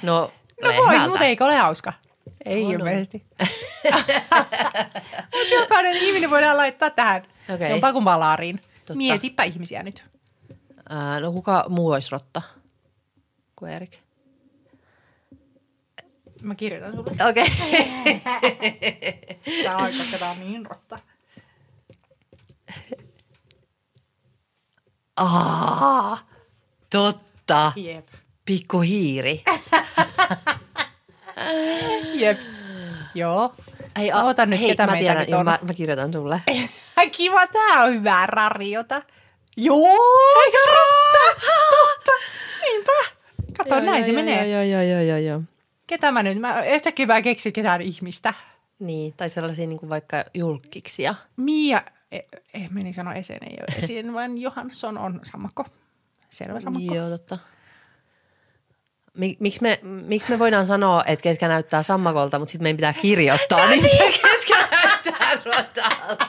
[0.02, 0.32] No,
[0.62, 0.92] No lehmältä.
[0.98, 1.92] vois, mutta eikö ole hauska?
[2.46, 2.72] Ei On, on.
[2.80, 3.24] ilmeisesti.
[3.28, 3.44] Mutta
[5.60, 7.26] jokainen ihminen voidaan laittaa tähän.
[7.54, 7.70] Okei.
[7.70, 8.60] Jopa kuin malaariin.
[8.78, 8.94] Totta.
[8.94, 10.04] Mietipä ihmisiä nyt.
[10.88, 12.42] Ää, no kuka muu olisi rotta
[13.56, 13.98] kuin Erik?
[16.42, 17.10] Mä kirjoitan sulle.
[17.28, 17.44] Okei.
[19.64, 20.98] Tää on, koska tää on niin rotta.
[25.16, 26.18] Aa,
[26.90, 27.72] totta.
[27.76, 28.08] Jep.
[28.44, 29.42] Pikku hiiri.
[32.20, 32.38] Jep.
[33.14, 33.54] Joo.
[33.96, 35.44] Ei, Mä otan nyt, hei, ketä mä meitä tiedän, nyt on.
[35.44, 36.42] mä, mä kirjoitan sulle.
[37.16, 39.02] Kiva, tää on hyvää rariota.
[39.56, 39.96] Joo,
[40.44, 41.46] eikö rotta?
[41.70, 42.12] Totta.
[42.62, 42.92] Niinpä.
[43.58, 44.48] Kato, Joo, näin joo, se joo, menee.
[44.48, 45.42] Joo, joo, joo, joo, joo.
[45.86, 46.38] Ketä mä nyt?
[46.38, 48.34] Mä yhtäkkiä mä keksin ketään ihmistä.
[48.78, 51.14] Niin, tai sellaisia niin kuin vaikka julkkiksia.
[51.36, 51.82] Mia,
[52.12, 52.18] e,
[52.54, 55.66] e, meni sanoa Esen, ei ole Esen, vaan Johansson on sammakko.
[56.30, 56.94] Selvä sammakko.
[56.94, 57.38] Joo, totta.
[59.18, 62.92] Mi- Miksi me, miksi me voidaan sanoa, että ketkä näyttää sammakolta, mutta sitten meidän pitää
[62.92, 66.28] kirjoittaa niitä, ketkä näyttää rotalta.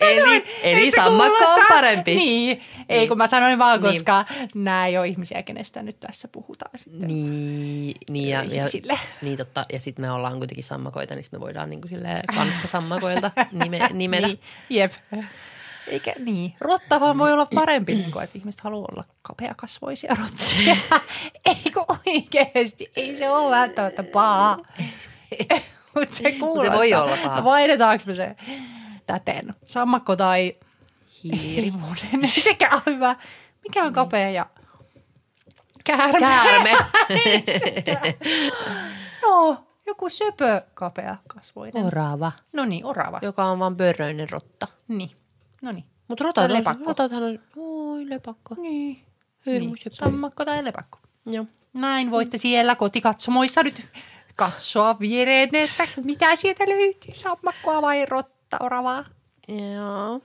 [0.00, 2.14] eli eli Että sammakko on parempi.
[2.14, 3.92] Niin, ei kun mä sanoin vaan, Niin.
[3.94, 7.08] koska nämä ei ole ihmisiä, kenestä nyt tässä puhutaan sitten.
[7.08, 8.64] Niin, niin, ja, ja,
[9.22, 9.66] niin totta.
[9.72, 11.92] Ja sitten me ollaan kuitenkin sammakoita, niin me voidaan niin kuin
[12.34, 14.26] kanssa sammakoilta nime, nimetä.
[14.26, 14.40] Niin,
[14.70, 14.92] jep.
[15.90, 16.54] Eikä niin.
[16.60, 20.76] Rotta vaan voi olla parempi, niin kuin, että ihmiset haluaa olla kapeakasvoisia rottia.
[21.64, 22.92] Eikö oikeasti?
[22.96, 24.58] Ei se ole välttämättä paha.
[25.94, 26.76] Mutta se kuulostaa.
[26.76, 27.44] voi olla paha.
[27.44, 28.36] Vaihdetaanko me se
[29.06, 29.54] täten?
[29.66, 30.56] Sammakko tai
[31.24, 31.38] Hiiri.
[31.38, 32.28] hiirivuuden?
[32.44, 33.16] Sekä on hyvä.
[33.62, 34.46] Mikä on kapea ja
[35.84, 36.18] käärme?
[36.18, 36.70] Käärme.
[39.22, 41.84] No, joku söpö kapea kasvoinen.
[41.84, 43.18] Orava, No niin, orava.
[43.22, 44.66] joka on vaan pörröinen rotta.
[44.88, 45.10] Niin.
[45.62, 45.84] No niin.
[46.08, 46.84] Mutta rotat, Tai on, lepakko.
[46.86, 48.54] rotathan on, oi lepakko.
[48.58, 49.00] Niin.
[49.46, 49.92] Hirmu niin.
[49.92, 50.98] Sammakko tai lepakko.
[51.26, 51.46] Joo.
[51.72, 53.88] Näin voitte siellä kotikatsomoissa nyt
[54.36, 57.14] katsoa viereen, että mitä sieltä löytyy.
[57.14, 59.04] Sammakkoa vai rotta, oravaa?
[59.48, 60.14] Joo.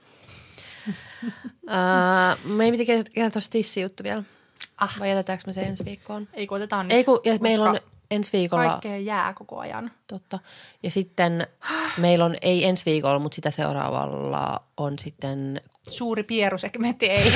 [1.62, 4.22] uh, me ei piti kertoa se tissijuttu vielä.
[4.78, 5.00] Ah.
[5.00, 6.28] Vai jätetäänkö me se ensi viikkoon?
[6.34, 6.96] Ei kun otetaan nyt.
[6.96, 7.80] Ei kun, ja koska meillä on
[8.10, 9.90] ensi viikolla, Kaikkea jää koko ajan.
[10.06, 10.38] totta.
[10.82, 11.46] Ja sitten
[11.98, 17.32] meillä on, ei ensi viikolla, mutta sitä seuraavalla on sitten, Suuri pierusegmentti ei.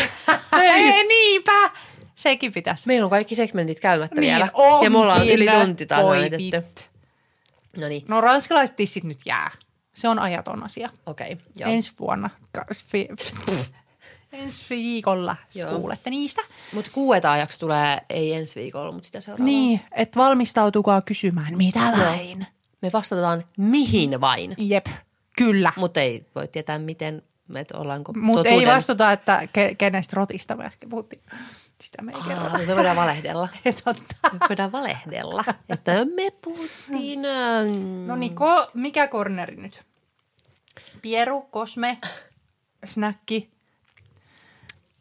[0.53, 1.07] ei.
[1.09, 1.71] niinpä.
[2.14, 2.87] Sekin pitäisi.
[2.87, 4.51] meillä on kaikki segmentit käymättä Niin vielä.
[4.53, 4.87] onkin.
[4.87, 6.85] Ja me ollaan yli tunti näytetty.
[7.77, 9.51] No niin, No ranskalaiset tissit nyt jää.
[9.95, 10.91] Se on ajaton asia.
[11.07, 11.33] okei.
[11.33, 11.71] Okay, joo.
[11.71, 12.31] Ensi vuonna.
[14.33, 15.78] Ensi viikolla Joo.
[15.78, 16.43] kuulette niistä.
[16.72, 19.51] Mutta kuueta-ajaksi tulee, ei ensi viikolla, mutta sitä seuraavalla.
[19.51, 22.47] Niin, että valmistautukaa kysymään, mitä vain.
[22.83, 24.87] Me vastataan mihin vain, Jep,
[25.37, 25.72] kyllä.
[25.76, 27.22] mutta ei voi tietää miten,
[27.55, 31.22] että ollaanko Mutta ei vastuta, että ke, kenestä rotista me äsken puhuttiin.
[31.81, 32.51] Sitä me ei kerrota.
[32.57, 33.49] Aa, me voidaan valehdella.
[33.85, 34.14] Totta.
[34.33, 37.24] Me voidaan valehdella, että me puhuttiin...
[37.24, 39.83] ähm, No niin, ko, mikä corneri nyt?
[41.03, 41.99] Pieru, Kosme,
[42.85, 43.51] Snäkki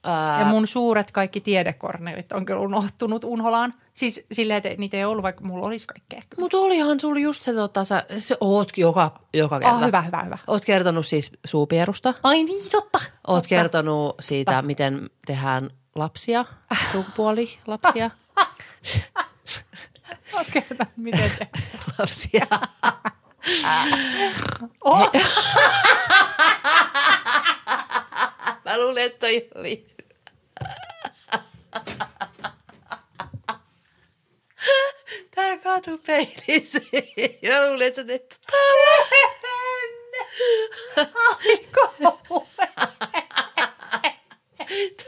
[0.03, 3.73] ää, ja mun suuret kaikki tiedekornerit on kyllä unohtunut unholaan.
[3.93, 6.21] Siis silleen, että niitä ei ollut, vaikka mulla olisi kaikkea.
[6.37, 9.75] Mutta olihan sulla just se, tota, sä, se oot joka, joka kerta.
[9.75, 10.37] Ah, hyvä, hyvä, hyvä.
[10.47, 12.13] Oot kertonut siis suupierusta.
[12.23, 12.99] Ai niin, totta.
[13.27, 13.49] Oot totta.
[13.49, 16.45] kertonut siitä, miten tehdään lapsia,
[16.91, 18.11] sukupuolilapsia.
[20.33, 21.47] Okei, okay, miten te?
[21.99, 22.47] lapsia.
[24.83, 25.11] Oh,
[28.69, 29.87] Mä luulen, että toi oli...
[35.35, 36.79] Tää kaatu peilissä.
[37.49, 38.41] Mä luulen, että sä teet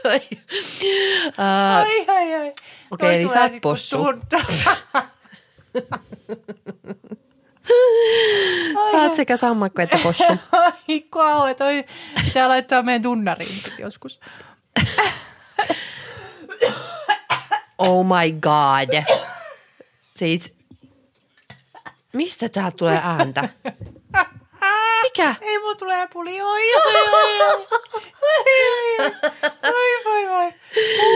[0.02, 0.20] toi.
[1.28, 1.44] Uh,
[1.78, 2.52] ai, ai, ai.
[2.90, 3.96] Okei, Toi eli sä oot possu.
[8.92, 10.32] Oot sekä sammakko että possu.
[10.52, 11.84] Ai kauhe, toi
[12.24, 14.20] pitää laittaa meidän tunnariin joskus.
[17.78, 19.04] Oh my god.
[20.10, 20.56] Siis,
[22.12, 23.48] mistä tää tulee ääntä?
[25.02, 25.34] Mikä?
[25.40, 27.66] Ei mun tulee puli, oi, oi, oi, oi.
[29.62, 30.52] Oi, voi, voi.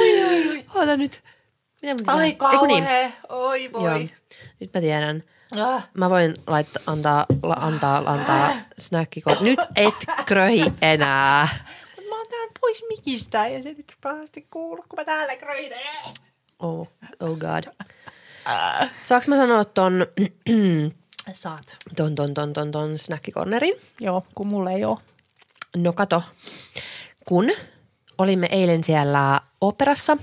[0.01, 0.65] Oi, oi, oi.
[0.75, 1.23] Oota nyt.
[1.83, 2.15] Mitä mun pitää?
[2.15, 2.85] Ai Eiku niin.
[2.85, 3.83] kauhe, oi Joo.
[3.83, 4.11] voi.
[4.61, 5.25] Nyt mä tiedän.
[5.51, 5.89] Ah.
[5.95, 9.37] Mä voin laittaa, antaa, la, antaa, antaa snackiko.
[9.41, 9.95] Nyt et
[10.27, 11.49] kröhi enää.
[11.97, 15.79] Mut Mä oon täällä pois mikistä ja se nyt pahasti kuuluu, kun mä täällä kröiden.
[16.59, 16.89] Oh,
[17.21, 17.65] oh god.
[19.03, 20.07] Saanko mä sanoa ton,
[21.33, 21.77] Saat.
[21.97, 23.75] ton, ton, ton, ton, ton snackikornerin?
[24.01, 24.99] Joo, kun mulla ei oo.
[25.77, 26.23] No kato,
[27.25, 27.51] kun
[28.19, 30.17] olimme eilen siellä operassa,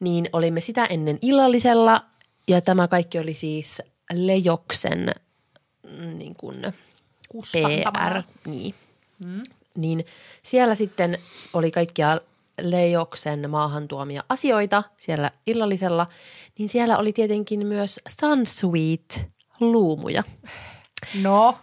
[0.00, 2.04] niin olimme sitä ennen illallisella
[2.48, 3.82] ja tämä kaikki oli siis
[4.14, 5.14] Lejoksen
[6.00, 6.56] mm, niin kuin
[7.52, 8.22] PR.
[8.44, 8.74] Niin.
[9.18, 9.42] Mm.
[9.76, 10.04] niin
[10.42, 11.18] siellä sitten
[11.52, 12.20] oli kaikkia
[12.60, 16.06] Lejoksen maahan tuomia asioita siellä illallisella,
[16.58, 20.22] niin siellä oli tietenkin myös Sunsweet luumuja.
[21.22, 21.58] No,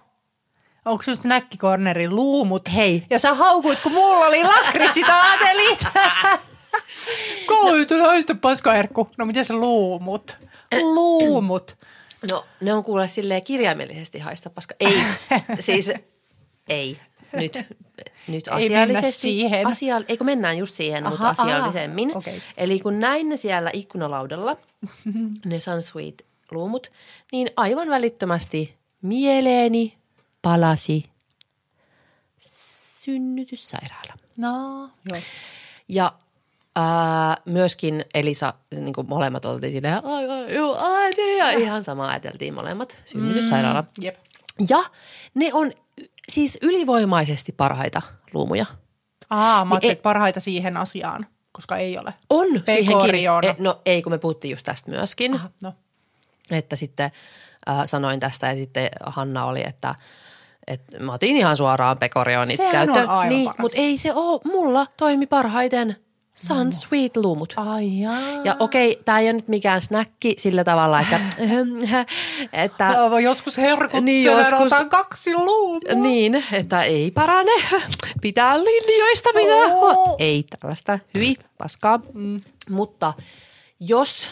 [0.86, 2.74] onko sun snäkkikornerin luumut?
[2.76, 3.04] Hei.
[3.10, 5.80] Ja sä haukuit, kun mulla oli lakritsit, aatelit.
[7.48, 9.10] Koulutu naisten paskaherkku.
[9.18, 10.38] No miten se luumut?
[10.82, 11.78] Luumut.
[12.30, 14.76] No ne on kuule silleen kirjaimellisesti haista paska.
[14.80, 15.04] Ei,
[15.60, 15.92] siis
[16.70, 16.98] ei.
[17.34, 17.54] Nyt,
[18.28, 19.22] nyt Ei asiallisesti.
[19.22, 19.68] siihen.
[19.68, 22.10] Asia, eikö mennään just siihen, aha, mutta asiallisemmin.
[22.10, 22.42] aha, okei.
[22.58, 24.58] Eli kun näin ne siellä ikkunalaudalla,
[25.46, 26.92] ne Sunsweet luumut,
[27.32, 29.98] niin aivan välittömästi mieleeni
[30.42, 31.06] palasi
[32.40, 34.14] synnytyssairaala.
[34.38, 35.22] No, joo.
[35.88, 36.14] Ja
[36.76, 41.84] ää, myöskin Elisa, niin kuin molemmat oltiin silleen, ai, ai, joo, ai, niin, ja ihan
[41.84, 43.82] sama ajateltiin molemmat, synnytyssairaala.
[43.82, 44.16] Mm, jep.
[44.70, 44.84] Ja
[45.34, 45.72] ne on
[46.32, 48.02] siis ylivoimaisesti parhaita
[48.34, 48.66] luumuja.
[49.30, 52.14] Aa, mä ei- että parhaita siihen asiaan, koska ei ole.
[52.30, 53.16] On siihenkin.
[53.44, 55.34] E, no ei, kun me puhuttiin just tästä myöskin.
[55.34, 55.74] Aha, no.
[56.52, 57.12] Että sitten
[57.70, 59.96] äh, sanoin tästä ja sitten Hanna oli, että
[60.68, 63.30] että mä otin ihan suoraan pekorionit Sehän käyttöön.
[63.30, 63.60] niin, paras.
[63.60, 65.96] mutta ei se ole, mulla toimi parhaiten
[66.48, 67.54] Sunsweet luumut.
[67.58, 68.20] Ai jaa.
[68.44, 71.20] Ja okei, tämä ei ole nyt mikään snäkki sillä tavalla, että,
[72.64, 75.80] että Joo, voi joskus herkuttelee, Niin, niin joskus- kaksi luumua.
[75.96, 77.52] niin, että ei parane,
[78.22, 79.76] pitää linjoista pitää.
[79.76, 80.16] Oo.
[80.20, 82.00] Ei tällaista, hyvin paskaa.
[82.14, 82.42] Mm.
[82.70, 83.14] Mutta
[83.80, 84.28] jos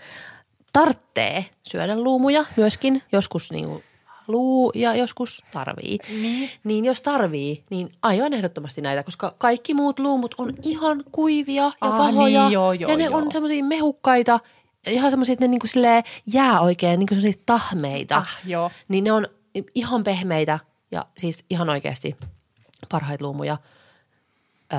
[0.72, 3.84] tarttee syödä luumuja myöskin, joskus niin
[4.30, 5.98] luu ja joskus tarvii.
[6.08, 6.50] Niin.
[6.64, 11.72] niin jos tarvii, niin aivan ehdottomasti näitä, koska kaikki muut luumut on ihan kuivia ja
[11.80, 12.42] Ah, pahoja.
[12.44, 13.16] niin, joo, joo, ja ne joo.
[13.16, 14.40] on semmoisia mehukkaita,
[14.86, 15.66] ihan semmoisia, että ne niinku
[16.32, 18.16] jää oikein niinku semmoisia tahmeita.
[18.16, 18.70] Ah, joo.
[18.88, 19.26] Niin ne on
[19.74, 20.58] ihan pehmeitä
[20.90, 22.16] ja siis ihan oikeasti
[22.88, 23.58] parhaita luumuja
[24.72, 24.78] öö,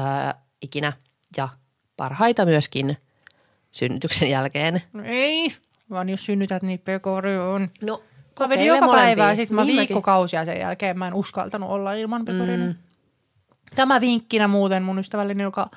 [0.62, 0.94] ikinä.
[1.38, 1.50] Ja
[1.98, 2.98] parhaita myöskin
[3.72, 4.82] synnytyksen jälkeen.
[4.94, 5.52] No ei,
[5.90, 7.70] vaan jos synnytät, niin pekori on.
[7.82, 8.04] No,
[8.46, 12.26] Mä vedin joka päivä ja sitten mä viikkokausia sen jälkeen mä en uskaltanut olla ilman
[12.26, 12.66] pekorina.
[12.66, 12.76] Mm.
[13.76, 15.70] Tämä vinkkinä muuten mun ystävälleni, joka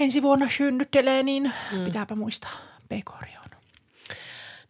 [0.00, 1.84] ensi vuonna synnyttelee, niin mm.
[1.84, 2.50] pitääpä muistaa
[2.88, 3.41] pekori on.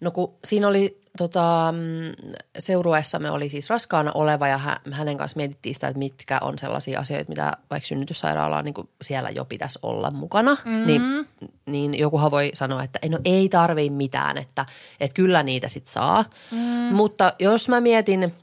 [0.03, 5.36] No kun siinä oli tota, mm, seurueessamme oli siis raskaana oleva ja hä- hänen kanssa
[5.36, 10.11] mietittiin sitä, että mitkä on sellaisia asioita, mitä vaikka synnytyssairaalaa niin siellä jo pitäisi olla
[10.11, 10.57] mukana.
[10.64, 10.86] Mm-hmm.
[10.86, 11.28] Niin,
[11.66, 14.66] niin jokuhan voi sanoa, että no ei tarvii mitään, että,
[15.00, 16.24] että kyllä niitä sit saa.
[16.51, 16.59] Mm.
[16.94, 18.35] Mutta jos mä mietin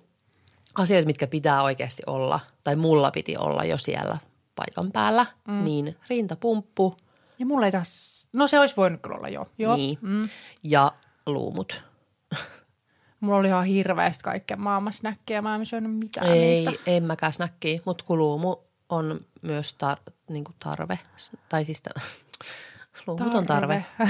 [0.75, 4.17] asioita, mitkä pitää oikeasti olla tai mulla piti olla jo siellä
[4.55, 5.63] paikan päällä, mm.
[5.63, 6.97] niin rintapumppu
[7.39, 9.47] Ja mulla ei taas, no se olisi voinut kyllä olla jo.
[9.57, 9.75] Joo.
[9.75, 10.29] niin, mm.
[10.63, 10.91] ja
[11.33, 11.81] luumut.
[13.19, 16.71] Mulla oli ihan hirveästi kaikkea maailmassa näkkejä, mä en syönyt mitään Ei, niistä.
[16.85, 18.55] en mäkään snäkkiä, mutta kuluumu
[18.89, 20.99] on myös tar- niinku tarve.
[21.49, 22.01] Tai siis ta-
[23.07, 23.85] luumut on tarve.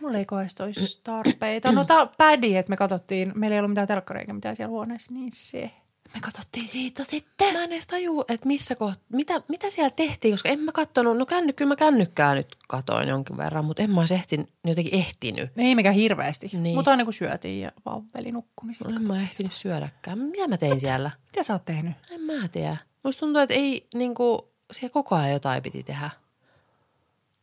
[0.00, 0.26] Mulla ei
[0.60, 1.72] olisi tarpeita.
[1.72, 5.14] No tää pädi, että me katsottiin, meillä ei ollut mitään telkkaria eikä mitään siellä huoneessa,
[5.14, 5.70] niin se.
[6.14, 7.52] Me katsottiin siitä sitten.
[7.52, 11.16] Mä en edes tajua, että missä koht- mitä, mitä siellä tehtiin, koska en mä kattonut,
[11.16, 14.94] no känny, kyllä mä kännykkää nyt katoin jonkin verran, mutta en mä olisi ehtinyt, jotenkin
[14.94, 15.50] ehtinyt.
[15.56, 16.74] Ei mikään hirveästi, Niin.
[16.76, 18.96] mutta aina kun syötiin ja vauveli nukkui, niin.
[18.96, 20.18] En mä ehtinyt syödäkään.
[20.18, 21.10] Mitä mä tein siellä?
[21.32, 21.92] Mitä sä oot tehnyt?
[22.10, 22.76] En mä tiedä.
[23.02, 26.10] Musta tuntuu, että ei niinku, siellä koko ajan jotain piti tehdä.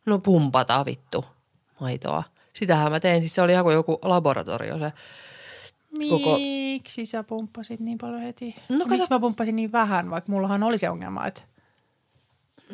[0.06, 1.26] No pumpata vittu
[1.81, 2.23] maitoa.
[2.53, 3.22] Sitähän mä tein.
[3.22, 4.94] Siis se oli ihan kuin joku laboratorio se.
[6.10, 8.56] Koko- Miksi sä pumppasit niin paljon heti?
[8.70, 11.41] No kato- Miksi mä pumppasin niin vähän, vaikka mullahan oli se ongelma, että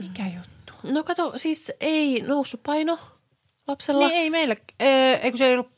[0.01, 0.73] mikä juttu?
[0.93, 2.99] No kato, siis ei noussut paino
[3.67, 4.07] lapsella.
[4.07, 5.71] Niin ei meillä, ee, eikö se ei ollut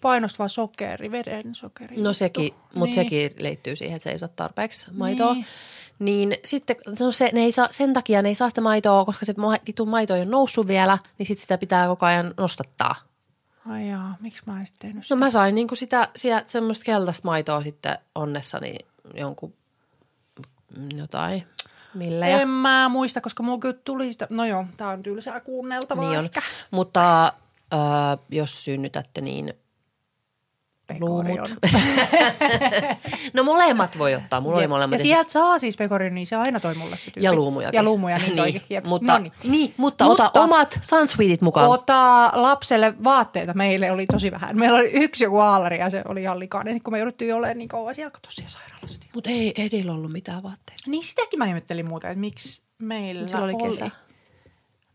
[0.00, 1.96] painosta vaan sokeri, veren sokeri.
[1.96, 2.94] No sekin, mutta niin.
[2.94, 5.34] sekin liittyy siihen, että se ei saa tarpeeksi maitoa.
[5.34, 5.46] Niin.
[5.98, 9.26] Niin, sitten no se, ne ei saa, sen takia ne ei saa sitä maitoa, koska
[9.26, 9.34] se
[9.66, 12.94] vitun maito ei ole noussut vielä, niin sitten sitä pitää koko ajan nostattaa.
[13.68, 15.16] Ai jaa, miksi mä en sitten tehnyt No sitä?
[15.16, 18.76] mä sain niinku sitä, sitä semmoista keltaista maitoa sitten onnessani
[19.14, 19.54] jonkun
[20.96, 21.46] jotain
[21.94, 22.40] millejä.
[22.40, 26.18] En mä muista, koska mulla kyllä tuli sitä, no joo, tää on tylsää kuunneltavaa Niin
[26.18, 26.24] on.
[26.24, 26.42] ehkä.
[26.70, 27.30] Mutta äh,
[28.30, 29.54] jos synnytätte, niin
[31.00, 31.26] luumut.
[31.26, 31.56] Pekorion.
[33.34, 34.98] no molemmat voi ottaa, mulla oli molemmat.
[34.98, 37.22] Ja sieltä saa siis pekorion, niin se aina toi mulle se tyyppi.
[37.22, 37.78] ja luumujakin.
[37.78, 38.62] Ja luumuja, niin toikin.
[38.70, 38.84] Jep.
[38.84, 39.32] mutta, Noniin.
[39.44, 41.70] niin, mutta, ota Mutta- omat sunsweetit mukaan.
[41.70, 43.54] Ota lapselle vaatteita.
[43.54, 44.58] Meille oli tosi vähän.
[44.58, 47.68] Meillä oli yksi joku aalari ja se oli ihan likainen, kun me jouduttiin olemaan niin
[47.68, 49.00] kauan siellä kato siellä sairaalassa.
[49.00, 49.10] Niin.
[49.14, 50.82] Mutta ei Edillä ollut mitään vaatteita.
[50.86, 53.90] niin sitäkin mä ihmettelin muuten, että miksi meillä Sillä oli kesä.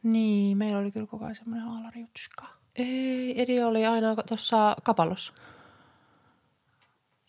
[0.03, 2.45] Niin, meillä oli kyllä koko ajan semmoinen aalari jutska.
[2.75, 5.33] Ei, Edi oli aina tuossa kapalossa.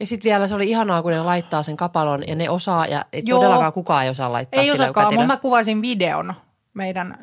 [0.01, 3.05] Ja sitten vielä se oli ihanaa, kun ne laittaa sen kapalon ja ne osaa, ja
[3.13, 3.39] ei Joo.
[3.39, 5.11] todellakaan kukaan ei osaa laittaa Ei sillä kätilöllä.
[5.11, 6.35] mutta mä kuvasin videon.
[6.75, 7.19] Meidän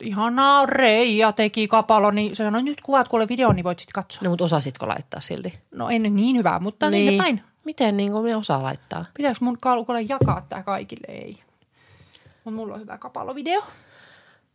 [0.00, 4.20] ihanaa Reija teki kapalo, niin se sanoi, nyt kuvaat kuule videon, niin voit sitten katsoa.
[4.22, 5.58] No mutta osasitko laittaa silti?
[5.70, 7.10] No ei nyt niin hyvää, mutta niin.
[7.10, 7.42] sinne päin.
[7.64, 9.04] Miten niin kuin ne osaa laittaa?
[9.16, 11.06] Pitääkö mun kalkulle jakaa tää kaikille?
[11.08, 11.38] Ei.
[12.44, 13.62] Mutta mulla on hyvä kapalovideo.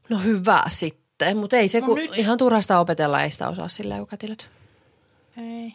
[0.09, 2.17] No hyvä sitten, mutta ei se, No kun nyt.
[2.17, 4.51] ihan turhasta opetella, ei sitä osaa sillä kun kätilöt.
[5.37, 5.73] Ei.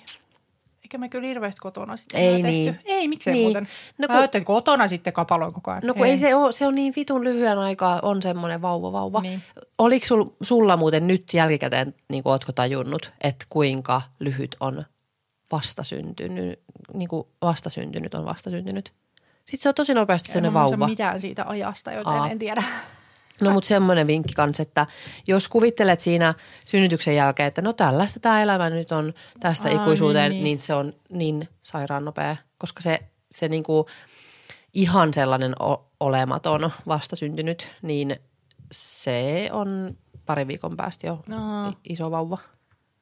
[0.90, 2.46] Eikä me kyllä hirveästi kotona sitten Ei tehty.
[2.48, 2.80] niin.
[2.84, 3.44] Ei, miksei Niin.
[3.44, 3.68] muuten.
[3.98, 5.82] No kun- mä kotona sitten kapaloin koko ajan.
[5.86, 9.20] No kun ei se ole, se on niin vitun lyhyen aikaa, on semmoinen vauva vauva.
[9.20, 9.42] Niin.
[9.78, 14.84] Oliko sul, sulla muuten nyt jälkikäteen, niin kuin ootko tajunnut, että kuinka lyhyt on
[15.52, 16.60] vastasyntynyt,
[16.94, 18.92] niin kuin vastasyntynyt on vastasyntynyt?
[19.38, 20.90] Sitten se on tosi nopeasti En sellainen mä muista vauva.
[20.90, 22.28] mitään siitä ajasta, joten Aa.
[22.28, 22.62] en tiedä.
[23.40, 24.86] No mutta semmoinen vinkki kanssa, että
[25.28, 26.34] jos kuvittelet siinä
[26.64, 30.58] synnytyksen jälkeen, että no tällaista tämä elämä nyt on tästä Aa, ikuisuuteen, niin, niin, niin.
[30.58, 33.00] se on niin sairaan nopea, koska se,
[33.30, 33.86] se niinku
[34.74, 38.16] ihan sellainen o- olematon vastasyntynyt, niin
[38.72, 39.96] se on
[40.26, 41.68] pari viikon päästä jo No.
[41.68, 42.38] i- iso vauva.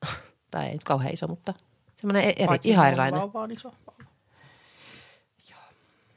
[0.50, 1.54] tai ei nyt kauhean iso, mutta
[1.94, 3.20] semmoinen eri, Paitsi ihan erilainen.
[3.20, 4.04] Vauva on iso vauva.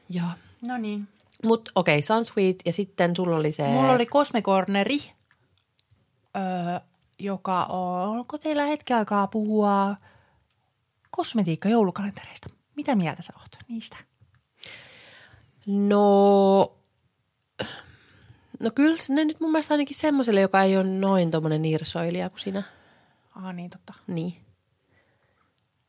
[0.10, 0.26] Joo.
[0.62, 1.08] No niin.
[1.46, 3.68] Mutta okei, okay, Sunsweet ja sitten sulla oli se...
[3.68, 5.00] Mulla oli Cosmecorneri,
[6.36, 6.80] öö,
[7.20, 9.96] joka on, onko teillä hetki aikaa puhua
[11.10, 12.50] kosmetiikka-joulukalentereista?
[12.76, 13.98] Mitä mieltä sä oot niistä?
[15.66, 16.60] No,
[18.60, 22.40] no kyllä ne nyt mun mielestä ainakin semmoiselle, joka ei ole noin tommonen nirsoilija kuin
[22.40, 22.64] sinä.
[23.36, 23.94] Ah niin, totta.
[24.08, 24.34] Niin.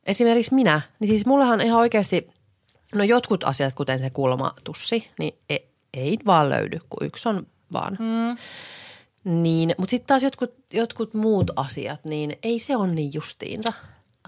[0.04, 2.30] Esimerkiksi minä, niin siis mullahan ihan oikeasti,
[2.94, 7.98] no jotkut asiat, kuten se kulmatussi, niin ei, ei vaan löydy, kun yksi on vaan.
[8.01, 8.36] Mm.
[9.43, 13.73] Niin, mutta sitten taas jotkut, jotkut muut asiat, niin ei se ole niin justiinsa.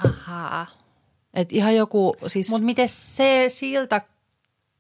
[0.05, 0.67] Ahaa.
[1.35, 2.51] Et ihan joku, siis...
[2.51, 4.01] Mutta miten se siltä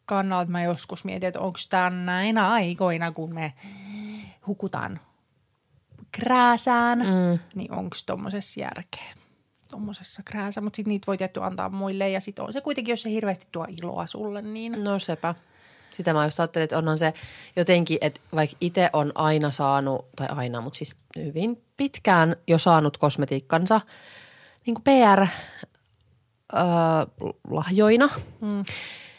[0.04, 3.52] kannalta mä joskus mietin, että onko tämä näinä aikoina, kun me
[4.46, 5.00] hukutaan
[6.12, 7.38] krääsään, mm.
[7.54, 9.23] niin onko tuommoisessa järkeä?
[9.74, 13.02] Tuommoisessa krääsä, mutta sitten niitä voi tietty antaa muille ja sitten on se kuitenkin, jos
[13.02, 15.34] se hirveästi tuo iloa sulle, niin No sepä.
[15.92, 17.14] Sitä mä just ajattelin, että onhan se
[17.56, 22.96] jotenkin, että vaikka itse on aina saanut, tai aina, mutta siis hyvin pitkään jo saanut
[22.96, 23.80] kosmetiikkansa
[24.66, 24.84] niin kuin
[26.52, 28.10] PR-lahjoina,
[28.40, 28.64] mm.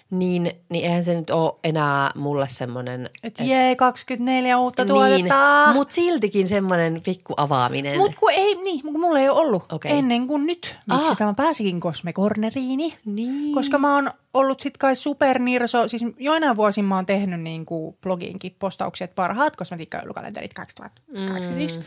[0.09, 5.69] Niin, niin eihän se nyt ole enää mulle semmoinen, että jee, 24 uutta niin, tuotetta.
[5.73, 7.97] mutta siltikin semmoinen pikku avaaminen.
[7.97, 9.91] Mut kun ei, niin, kun mulla ei ole ollut Okei.
[9.97, 10.77] ennen kuin nyt.
[10.91, 11.17] Miksi Ah.
[11.17, 12.93] tämä pääsikin Cosme Corneriini?
[13.05, 13.55] niin.
[13.55, 17.97] Koska mä oon ollut sit kai supernirso, siis joinain vuosin mä oon tehnyt niin kuin
[18.01, 21.77] blogiinkin postauksia, että parhaat kosmetiikkajoulukalenterit 2021.
[21.77, 21.83] Mm.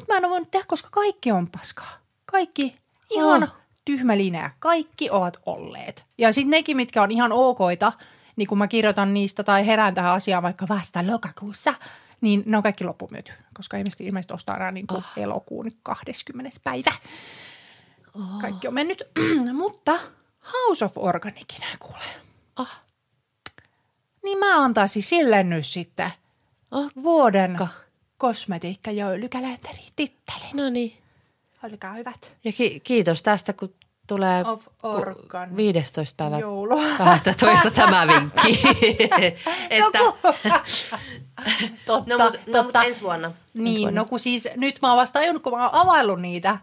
[0.00, 1.90] Nyt mä en ole voinut tehdä, koska kaikki on paskaa.
[2.24, 2.74] Kaikki
[3.10, 3.48] ihan Oh.
[3.92, 3.96] Oh.
[3.96, 4.50] tyhmä linja.
[4.58, 6.04] Kaikki ovat olleet.
[6.18, 7.92] Ja sitten nekin, mitkä on ihan okoita,
[8.36, 11.74] niin kun mä kirjoitan niistä tai herään tähän asiaan vaikka vasta lokakuussa,
[12.20, 13.32] niin ne on kaikki loppumyyty.
[13.54, 15.12] Koska ilmeisesti, ilmeisesti ostaa enää niin kuin oh.
[15.22, 16.60] elokuun 20.
[16.64, 16.92] päivä.
[18.14, 18.40] Oh.
[18.40, 19.02] Kaikki on mennyt.
[19.52, 19.98] Mutta
[20.52, 22.04] House of Organicin kuule.
[22.56, 22.82] Ah,
[24.22, 26.10] Niin mä antaisin sille nyt sitten
[26.70, 27.68] oh, vuoden Ka.
[28.18, 30.50] kosmetiikka joulukalenteri tittelin.
[30.54, 31.05] no niin.
[31.72, 32.36] Olkaa hyvät.
[32.44, 33.74] Ja ki- kiitos tästä, kun
[34.06, 35.56] tulee Of ku- Organ.
[35.56, 36.14] 15.
[36.24, 36.76] päivä Joulu.
[36.98, 38.60] 12 tämä vinkki.
[39.70, 39.98] että,
[41.86, 42.24] Totta, no,
[42.62, 43.26] mutta no, ensi vuonna.
[43.28, 44.00] ensi Niin, vuonna.
[44.00, 46.58] no kun siis nyt mä oon vasta tajunnut, kun mä oon availlut niitä.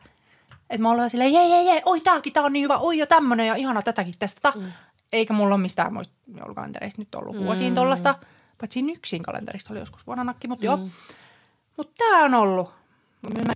[0.69, 3.05] Että mä olen silleen, jee, jee, jee, oi tääkin, tää on niin hyvä, oi jo
[3.05, 4.59] tämmönen ja ihana tätäkin testata.
[4.59, 4.71] Mm.
[5.13, 8.15] Eikä mulla ole mistään muista joulukalentereista nyt ollut vuosiin tollasta.
[8.57, 10.65] Paitsi yksin kalenterista oli joskus vuonna nakki, mutta mm.
[10.65, 10.80] joo.
[11.77, 12.69] Mutta tää on ollut.
[13.47, 13.52] Mä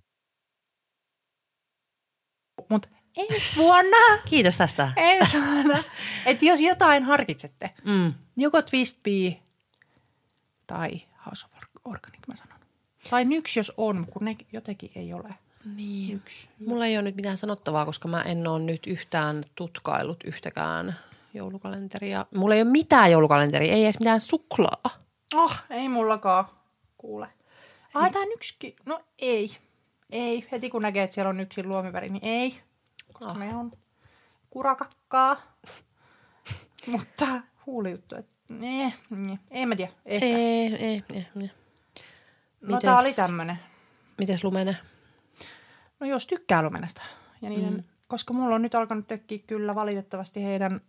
[3.17, 3.97] ensi vuonna.
[4.29, 4.91] Kiitos tästä.
[4.95, 5.83] Ensi vuonna.
[6.25, 8.13] Että jos jotain harkitsette, Mm.
[8.37, 9.39] joko Twist Bee
[10.67, 11.51] tai House of
[11.85, 12.57] Organic, mä sanon.
[13.09, 15.29] Tai Nyks, jos on, kun ne jotenkin ei ole.
[15.75, 16.15] Niin.
[16.15, 16.49] Yksi.
[16.67, 20.95] Mulla ei ole nyt mitään sanottavaa, koska mä en ole nyt yhtään tutkailut yhtäkään
[21.33, 22.25] joulukalenteria.
[22.35, 24.83] Mulla ei ole mitään joulukalenteria, ei edes mitään suklaa.
[25.35, 26.45] Oh, ei mullakaan.
[26.97, 27.27] Kuule.
[27.93, 28.75] Ai, tää yksikin.
[28.85, 29.49] No ei.
[30.09, 30.47] Ei.
[30.51, 32.59] Heti kun näkee, että siellä on yksi luomiväri, niin ei.
[33.19, 33.37] Koska Ah.
[33.37, 33.71] ne on
[34.49, 35.37] kurakakkaa.
[36.91, 37.27] Mutta
[37.65, 39.39] huulijuttu, että nee, nee.
[39.51, 39.91] ei mä tiedä.
[40.05, 40.25] Ehkä.
[40.25, 40.33] Ei,
[40.75, 41.49] ei, ei, ei.
[42.61, 43.59] no tää oli mites- tämmönen.
[44.17, 44.77] Mites lumene?
[45.99, 47.01] No jos tykkää lumenesta.
[47.41, 47.83] Ja niiden, mm.
[48.07, 50.81] Koska mulla on nyt alkanut tökkiä kyllä valitettavasti heidän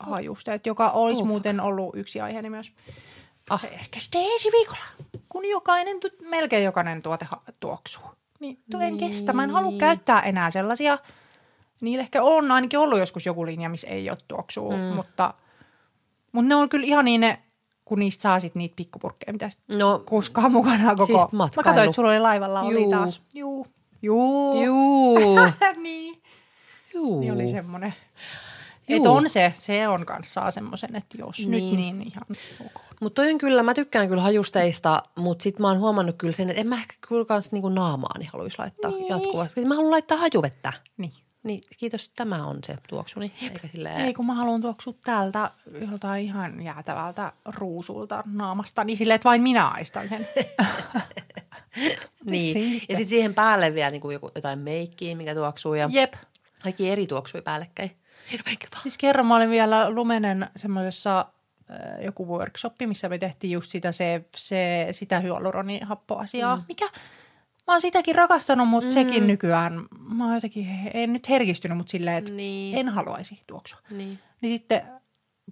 [0.00, 1.28] hajusteet, joka olisi Oh, oh, fuck.
[1.28, 2.72] muuten ollut yksi aiheeni myös.
[3.50, 3.60] Ah.
[3.60, 4.84] Se ehkä sitten ensi viikolla,
[5.28, 7.26] kun jokainen, melkein jokainen tuote
[7.60, 8.04] tuoksuu.
[8.40, 9.32] Niin tuo en kestä.
[9.32, 9.80] Mä en halua Niin.
[9.80, 10.98] käyttää enää sellaisia.
[11.80, 14.78] Niillä ehkä on ainakin ollut joskus joku linja, missä ei ole tuoksuu, mm.
[14.78, 15.34] mutta,
[16.32, 17.38] mutta ne on kyllä ihan niin ne,
[17.84, 21.04] kun niistä saa sit niitä pikkupurkkeja, mitä No, kuskaa mukana koko.
[21.04, 21.64] Siis Mä matkailu.
[21.64, 22.90] katsoin, että sulla oli laivalla oli Juu.
[22.90, 23.22] taas.
[23.34, 23.66] Juu.
[24.02, 24.64] Juu.
[24.64, 25.38] juu,
[25.82, 26.22] niin.
[26.94, 27.20] juu.
[27.20, 27.94] Niin oli semmoinen.
[28.88, 31.50] Että on se, se on kanssa semmoisen, että jos niin.
[31.50, 31.76] Niin.
[31.76, 32.22] nyt niin ihan
[32.66, 32.82] ok.
[33.00, 36.50] Mutta toi on kyllä, mä tykkään kyllä hajusteista, mutta sit mä oon huomannut kyllä sen,
[36.50, 39.08] että en mä ehkä kyllä kans niinku naamaani haluaisi laittaa Niin.
[39.08, 39.64] jatkuvasti.
[39.64, 40.72] Mä haluan laittaa hajuvettä.
[40.96, 41.12] Niin.
[41.42, 43.32] Niin kiitos, tämä on se tuoksuni.
[43.42, 45.50] Eikä silleen, Ei kun mä haluan tuoksua täältä
[45.90, 50.28] joltain ihan jäätävältä ruusulta naamasta, niin silleen, että vain minä aistan sen.
[52.24, 52.52] niin.
[52.52, 52.86] Sitten.
[52.88, 56.14] Ja sitten siihen päälle vielä niinku joku, jotain meikkiä, mikä tuoksuu ja Jep.
[56.62, 57.90] kaikki eri tuoksui päällekkäin.
[58.32, 58.82] Hirveän kiva.
[58.82, 61.20] Siis kerran mä olin vielä Lumenen semmoisessa
[61.70, 66.62] äh, joku workshoppi, missä me tehtiin just sitä, se, se, sitä hyaluronihappoasiaa, mm.
[66.68, 66.88] mikä
[67.68, 68.94] mä oon sitäkin rakastanut, mutta mm.
[68.94, 72.78] sekin nykyään, mä oon jotenkin, en nyt herkistynyt, mutta silleen, että Niin.
[72.78, 73.78] en haluaisi tuoksua.
[73.90, 74.18] Niin.
[74.40, 74.82] Niin sitten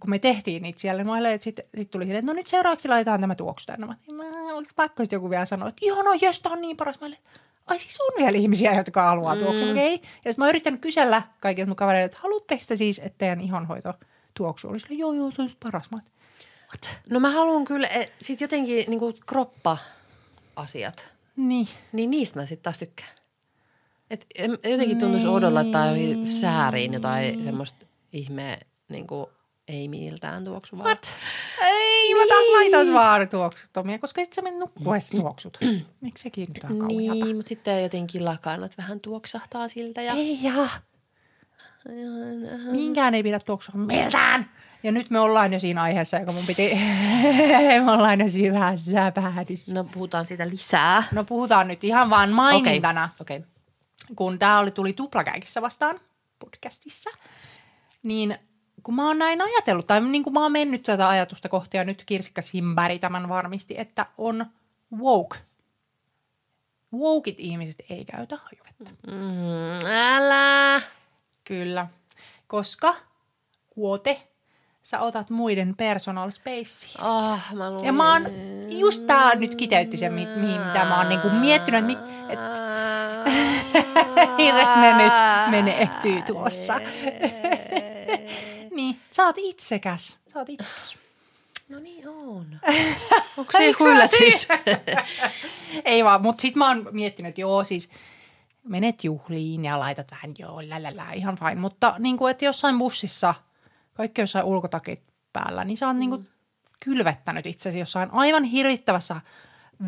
[0.01, 2.47] kun me tehtiin niitä siellä, niin mä että sitten sit tuli silleen, että no nyt
[2.47, 3.87] seuraavaksi laitetaan tämä tuoksu tänne.
[3.87, 7.01] Mä, mä olisi pakko sitten joku vielä sanoa, että joo, no jes, on niin paras.
[7.01, 7.19] Mä olin,
[7.67, 9.41] ai siis on vielä ihmisiä, jotka haluaa mm.
[9.41, 9.95] tuoksua, okei.
[9.95, 10.09] Okay.
[10.25, 13.41] Ja sitten mä oon yrittänyt kysellä kaikilta mun kavereilta, että haluatteko te siis, että teidän
[13.41, 13.95] ihonhoito
[14.35, 14.71] tuoksuu?
[14.71, 15.91] Oli silleen, joo, joo, se olisi paras.
[15.91, 15.99] Mä,
[16.69, 16.99] what?
[17.11, 21.67] No mä haluan kyllä, et, sit jotenkin niinku kroppa-asiat, Niin.
[21.93, 23.11] niin niistä mä sitten taas tykkään.
[24.11, 28.59] Et en- jotenkin tuntuisi oudolta, että johonkin sääriin jotain semmoista ihme,
[28.89, 29.31] niinku,
[29.69, 30.85] ei miltään tuoksuvaa.
[30.87, 31.07] What?
[31.63, 35.59] Ei, mä taas laitan vaan tuoksuttomia, koska sitten sä menet nukkuessa tuoksut.
[36.01, 37.25] Miksi sekin nyt on kauheata?
[37.25, 40.03] Niin, mutta sitten jotenkin lakanat vähän tuoksahtaa siltä.
[40.03, 40.13] Ja...
[40.13, 40.69] Ei jaa.
[42.71, 44.51] Minkään ei pidä tuoksua miltään.
[44.87, 46.71] Ja nyt me ollaan jo siinä aiheessa, joka mun piti,
[47.85, 49.75] me ollaan jo syvässä päädyssä.
[49.75, 51.03] No puhutaan siitä lisää.
[51.13, 53.37] No puhutaan nyt ihan vaan mainintana, Okei.
[53.37, 53.49] Okay.
[54.17, 56.01] kun tämä oli, tuli tuplakäikissä vastaan
[56.39, 57.11] podcastissa,
[58.03, 58.39] niin
[58.83, 61.85] kun mä oon näin ajatellut, tai niin kuin mä oon mennyt tätä ajatusta kohti, ja
[61.85, 64.47] nyt Kirsikka Simberg tämän varmisti, että on
[64.99, 65.39] woke.
[66.93, 68.91] Wokeit ihmiset ei käytä hajuvettä.
[69.07, 70.83] Mm, älä.
[71.45, 71.87] Kyllä,
[72.47, 72.97] koska
[73.71, 74.29] kuote,
[74.87, 76.99] sä otat muiden personal space.
[77.09, 77.87] Ah, mä luulen.
[77.87, 78.27] Ja mä oon,
[78.69, 82.39] just tää nyt kiteytti sen, mi- mihin mitä mä oon niinku miettinyt, että mi- et,
[84.47, 85.13] Irene nyt
[85.51, 86.81] menehtyy tuossa.
[88.77, 90.19] niin, sä oot itsekäs.
[90.33, 90.97] Sä oot itsekäs.
[91.69, 92.47] No niin on.
[93.39, 94.49] Onko se joku yllätys?
[95.85, 97.91] Ei vaan, mutta sit mä oon miettinyt, että joo siis
[98.65, 101.55] menet juhliin ja laitat vähän joo, lälälä, ihan fine.
[101.55, 103.35] Mutta niin kuin, että jossain bussissa,
[103.97, 105.02] kaikki jossain ulkotakit
[105.32, 106.28] päällä, niin sä oot niin kuin
[106.85, 109.20] kylvettänyt itsesi jossain aivan hirvittävässä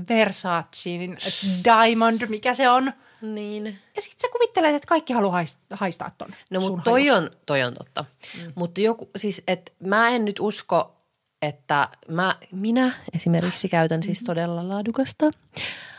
[0.08, 1.16] Versacein
[1.64, 2.92] Diamond, mikä se on.
[3.22, 3.78] niin.
[3.96, 7.62] Ja sit sä kuvittelet, että kaikki haluaa haist- haistaa ton No mutta toi on, toi
[7.62, 8.04] on totta.
[8.36, 8.52] Mm.
[8.54, 10.96] Mutta joku, siis että mä en nyt usko,
[11.42, 15.30] että mä, minä esimerkiksi käytän siis todella laadukasta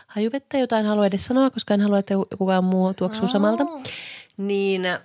[0.06, 3.66] hajuvettä, jota en halua edes sanoa, koska en halua, että kukaan muu tuoksuu samalta.
[4.36, 5.00] Niin, äh,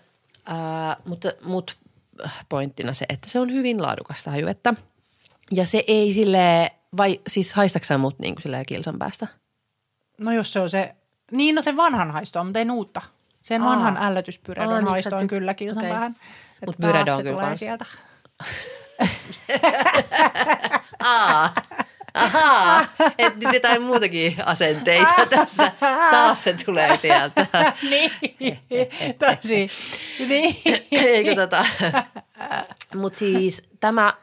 [1.05, 1.73] mutta, mutta
[2.49, 4.73] pointtina se, että se on hyvin laadukasta hajuvettä.
[5.51, 9.27] Ja se ei sille vai siis haistaksä mut niin kuin kilsan päästä?
[10.17, 10.95] No jos se on se,
[11.31, 13.01] niin no sen vanhan haisto on, mutta ei uutta.
[13.41, 13.69] Sen Aa.
[13.69, 15.93] vanhan ällötyspyredon Aa, niin, haisto on kyllä kilsan okei.
[15.93, 16.15] vähän.
[16.65, 17.59] Mut Että Pyredo taas on se kyllä tulee kans.
[17.59, 17.85] sieltä.
[20.99, 21.53] Aa,
[22.15, 22.85] ahaa,
[23.17, 25.71] että nyt jotain muutakin asenteita tässä.
[26.11, 27.47] Taas se tulee sieltä.
[27.89, 28.11] niin,
[29.19, 29.67] tosi.
[30.27, 30.55] niin.
[30.91, 31.65] Eikö tota.
[32.95, 34.13] Mutta siis tämä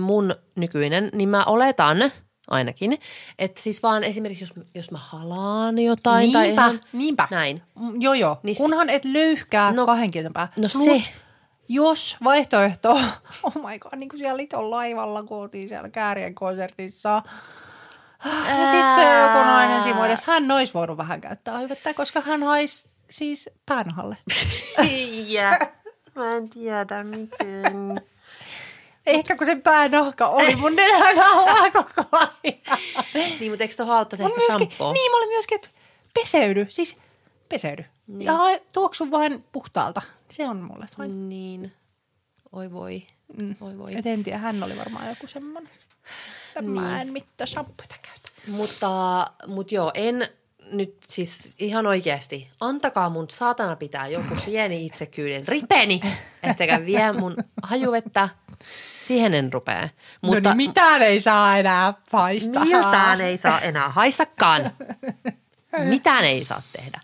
[0.00, 2.12] mun nykyinen, niin mä oletan,
[2.50, 2.98] ainakin.
[3.38, 7.28] Että siis vaan esimerkiksi, jos, jos mä halaan jotain tai niinpä, ihan, niinpä.
[7.30, 7.62] näin.
[7.98, 8.40] Joo, joo.
[8.42, 10.48] Niin Kunhan et löyhkää No- kahden pää.
[10.56, 11.02] no Plus, se.
[11.68, 12.90] Jos vaihtoehto,
[13.42, 17.22] oh my god, niin kuin siellä Liton laivalla, kun oltiin siellä Käärien konsertissa.
[18.24, 22.42] Ja sit se joku nainen siinä edes, hän olisi voinut vähän käyttää aivettä, koska hän
[22.42, 24.16] haisi siis päänahalle.
[25.26, 25.58] Ja.
[26.14, 28.00] Mä en tiedä miten.
[29.06, 32.58] Ehkä kun se päänahka oli mun nenän alla koko ajan.
[33.14, 34.92] Niin, mutta eikö tuohon auttaisi Mä ehkä shampoo?
[34.92, 35.68] niin, mä olin myöskin, että
[36.14, 36.98] peseydy, siis
[37.48, 37.84] peseydy.
[38.06, 38.26] Niin.
[38.26, 38.38] Ja
[38.72, 40.02] tuoksu vain puhtaalta.
[40.30, 41.28] Se on mulle vain.
[41.28, 41.72] Niin.
[42.52, 43.02] Oi voi.
[43.42, 43.56] Mm.
[43.60, 43.98] Oi voi.
[43.98, 45.70] Et en tiedä, hän oli varmaan joku semmoinen.
[45.72, 46.70] Että niin.
[46.70, 48.56] mä en mitään shampoita käytä.
[48.58, 50.28] Mutta, mutta joo, en
[50.72, 52.50] nyt siis ihan oikeasti.
[52.60, 56.00] Antakaa mun saatana pitää joku pieni itsekyyden ripeni,
[56.42, 58.28] ettekä vie mun hajuvettä.
[59.04, 59.88] Siihen en rupea.
[60.22, 62.64] Mutta no niin, mitään ei saa enää paistaa.
[62.64, 64.70] miltään ei saa enää haistakaan.
[65.88, 67.00] Mitään ei saa tehdä.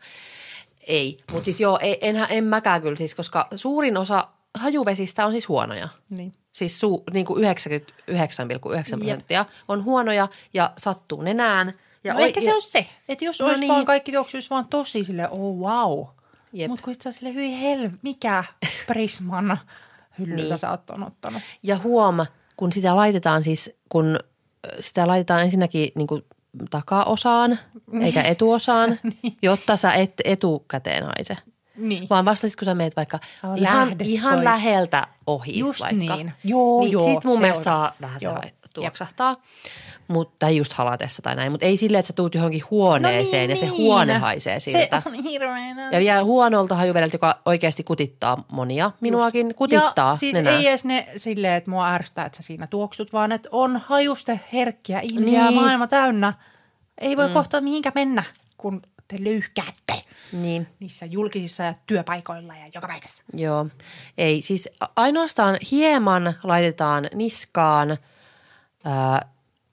[0.88, 5.32] Ei, mutta siis joo, ei- enhän, en mäkään kyllä siis, koska suurin osa hajuvesistä on
[5.32, 5.88] siis huonoja.
[6.10, 6.32] Niin.
[6.52, 7.48] Siis su, niin kuin 99,9
[8.98, 11.72] prosenttia on huonoja ja sattuu nenään.
[12.04, 13.72] Ja No oi- ehkä se on se, että jos No olisi niin.
[13.72, 16.06] vaan kaikki tuoksuisi vaan tosi sille, oh wow.
[16.68, 18.44] Mutta kun itse sille hyi hel, mikä
[18.86, 19.58] Prisman
[20.18, 20.58] hyllyltä Niin.
[20.58, 21.42] sä oot on ottanut.
[21.62, 22.16] Ja huom,
[22.56, 24.18] kun sitä laitetaan siis, kun
[24.80, 26.24] sitä laitetaan ensinnäkin niin kuin
[26.70, 27.58] takaosaan
[28.00, 28.98] eikä etuosaan,
[29.42, 31.36] jotta sä et etukäteen haise.
[31.76, 32.06] Niin.
[32.10, 34.44] Vaan vasta sit, kun sä meet vaikka Oh, ihan, ihan pois.
[34.44, 36.16] läheltä ohi Just vaikka.
[36.16, 36.32] niin.
[36.44, 37.64] Joo, niin joo, Sit mun mielestä on.
[37.64, 38.40] saa vähän se Joo.
[38.74, 39.36] tuoksahtaa.
[40.12, 41.52] Mutta just halatessa tai näin.
[41.52, 45.02] Mutta ei silleen, että sä tuut johonkin huoneeseen ja se huone haisee siltä.
[45.04, 45.88] No niin, Se on hirveänä.
[45.92, 48.90] Ja vielä huonolta hajuvedeltä, joka oikeasti kutittaa monia.
[49.00, 50.56] Minuakin kutittaa ja siis nenää.
[50.58, 54.40] ei edes ne silleen, että mua ärsyttää, että sä siinä tuoksut, vaan että on hajuste
[54.52, 55.50] herkkiä ihmisiä Niin.
[55.50, 55.60] niin.
[55.62, 56.32] maailma täynnä.
[57.00, 57.34] Ei voi mm.
[57.34, 58.22] kohta mihinkä mennä,
[58.58, 60.02] kun te löyhkäätte
[60.32, 60.66] Niin.
[60.80, 63.22] niissä julkisissa ja työpaikoilla ja joka paikassa.
[63.36, 63.66] Joo,
[64.18, 67.96] ei siis ainoastaan hieman laitetaan niskaan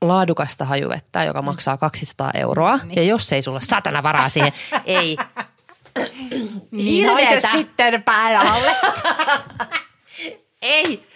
[0.02, 2.78] laadukasta hajuvettä, joka maksaa 200 euroa.
[2.84, 2.96] Niin.
[2.96, 4.54] Ja jos ei sulla satana varaa siihen,
[4.86, 5.18] ei.
[6.72, 7.52] Niin haise Hirveetä.
[7.52, 8.72] sitten päälle.
[10.62, 11.08] Ei.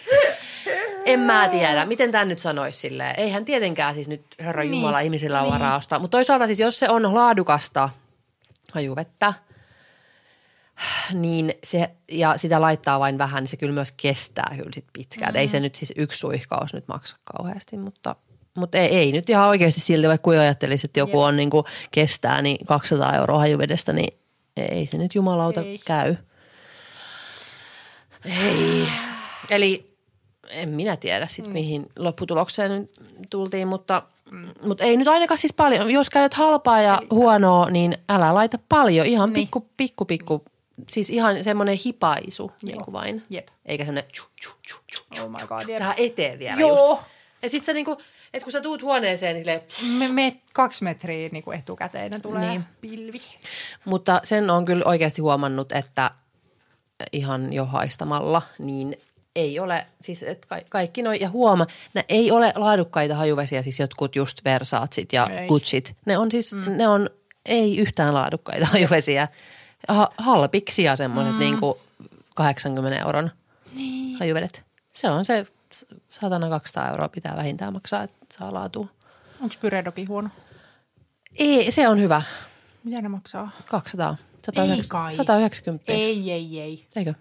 [1.04, 1.84] En mä tiedä.
[1.86, 3.20] Miten tämä nyt sanoisi silleen?
[3.20, 4.74] Eihän tietenkään siis nyt herra Niin.
[4.74, 5.98] Jumala ihmisillä on varaa ostaa.
[5.98, 7.88] Mutta toisaalta siis jos se on laadukasta
[8.72, 9.32] hajuvettä,
[11.12, 15.32] niin se, ja sitä laittaa vain vähän, niin se kyllä myös kestää kyllä sit pitkään.
[15.32, 15.36] Mm.
[15.36, 18.16] Ei se nyt siis yksi suihkaus nyt maksa kauheasti, mutta,
[18.54, 21.64] mutta ei, ei nyt ihan oikeasti silti, vaikka kuin ajattelisi, että joku on niin kuin
[21.90, 24.18] kestää niin 200 euroa hajuvedestä, niin
[24.56, 25.78] ei se nyt jumalauta Ei.
[25.84, 26.16] käy.
[28.44, 28.86] Ei.
[29.50, 29.94] Eli
[30.50, 32.90] en minä tiedä sitten, mihin lopputulokseen nyt
[33.30, 34.02] tultiin, mutta,
[34.62, 35.90] mutta ei nyt ainakaan siis paljon.
[35.90, 39.06] Jos käyt halpaa ja huonoa, niin älä laita paljon.
[39.06, 39.34] Ihan Niin.
[39.34, 40.44] pikku, pikku, pikku.
[40.88, 43.22] Siis ihan semmoinen hipaisu niin kuin vain.
[43.30, 43.48] Jep.
[43.66, 46.90] Eikä semmoinen tju, tju, tju, tju, tju, Oh my god, tähän eteen vielä Joo.
[46.90, 47.02] just.
[47.42, 47.98] Ja sit sä niinku,
[48.34, 49.62] että kun sä tuut huoneeseen, niin silleen,
[49.98, 52.64] Me, me kaksi metriä niin kuin etukäteen tulee Niin.
[52.80, 53.18] pilvi.
[53.84, 56.10] Mutta sen on kyllä oikeasti huomannut, että
[57.12, 58.96] ihan jo haistamalla, niin
[59.36, 63.80] ei ole, siis et ka- kaikki noi, ja huoma, ne ei ole laadukkaita hajuvesiä, siis
[63.80, 65.48] jotkut just Versaatsit ja Ei.
[65.48, 65.96] Gucciit.
[66.06, 66.76] Ne on siis, mm.
[66.76, 67.10] ne on
[67.46, 69.28] ei yhtään laadukkaita hajuvesiä.
[69.88, 71.38] Ha- halpiksia semmoiset mm.
[71.38, 71.74] niin kuin
[72.34, 73.30] 80 euron
[73.74, 74.18] niin.
[74.18, 74.64] hajuvedet.
[74.92, 75.46] Se on se
[76.08, 78.88] satana 200 euroa pitää vähintään maksaa, että saa laatua.
[79.40, 80.28] Onko Pyredokin huono?
[81.38, 82.22] Ei, se on hyvä.
[82.84, 83.50] Mitä ne maksaa?
[83.70, 84.16] 200.
[84.20, 84.88] Ei 190.
[84.92, 85.12] kai.
[85.12, 85.92] 190.
[85.92, 86.86] Ei, ei, ei.
[86.96, 87.14] Eikö?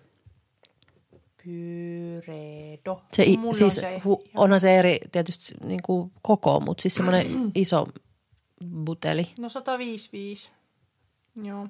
[1.44, 3.02] Pyredo.
[3.12, 4.02] Se, i- Mulla siis on se.
[4.06, 7.88] hu, onhan se eri tietysti niin kuin koko, mutta siis semmoinen iso
[8.86, 9.32] buteli.
[9.40, 10.50] No 155.
[11.44, 11.68] Joo.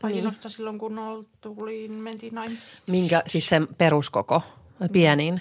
[0.00, 0.22] Taisin Niin.
[0.24, 0.26] niin.
[0.28, 2.78] ostaa silloin, kun ol- tulin, mentiin naimisiin.
[2.86, 4.42] Minkä, siis sen peruskoko,
[4.92, 5.40] pieniin.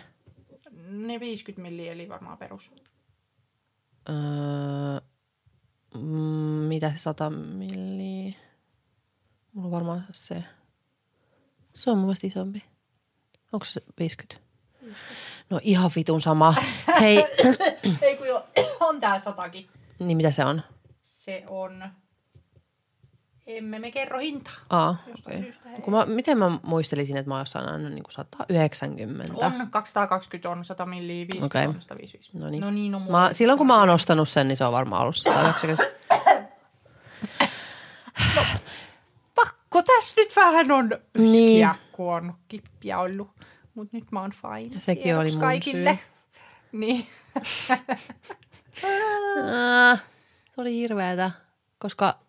[0.89, 2.71] Ne 50 milliä, eli varmaan perus.
[4.09, 4.15] Öö,
[5.95, 6.01] mm,
[6.67, 8.33] mitä se 100 milliä?
[9.53, 10.43] Mulla on varmaan se.
[11.75, 12.63] Se on mun mielestä isompi.
[13.51, 14.49] Onko se 50?
[15.49, 16.55] No ihan vitun sama.
[17.01, 17.17] Hei,
[18.01, 18.47] Ei kun jo,
[18.79, 19.67] on tää satakin.
[19.99, 20.61] niin mitä se on?
[21.03, 21.89] Se on,
[23.57, 24.53] emme me kerro hintaa.
[24.69, 25.31] Aa, syystä
[25.71, 25.81] ei.
[25.81, 29.33] Kun mä, miten mä muistelisin, että mä oon aina niin kuin 190.
[29.45, 31.67] On 220 on 100 milliä, 50 Okei.
[31.67, 32.37] on 155.
[32.37, 32.61] No niin.
[32.61, 35.15] No niin, no Mä, silloin kun mä oon ostanut sen, niin se on varmaan ollut
[35.15, 35.85] 190.
[39.35, 41.67] Pakko tässä nyt vähän on yskiä, Niin.
[41.67, 41.69] niin.
[41.91, 43.29] kun on kippiä ollut.
[43.75, 44.75] Mutta nyt mä oon fine.
[44.75, 45.89] Ja sekin Tiedoksi oli mun kaikille.
[45.89, 45.99] syy.
[46.71, 47.07] Niin.
[49.93, 50.03] Äh,
[50.55, 51.31] se oli hirveetä,
[51.79, 52.19] koska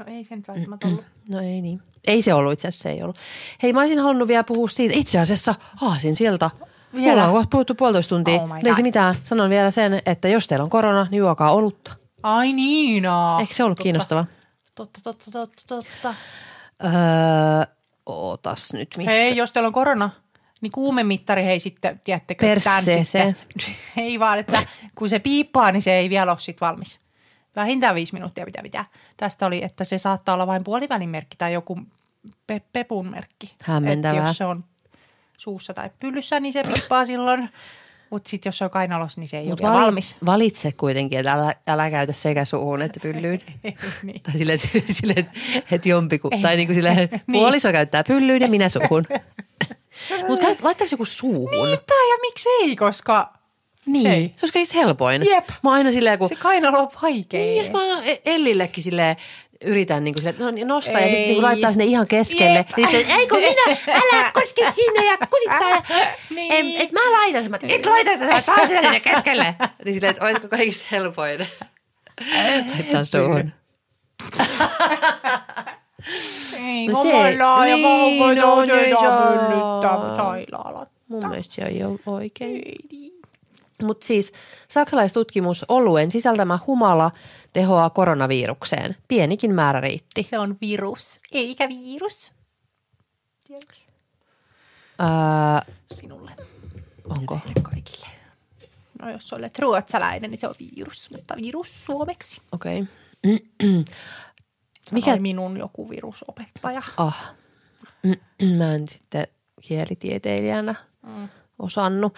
[0.00, 1.04] No ei se nyt välttämättä ollut.
[1.30, 1.82] No ei niin.
[2.06, 3.16] Ei se ollut itse asiassa, se ei ollut.
[3.62, 4.94] Hei, mä olisin halunnut vielä puhua siitä.
[4.98, 6.50] Itse asiassa haasin sieltä.
[6.94, 7.26] Vielä?
[7.26, 8.42] Mulla on puhuttu puolitoista tuntia.
[8.42, 9.14] Oh ei se mitään.
[9.22, 11.92] Sanon vielä sen, että jos teillä on korona, niin juokaa olutta.
[12.22, 13.04] Ai niin.
[13.40, 13.82] Eikö se ollut Totta.
[13.82, 14.24] kiinnostava?
[14.74, 16.14] Totta, totta, totta, totta.
[16.84, 16.90] Öö,
[18.06, 19.10] ootas nyt missä.
[19.10, 20.10] Hei, jos teillä on korona,
[20.60, 22.54] niin kuumemittari hei sitten, tiedättekö, tämän
[22.84, 23.36] Perseeseen.
[23.58, 23.74] sitten.
[24.04, 24.62] Ei vaan, että
[24.94, 26.98] kun se piippaa, niin se ei vielä ole sit valmis.
[27.56, 28.84] Vähintään viisi minuuttia pitää pitää.
[29.16, 31.80] Tästä oli, että se saattaa olla vain puolivälin merkki tai joku
[32.46, 33.54] pe- pepun merkki.
[33.62, 34.20] Hämmentävää.
[34.22, 34.64] Et jos se on
[35.38, 37.48] suussa tai pyllyssä, niin se piippaa silloin.
[38.10, 40.16] Mutta sitten jos se on kainalossa, niin se ei Mut ole vali- valmis.
[40.26, 43.40] Valitse kuitenkin, että älä, älä käytä sekä suuhun että pyllyyn.
[44.02, 44.20] niin.
[44.22, 45.30] tai silleen, että, silleen,
[45.72, 46.42] että, jompiku, Ei.
[46.42, 47.22] tai niin kuin silleen, Niin.
[47.32, 49.06] puoliso käyttää pyllyyn ja minä suuhun.
[50.28, 51.50] Mutta laittaako joku suuhun?
[51.50, 53.32] Niinpä, ja miksei, koska
[53.92, 55.26] Niin, Se olisi kaikista helpoin.
[55.30, 55.48] Jep.
[55.48, 56.28] Mä oon aina silleen, kun...
[56.28, 57.40] se kainalo on vaikea.
[57.40, 59.16] Niin, jos mä aina E- Ellillekin silleen
[59.64, 61.08] yritän niin kuin silleen, no, niin nosta ja Ei.
[61.10, 62.58] sitten niin laittaa sinne ihan keskelle.
[62.58, 62.68] Jep.
[62.76, 65.70] Niin se, ei kun minä, älä koske sinne ja kutittaa.
[65.70, 65.82] Ja,
[66.34, 66.52] Niin.
[66.52, 69.54] en, et mä laitan sen, mä, et laita sitä, sitä sinne keskelle.
[69.84, 71.38] Niin silleen, että olisiko kaikista helpoin
[72.76, 73.52] laittaa suuhun.
[76.58, 78.98] Ei, No no se- ja niin, vauvoja no, no, niin, ja
[80.16, 80.88] sairaalat.
[81.08, 82.62] Mun mielestä se ei ole oikein.
[83.84, 84.32] Mutta siis
[84.68, 87.10] saksalaistutkimus oluen sisältämä humala
[87.52, 88.96] tehoaa koronavirukseen.
[89.08, 90.22] Pienikin määrä riitti.
[90.22, 92.32] Se on virus, eikä virus.
[93.46, 93.74] Tiedätkö?
[95.00, 96.30] Öö, Sinulle.
[97.04, 97.34] onko?
[97.44, 98.06] Meille kaikille.
[99.02, 102.40] No jos olet ruotsalainen, niin se on virus, mutta virus suomeksi.
[102.52, 102.84] Okei.
[104.92, 105.10] Mikä?
[105.10, 106.82] Mikä- minun joku virusopettaja.
[106.96, 107.32] Ah.
[108.58, 109.26] Mä en sitten
[109.60, 111.28] kielitieteilijänä Mm.
[111.58, 112.14] osannut.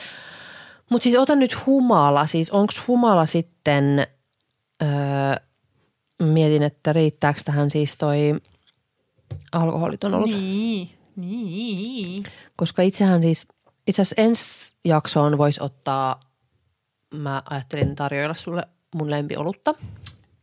[0.93, 2.27] Mutta siis otan nyt humala.
[2.27, 4.07] Siis onko humala sitten,
[4.83, 4.89] öö,
[6.23, 8.35] mietin, että riittääkö tähän siis toi
[9.53, 10.31] alkoholiton olut.
[10.31, 12.23] Niin, niin.
[12.57, 13.47] Koska itsehän siis,
[13.87, 16.21] itse asiassa ensi jaksoon voisi ottaa,
[17.15, 18.63] mä ajattelin tarjoilla sulle
[18.95, 19.75] mun lempiolutta.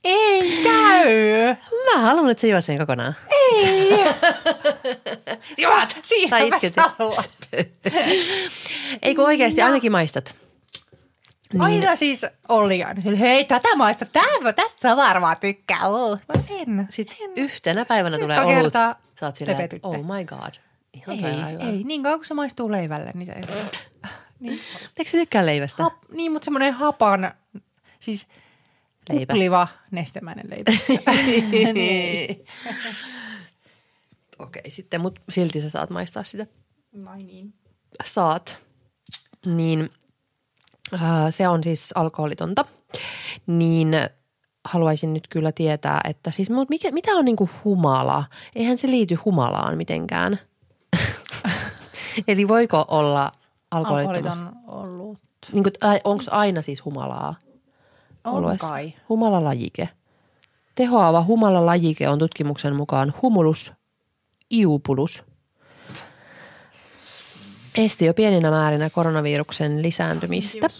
[0.04, 1.56] Ei käy.
[1.86, 3.16] Mä haluan, että sä juot sen kokonaan.
[3.32, 4.06] Ei.
[5.58, 5.90] Juot!
[6.04, 7.24] Siihen Tai mä haluan.
[9.02, 10.36] Ei kun oikeasti ainakin maistat.
[11.54, 12.26] Niin, Aina siis
[13.04, 15.88] sille, hei tätä maista, tämä, tässä varmaan tykkää.
[15.88, 16.20] Oh.
[16.28, 16.88] Mä en.
[16.90, 18.74] Sitten yhtenä päivänä tulee Joka olut.
[19.20, 20.54] Sä oot silleen, että oh my god.
[20.94, 23.42] Ihan Ei, ei, niin kauan kun se maistuu leivälle, niin se ei
[24.40, 24.60] niin,
[24.98, 25.84] Eikö sä tykkää leivästä?
[25.84, 27.34] hap, niin, mutta semmoinen hapan,
[28.00, 28.28] siis
[29.10, 29.34] Leipä.
[29.34, 30.72] kupliva nestemäinen leipä.
[31.73, 32.45] niin.
[34.40, 36.48] Okei, sitten, mutta silti sä saat maistaa sitä.
[37.06, 37.53] Vai niin.
[38.06, 38.57] Saat.
[39.45, 39.90] Niin
[40.94, 42.65] äh, se on siis alkoholitonta.
[43.48, 43.90] Niin
[44.65, 48.23] haluaisin nyt kyllä tietää, että siis mut mikä, mitä on niinku humala?
[48.56, 50.40] Eihän se liity humalaan mitenkään.
[52.27, 53.31] Eli voiko olla?
[53.72, 55.19] Alkoholiton ollut.
[55.53, 55.64] Niin
[56.03, 57.36] Onko aina siis humalaa?
[58.24, 58.70] Oluessa?
[58.70, 58.94] kai.
[59.10, 59.90] Humalalajike.
[60.76, 63.74] Tehoava humalalajike on tutkimuksen mukaan humulus
[64.52, 65.24] iupulus.
[67.78, 70.68] Esti jo pieninä määrinä koronaviruksen lisääntymistä.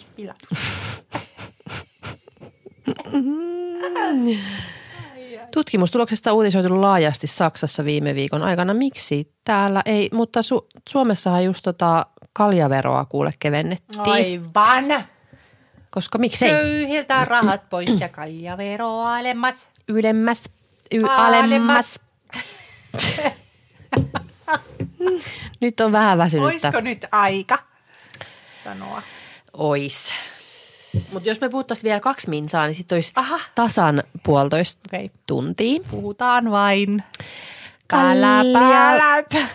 [5.54, 8.74] Tutkimustuloksesta uutisoitu laajasti Saksassa viime viikon aikana.
[8.74, 14.00] Miksi täällä ei, mutta Su- Suomessahan just tota kaljaveroa kuule kevennettiin.
[14.00, 15.06] Aivan.
[15.92, 16.50] Koska miksei?
[16.50, 19.70] Köyhiltä rahat pois ja kaljaveroa alemmas.
[19.88, 20.50] Ylemmäs,
[20.94, 21.46] y- Alemmas.
[21.46, 22.00] alemmas.
[25.62, 26.48] Nyt on vähän väsynyttä.
[26.48, 27.60] Olisiko nyt aika
[28.64, 29.02] sanoa?
[29.54, 30.14] Ois.
[31.14, 33.40] Mutta jos me puhuttaisiin vielä kaksi minsaa, niin sitten olisi Aha.
[33.56, 35.12] tasan puolitoista Okei.
[35.28, 35.80] tuntia.
[35.92, 37.04] Puhutaan vain.
[37.88, 39.46] Kalja-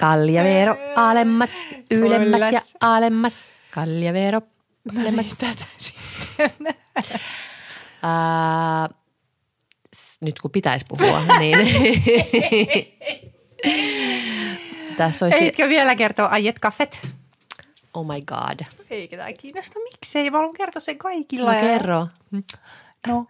[0.00, 1.50] Kaljavero alemmas,
[1.90, 2.74] ylemmäs ja Ylläs.
[4.98, 5.38] Alemmas.
[5.38, 5.38] Kaljavero alemmas.
[5.38, 6.74] Tätä sitten.
[9.96, 11.58] S- nyt kun pitäisi puhua, niin
[14.96, 17.08] tässä olisi, Eitkö vielä kertoa aiet kaffet?
[17.94, 18.60] oh my god.
[18.90, 19.78] Eikä tämä kiinnosta.
[19.78, 20.30] Miksei?
[20.30, 21.50] Mä haluan kertoa sen kaikilla.
[21.52, 22.06] No ja- kerro.
[23.08, 23.26] No.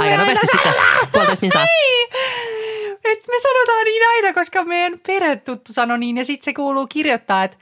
[0.00, 0.72] Aika nopeasti sitten,
[1.12, 1.62] puolitoista minsaa.
[1.66, 2.08] Ei!
[3.04, 7.44] Et me sanotaan niin aina, koska meidän perhetuttu sanoi niin ja sitten se kuuluu kirjoittaa,
[7.44, 7.56] että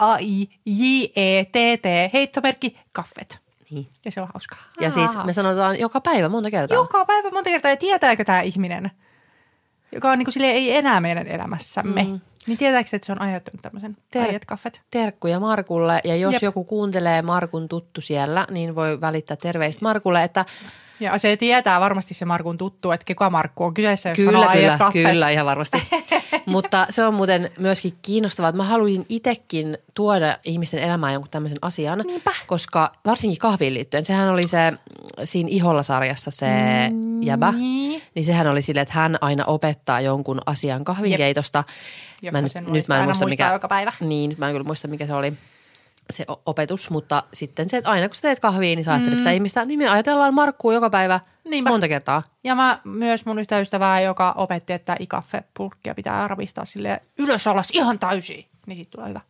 [0.00, 3.38] A-I-J-E-T-T, heittomerkki, kaffet.
[3.70, 3.86] Niin.
[4.04, 4.58] Ja se on hauskaa.
[4.80, 6.74] Ja siis me sanotaan joka päivä monta kertaa.
[6.76, 8.90] Joka päivä monta kertaa, ja tietääkö tämä ihminen,
[9.92, 12.02] joka on niin kuin sille ei enää meidän elämässämme.
[12.04, 12.20] Mm.
[12.46, 14.82] Niin tietääkö, että se on aiheuttanut tämmöisen Ter- äijät kaffet?
[14.90, 16.42] Terkkuja Markulle ja jos Jep.
[16.42, 20.44] joku kuuntelee Markun tuttu siellä, niin voi välittää terveistä Markulle, että
[21.00, 24.46] Ja se tietää varmasti se Markun tuttu, että kuka Markku on kyseessä, jos sanoo kyllä,
[24.50, 25.10] äijät kyllä, kaffet.
[25.10, 25.82] kyllä ihan varmasti.
[26.46, 31.58] Mutta se on muuten myöskin kiinnostavaa, että mä haluaisin itsekin tuoda ihmisten elämään jonkun tämmöisen
[31.62, 32.32] asian, Niinpä.
[32.46, 34.72] koska varsinkin kahviin liittyen, sehän oli se
[35.24, 36.46] siinä Iholla-sarjassa se
[37.20, 38.02] jäbä, Niin.
[38.14, 41.64] niin sehän oli silleen, että hän aina opettaa jonkun asian kahvinkeitosta.
[42.22, 43.92] Joka Mä en, sen nyt mä en muista, mikä, joka päivä.
[44.00, 45.32] Niin, mä en kyllä muista, mikä se oli
[46.12, 49.30] se opetus, mutta sitten se, että aina kun sä teet kahvia, niin sä ajattelet sitä
[49.30, 51.70] ihmistä, niin me ajatellaan Markkua joka päivä Niinpä.
[51.70, 52.22] monta kertaa.
[52.44, 57.68] Ja mä myös mun yhtä ystävää, joka opetti, että ikaffepulkkia pitää ravistaa sille ylös alas
[57.72, 58.46] ihan täysin.
[58.66, 59.20] Niin siitä tulee hyvä.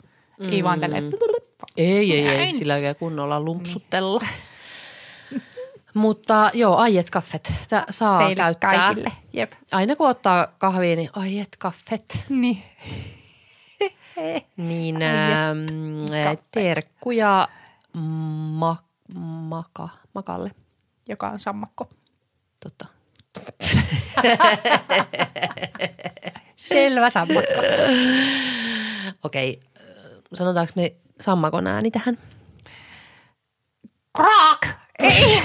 [0.41, 0.53] Mm.
[0.53, 1.13] Ei vaan tälleen.
[1.77, 4.21] Ei, ei, ei, sillä oikein kunnolla lumpsuttella.
[5.95, 7.53] Mutta joo, aiet kaffet.
[7.69, 8.71] Tää saa Teille käyttää.
[8.71, 9.13] kaikille.
[9.33, 9.53] Jep.
[9.73, 12.27] Aina kun ottaa kahvia, niin aiet kaffet.
[12.29, 12.63] Niin.
[14.57, 16.51] Niin Aiet ähm, kaffet.
[16.51, 17.49] terkkuja
[17.95, 18.77] ma,
[19.49, 20.51] maka, makalle.
[21.09, 21.89] Joka on sammakko.
[22.61, 22.87] Totta.
[26.57, 27.61] Selvä sammakko.
[29.25, 29.85] Okei, äh,
[30.35, 32.19] sanotaanko me sammakon ääni tähän?
[34.17, 34.67] Kraak!
[34.99, 35.43] Ei.